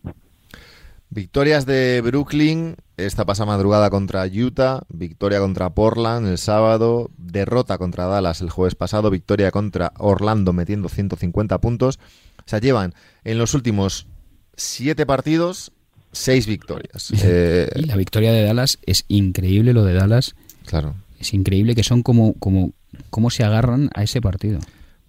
Victorias 1.12 1.66
de 1.66 2.02
Brooklyn 2.02 2.76
esta 2.98 3.26
pasada 3.26 3.48
madrugada 3.48 3.90
contra 3.90 4.26
Utah, 4.28 4.84
victoria 4.90 5.40
contra 5.40 5.70
Portland 5.72 6.28
el 6.28 6.38
sábado, 6.38 7.10
derrota 7.18 7.78
contra 7.78 8.06
Dallas 8.06 8.42
el 8.42 8.50
jueves 8.50 8.76
pasado, 8.76 9.10
victoria 9.10 9.52
contra 9.52 9.94
Orlando 9.98 10.54
metiendo 10.54 10.90
150 10.90 11.58
puntos. 11.60 12.00
O 12.40 12.44
sea, 12.50 12.60
llevan 12.60 12.94
en 13.24 13.38
los 13.38 13.54
últimos 13.54 14.08
siete 14.56 15.06
partidos 15.06 15.72
seis 16.12 16.48
victorias. 16.48 17.12
Eh, 17.24 17.70
Y 17.76 17.86
la 17.86 17.96
victoria 17.96 18.32
de 18.32 18.44
Dallas 18.44 18.80
es 18.86 19.06
increíble 19.08 19.74
lo 19.74 19.84
de 19.84 19.94
Dallas. 19.94 20.36
claro. 20.66 20.96
Es 21.20 21.34
increíble 21.34 21.76
que 21.76 21.84
son 21.84 22.02
como, 22.02 22.34
como, 22.36 22.72
cómo 23.10 23.30
se 23.30 23.44
agarran 23.44 23.90
a 23.94 24.04
ese 24.04 24.22
partido. 24.22 24.60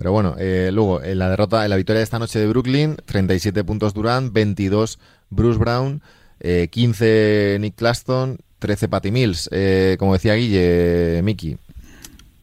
Pero 0.00 0.12
bueno, 0.12 0.34
eh, 0.38 0.70
luego 0.72 1.02
en 1.02 1.18
la 1.18 1.28
derrota, 1.28 1.62
en 1.62 1.68
la 1.68 1.76
victoria 1.76 1.98
de 1.98 2.04
esta 2.04 2.18
noche 2.18 2.38
de 2.38 2.46
Brooklyn, 2.46 2.96
37 3.04 3.64
puntos 3.64 3.92
Durant, 3.92 4.32
22 4.32 4.98
Bruce 5.28 5.58
Brown, 5.58 6.00
eh, 6.40 6.68
15 6.70 7.58
Nick 7.60 7.74
Claston, 7.74 8.38
13 8.60 8.88
Patty 8.88 9.10
Mills. 9.10 9.50
Eh, 9.52 9.96
como 9.98 10.14
decía 10.14 10.36
Guille, 10.36 11.20
Mickey, 11.22 11.58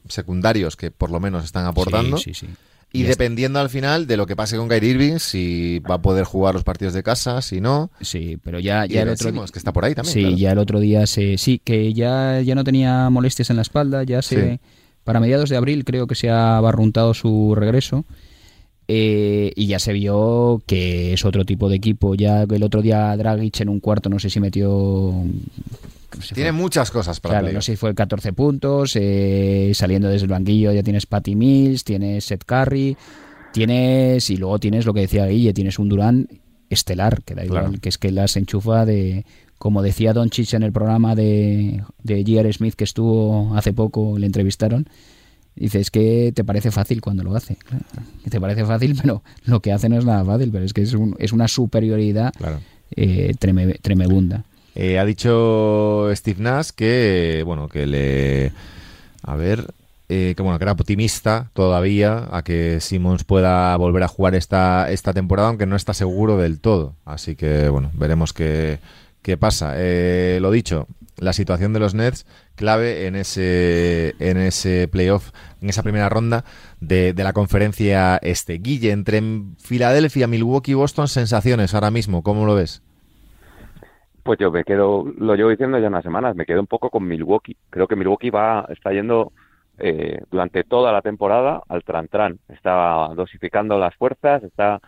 secundarios 0.07 0.75
que 0.75 0.91
por 0.91 1.09
lo 1.09 1.19
menos 1.19 1.45
están 1.45 1.65
aportando. 1.65 2.17
Sí, 2.17 2.35
sí, 2.35 2.45
sí. 2.45 2.53
Y 2.93 3.03
dependiendo 3.03 3.59
al 3.59 3.71
final 3.71 4.05
de 4.05 4.17
lo 4.17 4.27
que 4.27 4.35
pase 4.35 4.55
con 4.55 4.69
Kyrie 4.69 4.91
Irving, 4.91 5.17
si 5.17 5.79
va 5.79 5.95
a 5.95 6.01
poder 6.03 6.25
jugar 6.25 6.53
los 6.53 6.63
partidos 6.63 6.93
de 6.93 7.01
casa, 7.01 7.41
si 7.41 7.59
no. 7.59 7.89
Sí, 8.01 8.37
pero 8.43 8.59
ya, 8.59 8.85
ya 8.85 9.01
el 9.01 9.09
otro 9.09 9.29
Simmons, 9.29 9.51
que 9.51 9.57
está 9.57 9.73
por 9.73 9.83
ahí 9.83 9.95
también. 9.95 10.13
Sí, 10.13 10.21
claro. 10.21 10.37
ya 10.37 10.51
el 10.51 10.59
otro 10.59 10.79
día 10.79 11.07
se 11.07 11.39
sí 11.39 11.59
que 11.63 11.91
ya 11.95 12.39
ya 12.39 12.53
no 12.53 12.63
tenía 12.63 13.09
molestias 13.09 13.49
en 13.49 13.55
la 13.55 13.63
espalda, 13.63 14.03
ya 14.03 14.21
se 14.21 14.51
Sí. 14.51 14.59
Para 15.07 15.19
mediados 15.19 15.49
de 15.49 15.57
abril 15.57 15.83
creo 15.85 16.05
que 16.05 16.13
se 16.15 16.29
ha 16.29 16.59
barruntado 16.61 17.15
su 17.15 17.55
regreso. 17.55 18.05
eh, 18.89 19.51
y 19.55 19.67
ya 19.67 19.79
se 19.79 19.91
vio 19.91 20.61
que 20.65 21.11
es 21.13 21.25
otro 21.25 21.43
tipo 21.43 21.67
de 21.67 21.75
equipo. 21.75 22.15
Ya 22.15 22.43
el 22.43 22.63
otro 22.63 22.81
día 22.81 23.17
Dragic 23.17 23.59
en 23.59 23.67
un 23.69 23.81
cuarto, 23.81 24.07
no 24.09 24.17
sé 24.17 24.29
si 24.29 24.39
metió. 24.39 25.11
si 26.21 26.33
Tiene 26.35 26.51
fue- 26.53 26.61
muchas 26.61 26.89
cosas 26.89 27.19
para 27.19 27.39
Claro, 27.41 27.53
no 27.53 27.61
sé 27.61 27.73
si 27.73 27.75
fue 27.75 27.93
14 27.93 28.31
puntos, 28.31 28.93
eh, 28.95 29.71
saliendo 29.73 30.07
desde 30.07 30.23
el 30.25 30.31
banquillo 30.31 30.71
ya 30.71 30.83
tienes 30.83 31.05
Patty 31.05 31.35
Mills, 31.35 31.83
tienes 31.83 32.23
Seth 32.25 32.45
Curry, 32.45 32.95
tienes, 33.51 34.29
y 34.29 34.37
luego 34.37 34.57
tienes 34.59 34.85
lo 34.85 34.93
que 34.93 35.01
decía 35.01 35.25
Guille, 35.25 35.53
tienes 35.53 35.79
un 35.79 35.89
Durán 35.89 36.27
estelar, 36.69 37.23
que 37.23 37.35
da 37.35 37.43
igual, 37.43 37.63
Claro. 37.65 37.79
que 37.81 37.89
es 37.89 37.97
que 37.97 38.11
las 38.11 38.37
enchufa 38.37 38.85
de, 38.85 39.25
como 39.57 39.81
decía 39.81 40.13
Don 40.13 40.29
Chich 40.29 40.53
en 40.53 40.63
el 40.63 40.71
programa 40.71 41.15
de, 41.15 41.83
de 42.03 42.23
J.R. 42.25 42.51
Smith 42.53 42.75
que 42.75 42.83
estuvo 42.83 43.55
hace 43.55 43.73
poco, 43.73 44.17
le 44.17 44.25
entrevistaron, 44.25 44.87
dice, 45.55 45.79
es 45.79 45.89
que 45.91 46.31
te 46.35 46.43
parece 46.43 46.71
fácil 46.71 47.01
cuando 47.01 47.23
lo 47.23 47.35
hace, 47.35 47.55
Claro, 47.55 47.83
te 48.29 48.39
parece 48.39 48.65
fácil, 48.65 48.95
pero 49.01 49.23
lo 49.45 49.59
que 49.61 49.71
hace 49.71 49.89
no 49.89 49.97
es 49.97 50.05
nada 50.05 50.23
fácil, 50.23 50.49
pero 50.51 50.63
es 50.65 50.73
que 50.73 50.81
es, 50.83 50.93
un- 50.93 51.15
es 51.19 51.31
una 51.33 51.47
superioridad 51.47 52.33
Claro. 52.37 52.59
eh, 52.95 53.33
treme- 53.39 53.79
tremebunda. 53.81 54.43
Eh, 54.75 54.99
ha 54.99 55.05
dicho 55.05 56.07
Steve 56.13 56.41
Nash 56.41 56.69
que, 56.75 57.41
bueno, 57.45 57.67
que 57.67 57.87
le... 57.87 58.51
A 59.23 59.35
ver, 59.35 59.73
eh, 60.07 60.35
que 60.37 60.43
bueno, 60.43 60.59
que 60.59 60.63
era 60.65 60.71
optimista 60.73 61.49
todavía 61.53 62.27
a 62.31 62.43
que 62.43 62.79
Simmons 62.79 63.23
pueda 63.23 63.75
volver 63.75 64.03
a 64.03 64.07
jugar 64.07 64.35
esta, 64.35 64.89
esta 64.91 65.13
temporada, 65.13 65.47
aunque 65.49 65.65
no 65.65 65.75
está 65.75 65.95
seguro 65.95 66.37
del 66.37 66.59
todo. 66.59 66.93
Así 67.05 67.35
que, 67.35 67.67
bueno, 67.69 67.89
veremos 67.95 68.31
qué, 68.33 68.77
qué 69.27 69.35
pasa. 69.35 69.73
Eh, 69.75 70.39
lo 70.41 70.51
dicho, 70.51 70.87
la 71.17 71.33
situación 71.33 71.73
de 71.73 71.81
los 71.81 71.93
Nets 71.93 72.25
clave 72.55 73.07
en 73.07 73.17
ese, 73.17 74.15
en 74.19 74.37
ese 74.37 74.87
playoff, 74.87 75.31
en 75.61 75.67
esa 75.67 75.83
primera 75.83 76.07
ronda 76.07 76.45
de, 76.79 77.11
de 77.11 77.23
la 77.25 77.33
conferencia 77.33 78.15
este. 78.21 78.53
Guille, 78.59 78.91
entre 78.91 79.21
Filadelfia, 79.59 80.27
Milwaukee 80.27 80.71
y 80.71 80.75
Boston, 80.75 81.09
sensaciones 81.09 81.73
ahora 81.73 81.91
mismo, 81.91 82.23
¿cómo 82.23 82.45
lo 82.45 82.55
ves? 82.55 82.81
Pues 84.23 84.39
yo 84.39 84.49
me 84.49 84.63
quedo, 84.63 85.03
lo 85.17 85.35
llevo 85.35 85.49
diciendo 85.49 85.77
ya 85.77 85.89
unas 85.89 86.03
semanas, 86.03 86.33
me 86.33 86.45
quedo 86.45 86.61
un 86.61 86.67
poco 86.67 86.89
con 86.89 87.05
Milwaukee. 87.05 87.57
Creo 87.69 87.85
que 87.89 87.97
Milwaukee 87.97 88.29
va, 88.29 88.65
está 88.69 88.93
yendo 88.93 89.33
eh, 89.77 90.21
durante 90.31 90.63
toda 90.63 90.93
la 90.93 91.01
temporada 91.01 91.63
al 91.67 91.83
tran-tran. 91.83 92.39
Está 92.47 93.09
dosificando 93.13 93.77
las 93.77 93.93
fuerzas, 93.95 94.41
está 94.43 94.79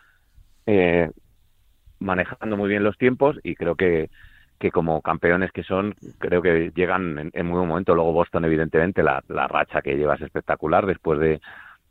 eh, 0.66 1.12
manejando 2.00 2.56
muy 2.56 2.70
bien 2.70 2.86
los 2.86 2.98
tiempos 2.98 3.38
y 3.44 3.56
creo 3.56 3.76
que, 3.76 4.10
que 4.60 4.72
como 4.72 5.02
campeones 5.02 5.52
que 5.52 5.64
son, 5.64 5.96
creo 6.20 6.42
que 6.42 6.72
llegan 6.76 7.32
en, 7.34 7.46
muy 7.46 7.58
buen 7.58 7.70
momento. 7.70 7.96
Luego 7.96 8.14
Boston, 8.14 8.46
evidentemente, 8.46 9.02
la, 9.02 9.24
racha 9.28 9.82
que 9.82 9.96
lleva 9.96 10.16
es 10.16 10.22
espectacular 10.22 10.86
después 10.86 11.20
de, 11.20 11.42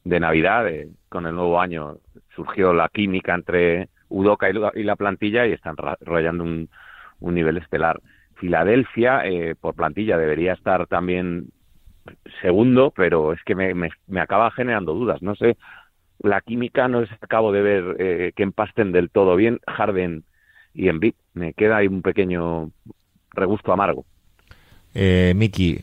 de 0.05 0.21
Navidad, 0.21 0.67
con 1.09 1.27
el 1.27 1.35
nuevo 1.35 1.61
año, 1.61 1.97
surgió 2.35 2.73
la 2.73 2.89
química 2.89 3.35
entre 3.35 3.89
Udoca 4.09 4.49
y 4.51 4.83
la, 4.85 4.97
plantilla 4.97 5.47
y 5.47 5.53
están 5.53 5.77
rayando 6.01 6.45
un, 6.45 6.69
nivel 7.21 7.57
estelar. 7.57 8.01
Filadelfia, 8.37 9.27
eh, 9.27 9.55
por 9.61 9.75
plantilla, 9.75 10.17
debería 10.17 10.53
estar 10.53 10.87
también 10.87 11.51
segundo, 12.41 12.93
pero 12.95 13.33
es 13.33 13.43
que 13.45 13.55
me, 13.55 13.75
me, 13.75 14.21
acaba 14.21 14.51
generando 14.51 14.95
dudas. 14.95 15.21
No 15.23 15.35
sé, 15.35 15.57
la 16.21 16.41
química 16.41 16.89
no 16.89 17.01
les 17.01 17.13
acabo 17.23 17.53
de 17.53 17.63
ver 17.63 17.97
eh, 17.99 18.33
que 18.37 18.43
empasten 18.43 18.93
del 18.93 19.11
todo 19.11 19.37
bien. 19.37 19.59
Harden 19.67 20.25
y 20.75 20.89
Embiid, 20.89 21.15
me 21.35 21.53
queda 21.55 21.79
ahí 21.79 21.87
un 21.87 22.03
pequeño 22.03 22.71
regusto 23.31 23.73
amargo. 23.73 24.05
Eh, 24.95 25.33
Miki, 25.37 25.81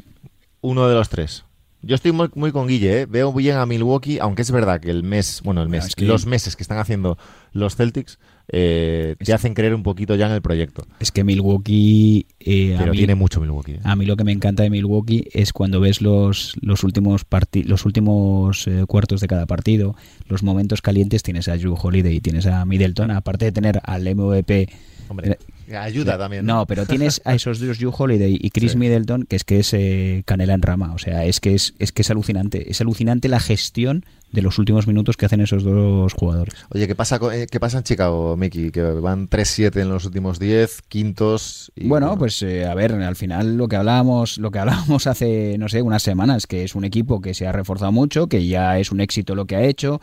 uno 0.62 0.88
de 0.88 0.95
los 0.95 1.10
tres. 1.10 1.45
Yo 1.82 1.93
estoy 1.93 2.12
muy, 2.12 2.52
con 2.52 2.67
Guille, 2.67 3.02
¿eh? 3.02 3.06
veo 3.06 3.32
bien 3.32 3.58
a 3.58 3.65
Milwaukee, 3.67 4.17
aunque 4.19 4.41
es 4.41 4.52
verdad 4.52 4.82
que 4.82 4.89
el 4.89 5.04
mes, 5.04 5.41
bueno, 5.43 5.62
el 5.62 5.69
mes, 5.69 5.93
los 6.02 6.26
meses 6.26 6.56
que 6.56 6.63
están 6.63 6.80
haciendo 6.80 7.17
los 7.52 7.76
Celtics 7.76 8.17
eh, 8.47 9.15
te 9.23 9.34
hacen 9.34 9.53
creer 9.53 9.73
un 9.73 9.84
poquito 9.84 10.15
ya 10.15 10.27
en 10.27 10.34
el 10.34 10.41
proyecto. 10.41 10.86
Es 10.99 11.12
que 11.12 11.23
Milwaukee... 11.23 12.27
Eh, 12.39 12.75
Pero 12.77 12.91
tiene 12.91 13.15
mucho 13.15 13.41
Milwaukee. 13.41 13.73
¿eh? 13.73 13.79
A 13.84 13.95
mí 13.95 14.05
lo 14.05 14.15
que 14.17 14.23
me 14.23 14.31
encanta 14.31 14.63
de 14.63 14.69
Milwaukee 14.69 15.27
es 15.34 15.53
cuando 15.53 15.79
ves 15.79 16.01
los, 16.01 16.55
los 16.62 16.84
últimos, 16.84 17.25
los 17.65 17.86
últimos 17.86 18.69
cuartos 18.88 19.21
de 19.21 19.27
cada 19.27 19.45
partido, 19.45 19.95
los 20.27 20.43
momentos 20.43 20.81
calientes, 20.81 21.23
tienes 21.23 21.47
a 21.47 21.58
Drew 21.58 21.75
Holiday, 21.81 22.19
tienes 22.19 22.45
a 22.45 22.65
Middleton, 22.65 23.12
aparte 23.12 23.45
de 23.45 23.51
tener 23.51 23.81
al 23.84 24.03
MVP... 24.03 24.69
Hombre 25.08 25.38
Ayuda 25.73 26.17
también. 26.17 26.45
¿no? 26.45 26.65
pero 26.67 26.86
tienes 26.86 27.21
a 27.25 27.34
esos 27.34 27.60
dos, 27.60 27.79
Drew 27.79 27.93
Holiday 27.95 28.38
y 28.39 28.51
Chris 28.51 28.75
Middleton, 28.75 29.23
que 29.23 29.36
es 29.36 29.43
que 29.43 29.60
es 29.60 29.73
eh, 29.73 30.23
canela 30.25 30.53
en 30.53 30.62
rama. 30.62 30.93
O 30.93 30.99
sea, 30.99 31.25
es 31.25 31.39
que 31.39 31.55
es, 31.55 31.73
es 31.79 31.91
que 31.91 32.03
es 32.03 32.12
alucinante. 32.12 32.69
Es 32.69 32.81
alucinante 32.81 33.29
la 33.29 33.39
gestión 33.39 34.05
de 34.36 34.41
los 34.41 34.60
últimos 34.60 34.86
minutos 34.86 35.17
que 35.17 35.26
hacen 35.26 35.41
esos 35.41 35.63
dos 35.63 36.13
jugadores. 36.13 36.54
Oye, 36.69 36.88
¿qué 36.88 36.95
pasa, 36.95 37.19
eh, 37.34 37.48
qué 37.50 37.60
pasa 37.60 37.80
en 37.80 37.84
Chicago, 37.84 38.38
Mickey? 38.38 38.71
Que 38.71 38.82
van 38.82 39.30
3-7 39.30 39.82
en 39.82 39.89
los 39.89 40.06
últimos 40.06 40.38
10, 40.38 40.82
quintos. 40.88 41.71
bueno, 41.76 42.17
pues 42.17 42.41
eh, 42.43 42.65
a 42.65 42.76
ver, 42.76 42.93
al 42.93 43.15
final 43.15 43.58
lo 43.58 43.67
que 43.67 43.78
hablábamos, 43.78 44.38
lo 44.38 44.52
que 44.52 44.60
hablábamos 44.60 45.08
hace, 45.08 45.58
no 45.58 45.69
sé, 45.69 45.82
unas 45.82 46.04
semanas, 46.04 46.45
que 46.45 46.63
es 46.63 46.76
un 46.76 46.84
equipo 46.86 47.21
que 47.21 47.34
se 47.34 47.48
ha 47.48 47.52
reforzado 47.52 47.91
mucho, 47.91 48.28
que 48.28 48.45
ya 48.45 48.78
es 48.78 48.91
un 48.91 49.02
éxito 49.02 49.34
lo 49.34 49.45
que 49.45 49.56
ha 49.56 49.63
hecho 49.63 50.02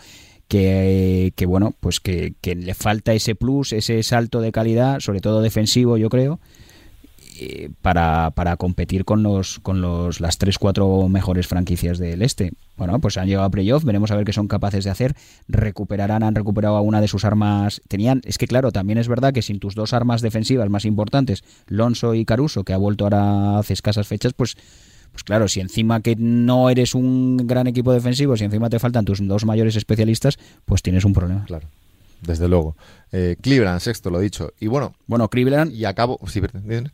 que, 1.36 1.46
bueno, 1.46 1.74
pues 1.80 2.00
que, 2.00 2.34
le 2.44 2.74
falta 2.74 3.14
ese 3.14 3.34
plus, 3.34 3.72
ese 3.72 4.02
salto 4.02 4.40
de 4.40 4.52
calidad, 4.52 5.00
sobre 5.00 5.20
todo 5.20 5.40
defensivo, 5.40 5.96
yo 5.96 6.08
creo, 6.10 6.40
eh, 7.38 7.70
para, 7.82 8.30
para 8.30 8.56
competir 8.56 9.04
con 9.04 9.22
los 9.22 9.58
con 9.60 9.80
los 9.80 10.20
las 10.20 10.38
tres 10.38 10.58
cuatro 10.58 11.08
mejores 11.08 11.46
franquicias 11.46 11.98
del 11.98 12.22
este. 12.22 12.52
Bueno, 12.76 12.98
pues 13.00 13.16
han 13.16 13.26
llegado 13.26 13.46
a 13.46 13.50
playoff, 13.50 13.84
veremos 13.84 14.10
a 14.10 14.16
ver 14.16 14.24
qué 14.24 14.32
son 14.32 14.48
capaces 14.48 14.84
de 14.84 14.90
hacer. 14.90 15.14
Recuperarán, 15.48 16.22
han 16.22 16.34
recuperado 16.34 16.76
a 16.76 16.80
una 16.80 17.00
de 17.00 17.08
sus 17.08 17.24
armas. 17.24 17.80
Tenían, 17.88 18.22
es 18.24 18.38
que 18.38 18.46
claro, 18.46 18.72
también 18.72 18.98
es 18.98 19.08
verdad 19.08 19.32
que 19.32 19.42
sin 19.42 19.60
tus 19.60 19.74
dos 19.74 19.92
armas 19.92 20.20
defensivas 20.20 20.68
más 20.68 20.84
importantes, 20.84 21.44
Lonso 21.66 22.14
y 22.14 22.24
Caruso, 22.24 22.64
que 22.64 22.72
ha 22.72 22.78
vuelto 22.78 23.04
ahora 23.04 23.58
hace 23.58 23.72
escasas 23.72 24.06
fechas, 24.06 24.32
pues 24.32 24.56
pues 25.12 25.24
claro, 25.24 25.46
si 25.46 25.60
encima 25.60 26.00
que 26.00 26.16
no 26.16 26.70
eres 26.70 26.94
un 26.94 27.36
gran 27.36 27.66
equipo 27.66 27.92
defensivo, 27.92 28.36
si 28.36 28.44
encima 28.44 28.70
te 28.70 28.78
faltan 28.78 29.04
tus 29.04 29.26
dos 29.26 29.44
mayores 29.44 29.76
especialistas, 29.76 30.38
pues 30.64 30.80
tienes 30.80 31.04
un 31.04 31.12
problema. 31.12 31.44
Claro 31.44 31.68
desde 32.22 32.48
luego. 32.48 32.76
Eh, 33.10 33.36
Cleveland, 33.40 33.80
sexto, 33.80 34.10
lo 34.10 34.20
he 34.20 34.22
dicho. 34.22 34.52
Y 34.58 34.68
bueno, 34.68 34.94
bueno 35.06 35.28
Cleveland. 35.28 35.72
Y 35.72 35.84
acabo. 35.84 36.18
Sí, 36.26 36.40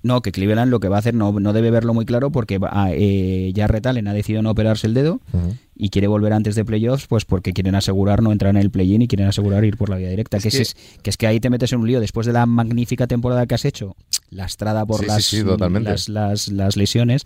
no, 0.03 0.21
que 0.21 0.33
Cleveland 0.33 0.71
lo 0.71 0.81
que 0.81 0.89
va 0.89 0.97
a 0.97 0.99
hacer 0.99 1.15
no, 1.15 1.39
no 1.39 1.53
debe 1.53 1.71
verlo 1.71 1.95
muy 1.95 2.05
claro 2.05 2.31
porque 2.31 2.59
eh, 2.93 3.53
ya 3.55 3.67
Retalen 3.67 4.09
ha 4.09 4.13
decidido 4.13 4.43
no 4.43 4.51
operarse 4.51 4.87
el 4.87 4.95
dedo 4.95 5.21
y 5.77 5.91
quiere 5.91 6.09
volver 6.09 6.33
antes 6.33 6.57
de 6.57 6.65
playoffs, 6.65 7.07
pues 7.07 7.25
porque 7.25 7.53
quieren 7.53 7.77
asegurar 7.77 8.23
no 8.23 8.33
entrar 8.33 8.51
en 8.51 8.61
el 8.61 8.71
play-in 8.71 9.03
y 9.03 9.09
quieren 9.09 9.29
asegurar 9.29 9.65
ir 9.65 9.77
por 9.77 9.91
la 9.91 9.97
vía 9.97 10.11
directa. 10.11 10.39
que, 10.41 10.49
Es, 10.49 10.77
que 11.03 11.11
es 11.11 11.17
que 11.17 11.27
ahí 11.27 11.39
te 11.39 11.51
metes 11.51 11.73
en 11.73 11.81
un 11.81 11.87
lío 11.87 12.01
después 12.01 12.27
de 12.27 12.33
la 12.33 12.47
magnífica 12.47 13.07
temporada 13.07 13.47
que 13.47 13.55
has 13.55 13.65
hecho, 13.65 13.95
lastrada 14.31 14.85
por 14.85 15.07
las, 15.07 15.33
las, 15.33 16.09
las, 16.09 16.49
las 16.49 16.77
lesiones 16.77 17.23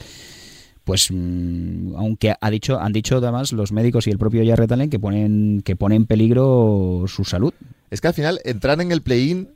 pues 0.84 1.08
mm, 1.10 1.94
aunque 1.96 2.34
ha 2.40 2.50
dicho 2.50 2.80
han 2.80 2.92
dicho 2.92 3.18
además 3.18 3.52
los 3.52 3.72
médicos 3.72 4.06
y 4.06 4.10
el 4.10 4.18
propio 4.18 4.44
Jarrett 4.44 4.72
Allen 4.72 4.90
que 4.90 4.98
ponen 4.98 5.62
que 5.64 5.76
pone 5.76 5.96
en 5.96 6.06
peligro 6.06 7.04
su 7.06 7.24
salud. 7.24 7.52
Es 7.90 8.00
que 8.00 8.08
al 8.08 8.14
final 8.14 8.40
entrar 8.44 8.80
en 8.80 8.92
el 8.92 9.02
play-in 9.02 9.50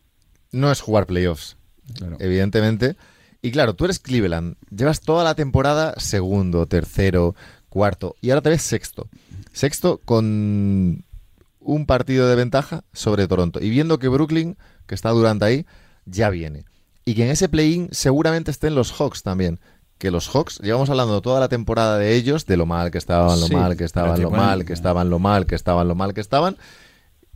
no 0.52 0.70
es 0.70 0.80
jugar 0.80 1.06
playoffs, 1.06 1.56
evidentemente. 2.18 2.96
Y 3.42 3.50
claro, 3.50 3.74
tú 3.74 3.84
eres 3.84 3.98
Cleveland, 3.98 4.56
llevas 4.70 5.00
toda 5.00 5.24
la 5.24 5.34
temporada 5.34 5.94
segundo, 5.98 6.66
tercero, 6.66 7.34
cuarto 7.68 8.16
y 8.20 8.30
ahora 8.30 8.42
te 8.42 8.50
ves 8.50 8.62
sexto. 8.62 9.08
Sexto 9.52 10.00
con 10.04 11.04
un 11.60 11.86
partido 11.86 12.28
de 12.28 12.36
ventaja 12.36 12.84
sobre 12.92 13.26
Toronto 13.26 13.60
y 13.60 13.70
viendo 13.70 13.98
que 13.98 14.08
Brooklyn, 14.08 14.56
que 14.86 14.94
está 14.94 15.10
durante 15.10 15.44
ahí, 15.44 15.66
ya 16.04 16.30
viene. 16.30 16.64
Y 17.04 17.14
que 17.14 17.24
en 17.24 17.30
ese 17.30 17.48
play-in 17.48 17.88
seguramente 17.92 18.50
estén 18.50 18.74
los 18.74 18.92
Hawks 18.92 19.22
también 19.22 19.60
que 19.98 20.10
los 20.10 20.28
Hawks, 20.28 20.58
llevamos 20.58 20.90
hablando 20.90 21.22
toda 21.22 21.40
la 21.40 21.48
temporada 21.48 21.98
de 21.98 22.14
ellos, 22.14 22.46
de 22.46 22.56
lo 22.56 22.66
mal 22.66 22.90
que 22.90 22.98
estaban, 22.98 23.40
lo 23.40 23.48
mal 23.48 23.76
que 23.76 23.84
estaban, 23.84 24.20
lo 24.20 24.30
mal 24.30 24.64
que 24.64 24.72
estaban, 24.72 25.10
lo 25.10 25.18
mal 25.18 25.46
que 25.46 25.54
estaban, 25.54 25.88
lo 25.88 25.94
mal 25.94 26.14
que 26.14 26.20
estaban, 26.20 26.56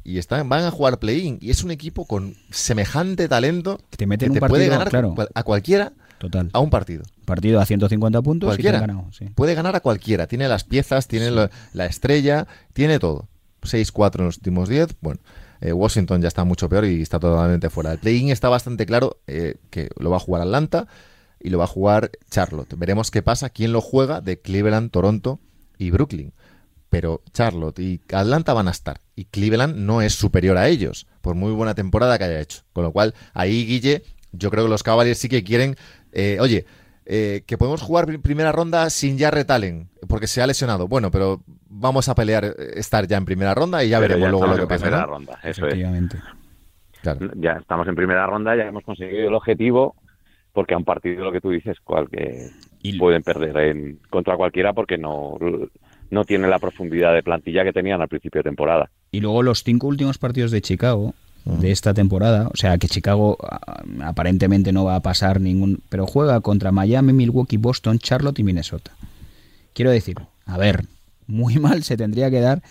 y 0.04 0.18
están, 0.18 0.48
van 0.48 0.64
a 0.64 0.70
jugar 0.70 0.98
play-in. 0.98 1.38
Y 1.40 1.50
es 1.50 1.64
un 1.64 1.70
equipo 1.70 2.06
con 2.06 2.34
semejante 2.50 3.28
talento 3.28 3.80
que 3.90 3.96
te, 3.96 4.06
meten 4.06 4.34
que 4.34 4.40
puede 4.40 4.68
ganar 4.68 4.90
a 5.34 5.42
cualquiera 5.42 5.92
Total. 6.18 6.50
a 6.52 6.60
un 6.60 6.70
partido. 6.70 7.02
Partido 7.24 7.60
a 7.60 7.66
150 7.66 8.22
puntos 8.22 8.48
cualquiera. 8.48 8.86
Puede 9.34 9.54
ganar 9.54 9.76
a 9.76 9.80
cualquiera. 9.80 10.26
Tiene 10.26 10.48
las 10.48 10.64
piezas, 10.64 11.06
tiene 11.06 11.30
la, 11.30 11.86
estrella, 11.86 12.46
tiene 12.72 12.98
todo. 12.98 13.28
6-4 13.62 14.20
en 14.20 14.24
los 14.26 14.36
últimos 14.38 14.68
10. 14.68 14.96
Bueno, 15.00 15.20
eh, 15.60 15.72
Washington 15.72 16.22
ya 16.22 16.28
está 16.28 16.44
mucho 16.44 16.68
peor 16.68 16.86
y 16.86 17.02
está 17.02 17.18
totalmente 17.20 17.70
fuera. 17.70 17.92
El 17.92 17.98
play-in 17.98 18.30
está 18.30 18.48
bastante 18.48 18.86
claro 18.86 19.18
eh, 19.26 19.56
que 19.70 19.90
lo 19.98 20.10
va 20.10 20.16
a 20.16 20.20
jugar 20.20 20.42
Atlanta 20.42 20.88
y 21.40 21.50
lo 21.50 21.58
va 21.58 21.64
a 21.64 21.68
jugar 21.68 22.10
Charlotte. 22.30 22.74
Veremos 22.76 23.10
qué 23.10 23.22
pasa, 23.22 23.50
quién 23.50 23.72
lo 23.72 23.80
juega 23.80 24.20
de 24.20 24.40
Cleveland, 24.40 24.90
Toronto 24.90 25.40
y 25.78 25.90
Brooklyn. 25.90 26.32
Pero 26.88 27.22
Charlotte 27.32 27.78
y 27.78 28.00
Atlanta 28.12 28.52
van 28.52 28.68
a 28.68 28.72
estar. 28.72 29.00
Y 29.14 29.26
Cleveland 29.26 29.76
no 29.76 30.02
es 30.02 30.14
superior 30.14 30.56
a 30.56 30.68
ellos, 30.68 31.06
por 31.20 31.34
muy 31.34 31.52
buena 31.52 31.74
temporada 31.74 32.18
que 32.18 32.24
haya 32.24 32.40
hecho. 32.40 32.62
Con 32.72 32.84
lo 32.84 32.92
cual, 32.92 33.14
ahí, 33.32 33.64
Guille, 33.64 34.02
yo 34.32 34.50
creo 34.50 34.64
que 34.64 34.70
los 34.70 34.82
Cavaliers 34.82 35.18
sí 35.18 35.28
que 35.28 35.44
quieren. 35.44 35.76
Eh, 36.12 36.38
oye, 36.40 36.66
eh, 37.06 37.42
que 37.46 37.58
podemos 37.58 37.82
jugar 37.82 38.06
primera 38.20 38.52
ronda 38.52 38.88
sin 38.90 39.18
ya 39.18 39.30
retalen, 39.30 39.88
porque 40.08 40.26
se 40.26 40.42
ha 40.42 40.46
lesionado. 40.46 40.86
Bueno, 40.86 41.10
pero 41.10 41.42
vamos 41.68 42.08
a 42.08 42.14
pelear, 42.14 42.44
eh, 42.44 42.54
estar 42.74 43.06
ya 43.06 43.16
en 43.16 43.24
primera 43.24 43.54
ronda 43.54 43.82
y 43.82 43.88
ya 43.88 43.98
veremos 43.98 44.30
luego 44.30 44.46
lo 44.46 44.56
que 44.56 44.66
pasa. 44.66 44.84
Primera 44.84 45.06
ronda, 45.06 45.38
eso 45.42 45.66
Ya 47.36 47.52
estamos 47.52 47.88
en 47.88 47.94
primera 47.94 48.26
ronda, 48.26 48.54
ya 48.56 48.64
hemos 48.64 48.84
conseguido 48.84 49.28
el 49.28 49.34
objetivo 49.34 49.96
porque 50.52 50.74
a 50.74 50.78
un 50.78 50.84
partido 50.84 51.24
lo 51.24 51.32
que 51.32 51.40
tú 51.40 51.50
dices 51.50 51.78
cual 51.80 52.08
que 52.08 52.50
pueden 52.98 53.22
perder 53.22 53.56
en, 53.56 53.98
contra 54.10 54.36
cualquiera 54.36 54.72
porque 54.72 54.98
no 54.98 55.38
no 56.10 56.24
tiene 56.24 56.48
la 56.48 56.58
profundidad 56.58 57.14
de 57.14 57.22
plantilla 57.22 57.64
que 57.64 57.72
tenían 57.72 58.00
al 58.00 58.08
principio 58.08 58.40
de 58.40 58.50
temporada. 58.50 58.90
Y 59.12 59.20
luego 59.20 59.42
los 59.42 59.62
cinco 59.62 59.86
últimos 59.86 60.18
partidos 60.18 60.50
de 60.50 60.60
Chicago 60.60 61.14
de 61.44 61.70
esta 61.70 61.94
temporada, 61.94 62.48
o 62.52 62.56
sea 62.56 62.76
que 62.78 62.86
Chicago 62.86 63.38
aparentemente 64.02 64.72
no 64.72 64.84
va 64.84 64.96
a 64.96 65.00
pasar 65.00 65.40
ningún, 65.40 65.82
pero 65.88 66.06
juega 66.06 66.40
contra 66.40 66.70
Miami, 66.70 67.12
Milwaukee, 67.12 67.56
Boston, 67.56 67.98
Charlotte 67.98 68.38
y 68.38 68.44
Minnesota. 68.44 68.92
Quiero 69.72 69.90
decir, 69.90 70.16
a 70.46 70.58
ver, 70.58 70.84
muy 71.26 71.54
mal 71.58 71.82
se 71.82 71.96
tendría 71.96 72.30
que 72.30 72.40
dar 72.40 72.62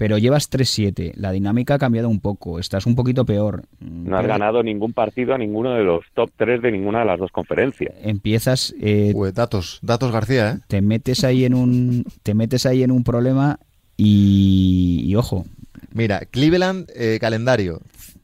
pero 0.00 0.16
llevas 0.16 0.50
3-7. 0.50 1.12
La 1.16 1.30
dinámica 1.30 1.74
ha 1.74 1.78
cambiado 1.78 2.08
un 2.08 2.20
poco. 2.20 2.58
Estás 2.58 2.86
un 2.86 2.94
poquito 2.94 3.26
peor. 3.26 3.64
No 3.80 4.16
has 4.16 4.26
ganado 4.26 4.62
ningún 4.62 4.94
partido 4.94 5.34
a 5.34 5.38
ninguno 5.38 5.74
de 5.74 5.84
los 5.84 6.06
top 6.14 6.30
3 6.38 6.62
de 6.62 6.72
ninguna 6.72 7.00
de 7.00 7.04
las 7.04 7.18
dos 7.18 7.30
conferencias. 7.30 7.92
Empiezas. 8.02 8.74
Eh, 8.80 9.12
datos, 9.34 9.78
datos 9.82 10.10
García, 10.10 10.52
¿eh? 10.52 10.58
Te 10.68 10.80
metes 10.80 11.22
ahí 11.22 11.44
en 11.44 11.52
un, 11.52 12.06
te 12.22 12.32
metes 12.32 12.64
ahí 12.64 12.82
en 12.82 12.92
un 12.92 13.04
problema 13.04 13.58
y, 13.98 15.14
ojo. 15.16 15.44
Mira, 15.92 16.20
Cleveland, 16.20 16.88
eh, 16.96 17.18
calendario: 17.20 17.82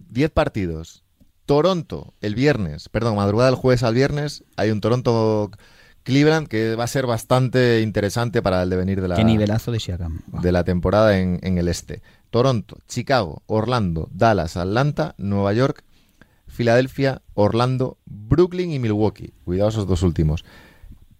10 0.08 0.30
partidos. 0.30 1.04
Toronto, 1.44 2.14
el 2.22 2.34
viernes, 2.34 2.88
perdón, 2.88 3.16
madrugada 3.16 3.50
del 3.50 3.58
jueves 3.58 3.82
al 3.82 3.92
viernes, 3.92 4.44
hay 4.56 4.70
un 4.70 4.80
Toronto 4.80 5.50
Cleveland, 6.06 6.46
que 6.46 6.76
va 6.76 6.84
a 6.84 6.86
ser 6.86 7.04
bastante 7.04 7.80
interesante 7.80 8.40
para 8.40 8.62
el 8.62 8.70
devenir 8.70 9.00
de 9.00 9.08
la, 9.08 9.16
nivelazo 9.16 9.72
de, 9.72 9.80
de 10.40 10.52
la 10.52 10.62
temporada 10.62 11.18
en, 11.18 11.58
el 11.58 11.66
este. 11.66 12.00
Toronto, 12.30 12.78
Chicago, 12.86 13.42
Orlando, 13.46 14.08
Dallas, 14.12 14.56
Atlanta, 14.56 15.16
Nueva 15.18 15.52
York, 15.52 15.82
Filadelfia, 16.46 17.22
Orlando, 17.34 17.98
Brooklyn 18.04 18.70
y 18.70 18.78
Milwaukee. 18.78 19.34
Cuidado 19.44 19.70
esos 19.70 19.88
dos 19.88 20.04
últimos. 20.04 20.44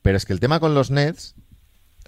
Pero 0.03 0.17
es 0.17 0.25
que 0.25 0.33
el 0.33 0.39
tema 0.39 0.61
con 0.61 0.77
los 0.77 0.93
Nets, 0.93 1.35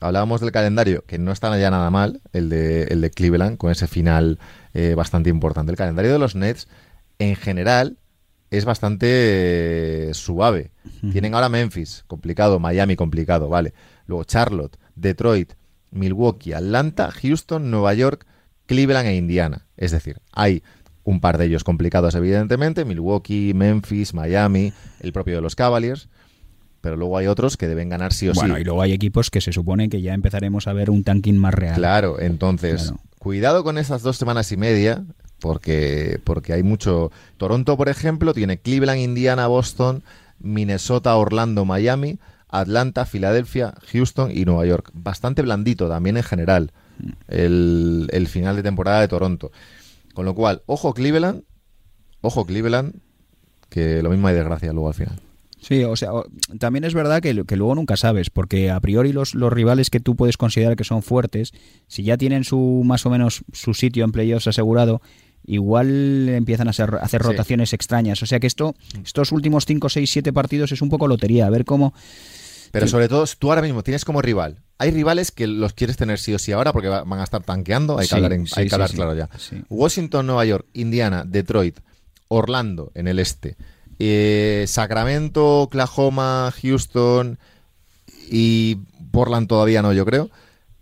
hablábamos 0.00 0.40
del 0.40 0.52
calendario, 0.52 1.04
que 1.04 1.18
no 1.18 1.32
está 1.32 1.58
ya 1.58 1.72
nada 1.72 1.90
mal, 1.90 2.20
el 2.32 2.48
de, 2.48 2.84
el 2.84 3.00
de 3.00 3.10
Cleveland, 3.10 3.58
con 3.58 3.72
ese 3.72 3.88
final 3.88 4.38
eh, 4.72 4.94
bastante 4.94 5.30
importante. 5.30 5.72
El 5.72 5.78
calendario 5.78 6.12
de 6.12 6.20
los 6.20 6.36
Nets, 6.36 6.68
en 7.18 7.34
general, 7.34 7.98
es 8.50 8.64
bastante 8.64 9.06
eh, 10.10 10.14
suave. 10.14 10.70
Tienen 11.12 11.34
ahora 11.34 11.48
Memphis, 11.48 12.04
complicado, 12.06 12.58
Miami, 12.58 12.96
complicado, 12.96 13.48
vale. 13.48 13.74
Luego 14.06 14.24
Charlotte, 14.24 14.76
Detroit, 14.96 15.52
Milwaukee, 15.90 16.52
Atlanta, 16.52 17.10
Houston, 17.10 17.70
Nueva 17.70 17.94
York, 17.94 18.26
Cleveland 18.66 19.08
e 19.08 19.16
Indiana. 19.16 19.66
Es 19.76 19.90
decir, 19.92 20.20
hay 20.32 20.62
un 21.04 21.20
par 21.20 21.38
de 21.38 21.46
ellos 21.46 21.64
complicados, 21.64 22.14
evidentemente, 22.14 22.84
Milwaukee, 22.84 23.52
Memphis, 23.54 24.12
Miami, 24.14 24.72
el 25.00 25.12
propio 25.12 25.36
de 25.36 25.40
los 25.42 25.54
Cavaliers, 25.56 26.08
pero 26.80 26.96
luego 26.96 27.16
hay 27.16 27.26
otros 27.26 27.56
que 27.56 27.66
deben 27.66 27.88
ganar 27.88 28.12
sí 28.12 28.28
o 28.28 28.34
Bueno, 28.34 28.56
sí. 28.56 28.60
y 28.60 28.64
luego 28.64 28.82
hay 28.82 28.92
equipos 28.92 29.30
que 29.30 29.40
se 29.40 29.52
supone 29.52 29.88
que 29.88 30.02
ya 30.02 30.14
empezaremos 30.14 30.66
a 30.68 30.72
ver 30.74 30.90
un 30.90 31.04
tanking 31.04 31.36
más 31.38 31.54
real. 31.54 31.76
Claro, 31.76 32.20
entonces, 32.20 32.84
Claro. 32.88 33.00
cuidado 33.18 33.64
con 33.64 33.78
esas 33.78 34.02
dos 34.02 34.16
semanas 34.18 34.52
y 34.52 34.56
media, 34.58 35.04
porque, 35.40 36.20
porque 36.24 36.52
hay 36.52 36.62
mucho. 36.62 37.10
Toronto, 37.36 37.76
por 37.76 37.88
ejemplo, 37.88 38.34
tiene 38.34 38.58
Cleveland, 38.58 39.00
Indiana, 39.00 39.46
Boston, 39.46 40.02
Minnesota, 40.38 41.16
Orlando, 41.16 41.64
Miami, 41.64 42.18
Atlanta, 42.48 43.06
Filadelfia, 43.06 43.74
Houston 43.92 44.30
y 44.34 44.44
Nueva 44.44 44.66
York. 44.66 44.90
Bastante 44.94 45.42
blandito 45.42 45.88
también 45.88 46.16
en 46.16 46.22
general 46.22 46.72
el, 47.28 48.08
el 48.12 48.26
final 48.28 48.56
de 48.56 48.62
temporada 48.62 49.00
de 49.00 49.08
Toronto. 49.08 49.50
Con 50.14 50.24
lo 50.24 50.34
cual, 50.34 50.62
ojo 50.66 50.94
Cleveland, 50.94 51.42
ojo 52.20 52.44
Cleveland, 52.44 52.96
que 53.68 54.02
lo 54.02 54.10
mismo 54.10 54.28
hay 54.28 54.34
desgracia 54.34 54.72
luego 54.72 54.88
al 54.88 54.94
final. 54.94 55.20
Sí, 55.60 55.82
o 55.82 55.96
sea, 55.96 56.10
también 56.58 56.84
es 56.84 56.94
verdad 56.94 57.20
que, 57.20 57.44
que 57.44 57.56
luego 57.56 57.74
nunca 57.74 57.96
sabes, 57.96 58.30
porque 58.30 58.70
a 58.70 58.78
priori 58.80 59.12
los, 59.12 59.34
los 59.34 59.52
rivales 59.52 59.90
que 59.90 59.98
tú 59.98 60.14
puedes 60.14 60.36
considerar 60.36 60.76
que 60.76 60.84
son 60.84 61.02
fuertes, 61.02 61.52
si 61.88 62.04
ya 62.04 62.16
tienen 62.16 62.44
su 62.44 62.82
más 62.84 63.04
o 63.06 63.10
menos 63.10 63.44
su 63.52 63.74
sitio 63.74 64.04
en 64.04 64.12
playoffs 64.12 64.46
asegurado, 64.46 65.02
igual 65.46 66.28
empiezan 66.28 66.68
a 66.68 66.72
ser- 66.72 66.94
a 66.96 66.98
hacer 66.98 67.22
Sí. 67.22 67.28
rotaciones 67.28 67.72
extrañas. 67.72 68.22
O 68.22 68.26
sea 68.26 68.38
que 68.40 68.46
esto, 68.46 68.74
estos 69.04 69.32
últimos 69.32 69.64
5, 69.66 69.88
6, 69.88 70.10
7 70.10 70.32
partidos 70.32 70.72
es 70.72 70.82
un 70.82 70.90
poco 70.90 71.06
lotería, 71.08 71.46
a 71.46 71.50
ver 71.50 71.64
cómo... 71.64 71.94
Pero 72.70 72.86
Sí. 72.86 72.90
sobre 72.90 73.08
todo, 73.08 73.24
tú 73.38 73.48
ahora 73.48 73.62
mismo 73.62 73.82
tienes 73.82 74.04
como 74.04 74.20
rival. 74.20 74.58
Hay 74.76 74.90
rivales 74.90 75.30
que 75.30 75.46
los 75.46 75.72
quieres 75.72 75.96
tener 75.96 76.18
sí 76.18 76.34
o 76.34 76.38
sí 76.38 76.52
ahora 76.52 76.72
porque 76.74 76.88
va- 76.88 77.02
van 77.04 77.20
a 77.20 77.24
estar 77.24 77.42
tanqueando. 77.42 77.98
Hay 77.98 78.04
que 78.04 78.10
Sí, 78.10 78.14
hablar, 78.16 78.32
en- 78.34 78.46
hay 78.56 78.68
que 78.68 78.74
hablar 78.74 78.90
claro 78.90 79.14
ya. 79.14 79.30
Washington, 79.70 80.26
Nueva 80.26 80.44
York, 80.44 80.66
Indiana, 80.74 81.24
Detroit, 81.26 81.80
Orlando 82.28 82.92
en 82.94 83.08
el 83.08 83.18
este, 83.20 83.56
eh, 83.98 84.66
Sacramento, 84.68 85.62
Oklahoma, 85.62 86.52
Houston 86.60 87.38
y 88.30 88.76
Portland 89.10 89.48
todavía 89.48 89.80
no, 89.80 89.94
yo 89.94 90.04
creo. 90.04 90.30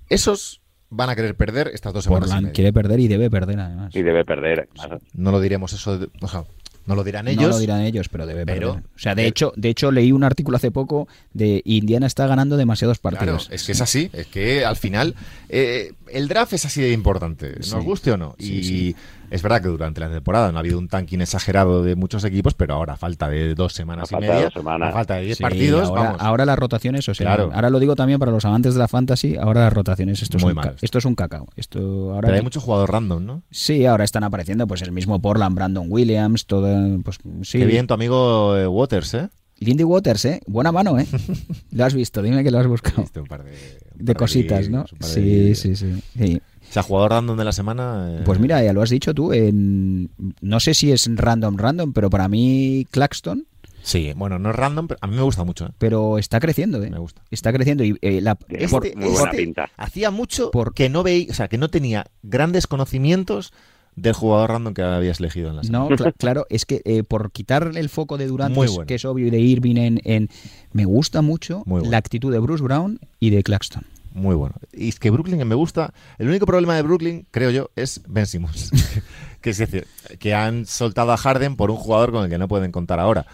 Esos 0.09 0.61
van 0.91 1.11
a 1.11 1.17
querer 1.17 1.35
perder 1.35 1.71
estas 1.75 1.93
dos 1.93 2.05
semanas. 2.05 2.29
Portland 2.31 2.55
quiere 2.55 2.73
perder 2.73 3.01
y 3.01 3.09
debe 3.09 3.31
perder 3.31 3.59
además. 3.61 3.95
Y 3.95 4.03
debe 4.03 4.25
perder. 4.25 4.69
además. 4.79 5.01
No 5.15 5.31
lo 5.33 5.41
diremos 5.41 5.73
eso, 5.73 5.99
de- 5.99 6.09
o 6.21 6.29
sea, 6.29 6.45
no 6.87 6.95
lo 6.95 7.03
dirán 7.03 7.25
No 7.25 7.33
ellos. 7.33 7.49
lo 7.51 7.59
dirán 7.59 7.81
ellos, 7.81 8.09
pero 8.09 8.27
debe 8.27 8.47
pero- 8.47 8.75
perder. 8.75 8.89
O 8.95 8.99
sea, 8.99 9.15
de 9.17 9.23
pero- 9.23 9.29
hecho, 9.29 9.53
de 9.57 9.69
hecho 9.71 9.91
leí 9.91 10.13
un 10.13 10.23
artículo 10.23 10.57
hace 10.57 10.71
poco 10.71 11.09
de 11.35 11.61
Indiana 11.65 12.07
está 12.07 12.27
ganando 12.29 12.57
demasiados 12.57 13.01
Claro, 13.01 13.17
partidos. 13.17 13.49
es 13.51 13.65
que 13.65 13.73
es 13.73 13.81
así, 13.81 14.09
es 14.13 14.27
que 14.29 14.65
al 14.65 14.77
final 14.77 15.17
eh, 15.49 15.93
el 16.13 16.29
draft 16.29 16.53
es 16.53 16.65
así 16.65 16.81
de 16.81 16.93
importante, 16.93 17.55
nos 17.57 17.67
Sí. 17.71 17.77
guste 17.79 18.13
o 18.13 18.17
no. 18.17 18.37
Sí, 18.39 18.55
y 18.59 18.65
sí. 18.65 18.97
Es 19.31 19.43
verdad 19.43 19.61
que 19.63 19.69
durante 19.69 20.01
la 20.01 20.11
temporada 20.11 20.51
no 20.53 20.59
ha 20.59 20.61
habido 20.61 20.79
un 20.79 20.89
tanking 20.89 21.21
exagerado 21.21 21.83
de 21.83 21.97
muchos 21.97 22.25
equipos, 22.25 22.55
pero 22.55 22.75
ahora 22.75 22.95
a 22.95 22.97
falta 22.97 23.29
de 23.29 23.55
dos 23.55 23.73
semanas 23.73 24.05
A 24.13 24.17
y 24.19 24.21
falta 24.21 24.27
de 24.27 24.33
media, 24.33 24.45
dos 24.47 24.55
semanas. 24.55 24.89
a 24.89 24.93
falta 24.93 25.15
de 25.17 25.25
diez 25.25 25.37
Sí, 25.39 25.43
partidos, 25.43 25.89
ahora, 25.89 26.03
vamos. 26.03 26.21
ahora 26.23 26.45
las 26.47 26.59
rotaciones, 26.59 27.09
o 27.09 27.15
sea, 27.15 27.27
Claro. 27.27 27.51
ahora 27.53 27.71
lo 27.71 27.79
digo 27.79 27.97
también 27.97 28.19
para 28.19 28.33
los 28.33 28.45
amantes 28.45 28.75
de 28.75 28.81
la 28.81 28.89
fantasy, 28.89 29.37
ahora 29.37 29.63
las 29.63 29.73
rotaciones, 29.73 30.23
esto 30.23 30.37
es, 30.37 30.43
Muy 30.43 30.51
un, 30.51 30.57
mal 30.57 30.69
esto. 30.69 30.79
esto 30.85 30.99
es 30.99 31.05
un 31.05 31.15
cacao. 31.15 31.47
Esto 31.57 31.79
ahora 32.13 32.27
pero 32.27 32.35
hay 32.37 32.43
mucho 32.43 32.61
jugador 32.61 32.91
random, 32.93 33.25
¿no? 33.25 33.43
Sí, 33.51 33.85
ahora 33.87 34.05
están 34.05 34.25
apareciendo 34.25 34.67
pues 34.67 34.83
el 34.83 34.93
mismo 34.93 35.21
Portland, 35.21 35.55
Brandon 35.55 35.87
Williams, 35.89 36.47
todo 36.47 36.99
pues 37.03 37.19
sí. 37.43 37.59
Qué 37.59 37.67
bien 37.67 37.87
tu 37.87 37.95
amigo 37.95 38.57
eh, 38.57 38.67
Waters, 38.67 39.15
¿eh? 39.15 39.29
Lindy 39.59 39.85
Waters, 39.85 40.25
¿eh? 40.27 40.41
Buena 40.47 40.71
mano, 40.71 40.99
¿eh? 40.99 41.07
lo 41.71 41.85
has 41.85 41.95
visto, 41.95 42.21
dime 42.21 42.45
que 42.45 42.51
lo 42.51 42.59
has 42.59 42.67
buscado. 42.67 43.01
Viste 43.03 43.21
un 43.21 43.27
par 43.27 43.43
de, 43.43 43.53
un 43.99 44.05
De 44.05 44.15
cositas, 44.15 44.69
¿no? 44.69 44.85
de 45.01 45.07
sí, 45.07 45.55
sí, 45.55 45.75
sí. 45.77 46.41
O 46.69 46.73
sea, 46.73 46.83
jugador 46.83 47.13
random 47.13 47.37
de 47.39 47.45
la 47.45 47.53
semana. 47.53 48.09
eh, 48.11 48.23
Pues 48.25 48.39
mira, 48.39 48.63
ya 48.63 48.73
lo 48.73 48.83
has 48.83 48.91
dicho 48.91 49.15
tú, 49.15 49.33
en, 49.33 50.11
no 50.41 50.61
sé 50.61 50.75
si 50.75 50.93
es 50.93 51.09
random, 51.15 51.57
random, 51.57 51.93
pero 51.93 52.11
para 52.11 52.29
mí 52.29 52.87
Claxton, 52.91 53.47
Sí, 53.83 54.13
bueno, 54.17 54.41
no 54.41 54.51
es 54.51 54.57
random, 54.57 54.89
pero 54.89 54.99
a 55.01 55.07
mí 55.07 55.15
me 55.15 55.23
gusta 55.23 55.45
mucho, 55.45 55.67
¿eh? 55.67 55.71
pero 55.79 56.19
está 56.19 56.41
creciendo, 56.41 56.83
¿eh? 56.83 56.91
Me 56.91 56.99
gusta. 56.99 57.23
Está 57.31 57.53
creciendo 57.53 57.85
y 57.85 57.97
eh, 58.03 58.21
la, 58.21 58.35
Tiene 58.35 58.67
por- 58.67 58.83
muy 58.97 59.11
buena 59.11 59.31
este 59.31 59.37
pinta. 59.37 59.71
Hacía 59.77 60.11
mucho 60.11 60.51
Por- 60.51 60.75
que 60.75 60.89
no 60.89 61.05
veía, 61.05 61.29
o 61.31 61.35
sea, 61.35 61.47
que 61.47 61.57
no 61.57 61.69
tenía 61.69 62.05
grandes 62.25 62.67
conocimientos 62.67 63.53
del 63.95 64.13
jugador 64.13 64.51
random 64.51 64.75
que 64.75 64.83
habías 64.83 65.21
elegido 65.21 65.51
en 65.51 65.57
la 65.57 65.63
semana. 65.63 65.85
No, 65.89 65.97
cla- 65.97 66.13
claro, 66.19 66.47
es 66.51 66.67
que 66.67 66.83
eh, 66.85 67.05
por 67.05 67.31
quitarle 67.31 67.79
el 67.79 67.89
foco 67.89 68.19
de 68.19 68.27
Durant, 68.27 68.53
Muy 68.57 68.67
que, 68.67 68.71
es, 68.71 68.75
bueno. 68.75 68.87
que 68.89 68.95
es 68.97 69.05
obvio, 69.05 69.29
y 69.29 69.31
de 69.31 69.39
Irving 69.39 69.77
en, 69.77 70.01
en- 70.05 70.29
Me 70.73 70.85
gusta 70.85 71.23
mucho 71.23 71.63
bueno. 71.65 71.89
la 71.89 71.99
actitud 71.99 72.33
de 72.33 72.41
Bruce 72.41 72.65
Brown 72.65 72.99
y 73.21 73.31
de 73.31 73.45
Claxton. 73.45 73.85
Muy 74.17 74.35
bueno. 74.35 74.55
Y 74.73 74.89
es 74.89 74.99
que 74.99 75.11
Brooklyn 75.11 75.47
me 75.47 75.55
gusta. 75.55 75.93
El 76.17 76.29
único 76.29 76.47
problema 76.47 76.75
de 76.75 76.81
Brooklyn, 76.81 77.27
creo 77.31 77.51
yo, 77.51 77.71
es 77.77 78.01
Ben 78.09 78.27
Simmons. 78.27 78.71
que 79.43 79.51
es 79.51 79.59
decir, 79.59 79.87
que 80.19 80.33
han 80.33 80.65
soltado 80.65 81.13
a 81.13 81.19
Harden 81.19 81.55
por 81.55 81.71
un 81.71 81.77
jugador 81.77 82.13
con 82.13 82.25
el 82.25 82.31
que 82.31 82.39
no 82.39 82.49
pueden 82.49 82.73
contar 82.73 82.99
ahora. 82.99 83.27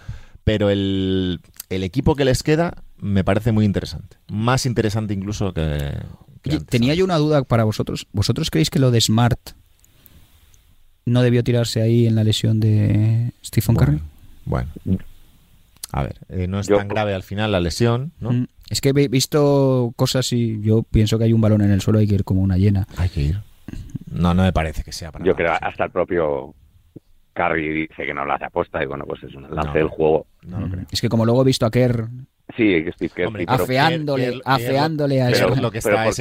Pero 0.43 0.71
el, 0.71 1.41
el 1.71 1.85
equipo 1.85 2.17
que 2.17 2.25
les 2.25 2.43
queda 2.43 2.83
me 2.99 3.23
parece 3.23 3.53
muy 3.53 3.65
interesante. 3.65 4.17
Más 4.29 4.67
interesante 4.67 5.15
incluso 5.15 5.55
que. 5.55 5.95
que 6.43 6.51
Oye, 6.51 6.57
antes. 6.57 6.67
tenía 6.67 6.95
yo 6.95 7.05
una 7.05 7.17
duda 7.17 7.45
para 7.45 7.63
vosotros. 7.63 8.09
¿Vosotros 8.13 8.51
creéis 8.51 8.69
que 8.69 8.81
lo 8.81 8.91
de 8.91 9.01
Smart 9.01 9.39
no 11.05 11.23
debió 11.23 11.45
tirarse 11.45 11.81
ahí 11.81 12.09
en 12.09 12.17
la 12.17 12.25
lesión 12.25 12.59
de 12.59 13.31
Stephen 13.45 13.77
Curry? 13.77 14.01
Bueno. 14.45 14.69
A 15.93 16.03
ver, 16.03 16.17
eh, 16.29 16.47
no 16.49 16.59
es 16.59 16.67
Yo- 16.69 16.77
tan 16.79 16.89
grave 16.89 17.15
al 17.15 17.23
final 17.23 17.53
la 17.53 17.61
lesión, 17.61 18.13
¿no? 18.19 18.33
Mm, 18.33 18.47
Es 18.71 18.81
que 18.81 18.89
he 18.89 19.09
visto 19.09 19.93
cosas 19.97 20.33
y 20.33 20.61
yo 20.63 20.83
pienso 20.83 21.19
que 21.19 21.25
hay 21.25 21.33
un 21.35 21.41
balón 21.43 21.61
en 21.61 21.71
el 21.71 21.83
suelo, 21.83 21.99
hay 21.99 22.07
que 22.09 22.15
ir 22.15 22.25
como 22.25 22.41
una 22.41 22.57
llena. 22.57 22.87
Hay 22.97 23.11
que 23.11 23.21
ir. 23.21 23.37
No, 24.11 24.33
no 24.33 24.43
me 24.43 24.53
parece 24.53 24.83
que 24.83 24.93
sea 24.93 25.13
para 25.13 25.25
Yo 25.25 25.33
nada. 25.33 25.59
creo 25.59 25.69
hasta 25.69 25.85
el 25.85 25.91
propio 25.91 26.55
Curry 27.35 27.83
dice 27.89 28.05
que 28.07 28.15
no 28.15 28.25
lo 28.25 28.33
hace 28.33 28.45
aposta 28.47 28.83
y 28.83 28.87
bueno, 28.87 29.05
pues 29.07 29.23
es 29.25 29.35
un 29.35 29.43
lance 29.43 29.69
No. 29.69 29.73
del 29.75 29.89
juego. 29.89 30.27
No 30.47 30.61
lo 30.61 30.69
creo. 30.71 30.85
Es 30.91 31.01
que 31.01 31.09
como 31.09 31.25
luego 31.27 31.43
he 31.43 31.45
visto 31.47 31.67
a 31.67 31.71
Kerr 31.71 32.09
Sí, 32.57 32.85
que 32.85 32.93
Steve 32.93 33.13
Kerr, 33.15 33.27
Hombre, 33.29 33.43
sí, 33.43 33.47
pero- 33.51 33.65
afeándole, 33.65 34.29
Kerr- 34.31 34.35
Kerr- 34.39 34.43
afeándole 34.45 35.23
a 35.23 35.27
Kerr 35.29 35.39
Pero- 35.41 35.55
es 35.55 35.63
lo 35.63 35.71
que 35.71 35.79
está 35.79 36.09
es 36.09 36.19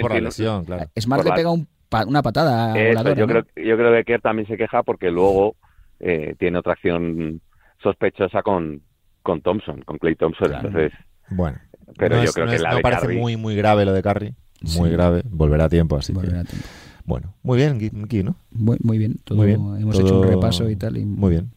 por 0.00 0.10
la 0.12 0.20
lesión, 0.20 0.64
claro. 0.64 0.86
Smart 0.98 1.24
le 1.24 1.32
pega 1.32 1.50
un 1.50 1.66
pa- 1.88 2.04
una 2.06 2.22
patada 2.22 2.76
Eso, 2.78 2.88
voladora, 2.98 3.14
yo, 3.16 3.26
¿no? 3.26 3.32
creo, 3.32 3.64
yo 3.66 3.76
creo 3.76 3.92
que 3.94 4.04
Kerr 4.04 4.20
también 4.20 4.46
se 4.48 4.56
queja 4.56 4.82
porque 4.82 5.10
luego 5.10 5.56
eh, 6.00 6.34
tiene 6.38 6.58
otra 6.58 6.72
acción 6.74 7.40
sospechosa 7.82 8.42
con, 8.42 8.82
con 9.24 9.40
Thompson, 9.40 9.82
con 9.82 9.98
Clay 9.98 10.14
Thompson. 10.14 10.46
Claro. 10.48 10.68
Entonces, 10.68 10.92
Bueno. 11.30 11.58
pero 11.98 12.14
no 12.16 12.22
yo 12.22 12.28
es- 12.28 12.34
creo 12.34 12.44
no 12.46 12.50
que 12.50 12.56
es- 12.56 12.62
la 12.62 12.70
no 12.70 12.76
de 12.76 12.82
parece 12.82 13.06
Curry- 13.08 13.18
muy 13.18 13.36
muy 13.36 13.56
grave 13.56 13.84
lo 13.84 13.92
de 13.92 14.02
Curry. 14.02 14.34
Muy 14.60 14.88
Sí. 14.88 14.94
grave. 14.94 15.22
Volverá 15.28 15.64
a 15.64 15.68
tiempo, 15.68 15.96
así 15.96 16.12
Volverá 16.12 16.34
que... 16.34 16.38
a 16.40 16.44
tiempo. 16.44 16.66
Bueno, 17.06 17.34
muy 17.42 17.58
bien, 17.58 17.78
Gui- 17.80 18.22
¿no? 18.24 18.36
Muy, 18.50 18.78
muy 18.82 18.96
bien, 18.98 19.16
todo, 19.24 19.36
muy 19.36 19.46
bien. 19.48 19.60
hemos 19.78 19.96
Todo- 19.98 20.06
hecho 20.06 20.20
un 20.20 20.28
repaso 20.28 20.70
y 20.70 20.76
tal. 20.76 20.96
Y 20.96 21.04
Muy 21.04 21.30
bien. 21.32 21.50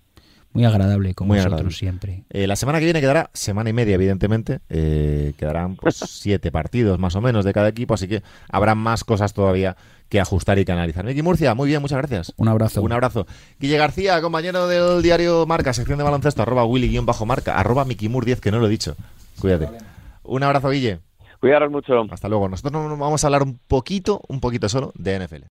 Muy 0.57 0.65
agradable, 0.65 1.13
como 1.13 1.27
Muy 1.27 1.37
vosotros 1.37 1.53
agradable. 1.53 1.77
siempre. 1.77 2.23
Eh, 2.31 2.47
la 2.47 2.55
semana 2.55 2.79
que 2.79 2.85
viene 2.85 2.99
quedará 2.99 3.29
semana 3.33 3.69
y 3.69 3.73
media, 3.73 3.93
evidentemente. 3.93 4.59
Eh, 4.69 5.33
quedarán 5.37 5.75
pues 5.75 5.97
siete 6.09 6.51
partidos 6.51 6.97
más 6.97 7.15
o 7.15 7.21
menos 7.21 7.45
de 7.45 7.53
cada 7.53 7.67
equipo, 7.67 7.93
así 7.93 8.07
que 8.07 8.23
habrá 8.49 8.73
más 8.73 9.03
cosas 9.03 9.33
todavía 9.33 9.77
que 10.09 10.19
ajustar 10.19 10.57
y 10.57 10.65
que 10.65 10.71
analizar. 10.71 11.05
Miki 11.05 11.21
Murcia, 11.21 11.53
muy 11.53 11.67
bien, 11.67 11.79
muchas 11.79 11.99
gracias. 11.99 12.33
Un 12.37 12.47
abrazo. 12.47 12.81
Un 12.81 12.91
abrazo. 12.91 13.27
Guille 13.59 13.77
García, 13.77 14.19
compañero 14.19 14.67
del 14.67 15.03
diario 15.03 15.45
Marca, 15.45 15.73
sección 15.73 15.99
de 15.99 16.03
baloncesto, 16.03 16.41
arroba 16.41 16.65
Willy-Marca, 16.65 17.55
arroba 17.55 17.85
Mikimur10, 17.85 18.39
que 18.39 18.49
no 18.49 18.57
lo 18.57 18.65
he 18.65 18.69
dicho. 18.69 18.95
Cuídate. 19.39 19.69
Un 20.23 20.41
abrazo, 20.41 20.71
Guille. 20.71 21.01
Cuidaros 21.39 21.69
mucho. 21.69 21.93
Hasta 22.09 22.27
luego. 22.29 22.49
Nosotros 22.49 22.73
nos 22.73 22.97
vamos 22.97 23.23
a 23.23 23.27
hablar 23.27 23.43
un 23.43 23.59
poquito, 23.67 24.21
un 24.27 24.39
poquito 24.39 24.67
solo, 24.69 24.91
de 24.95 25.19
NFL. 25.19 25.43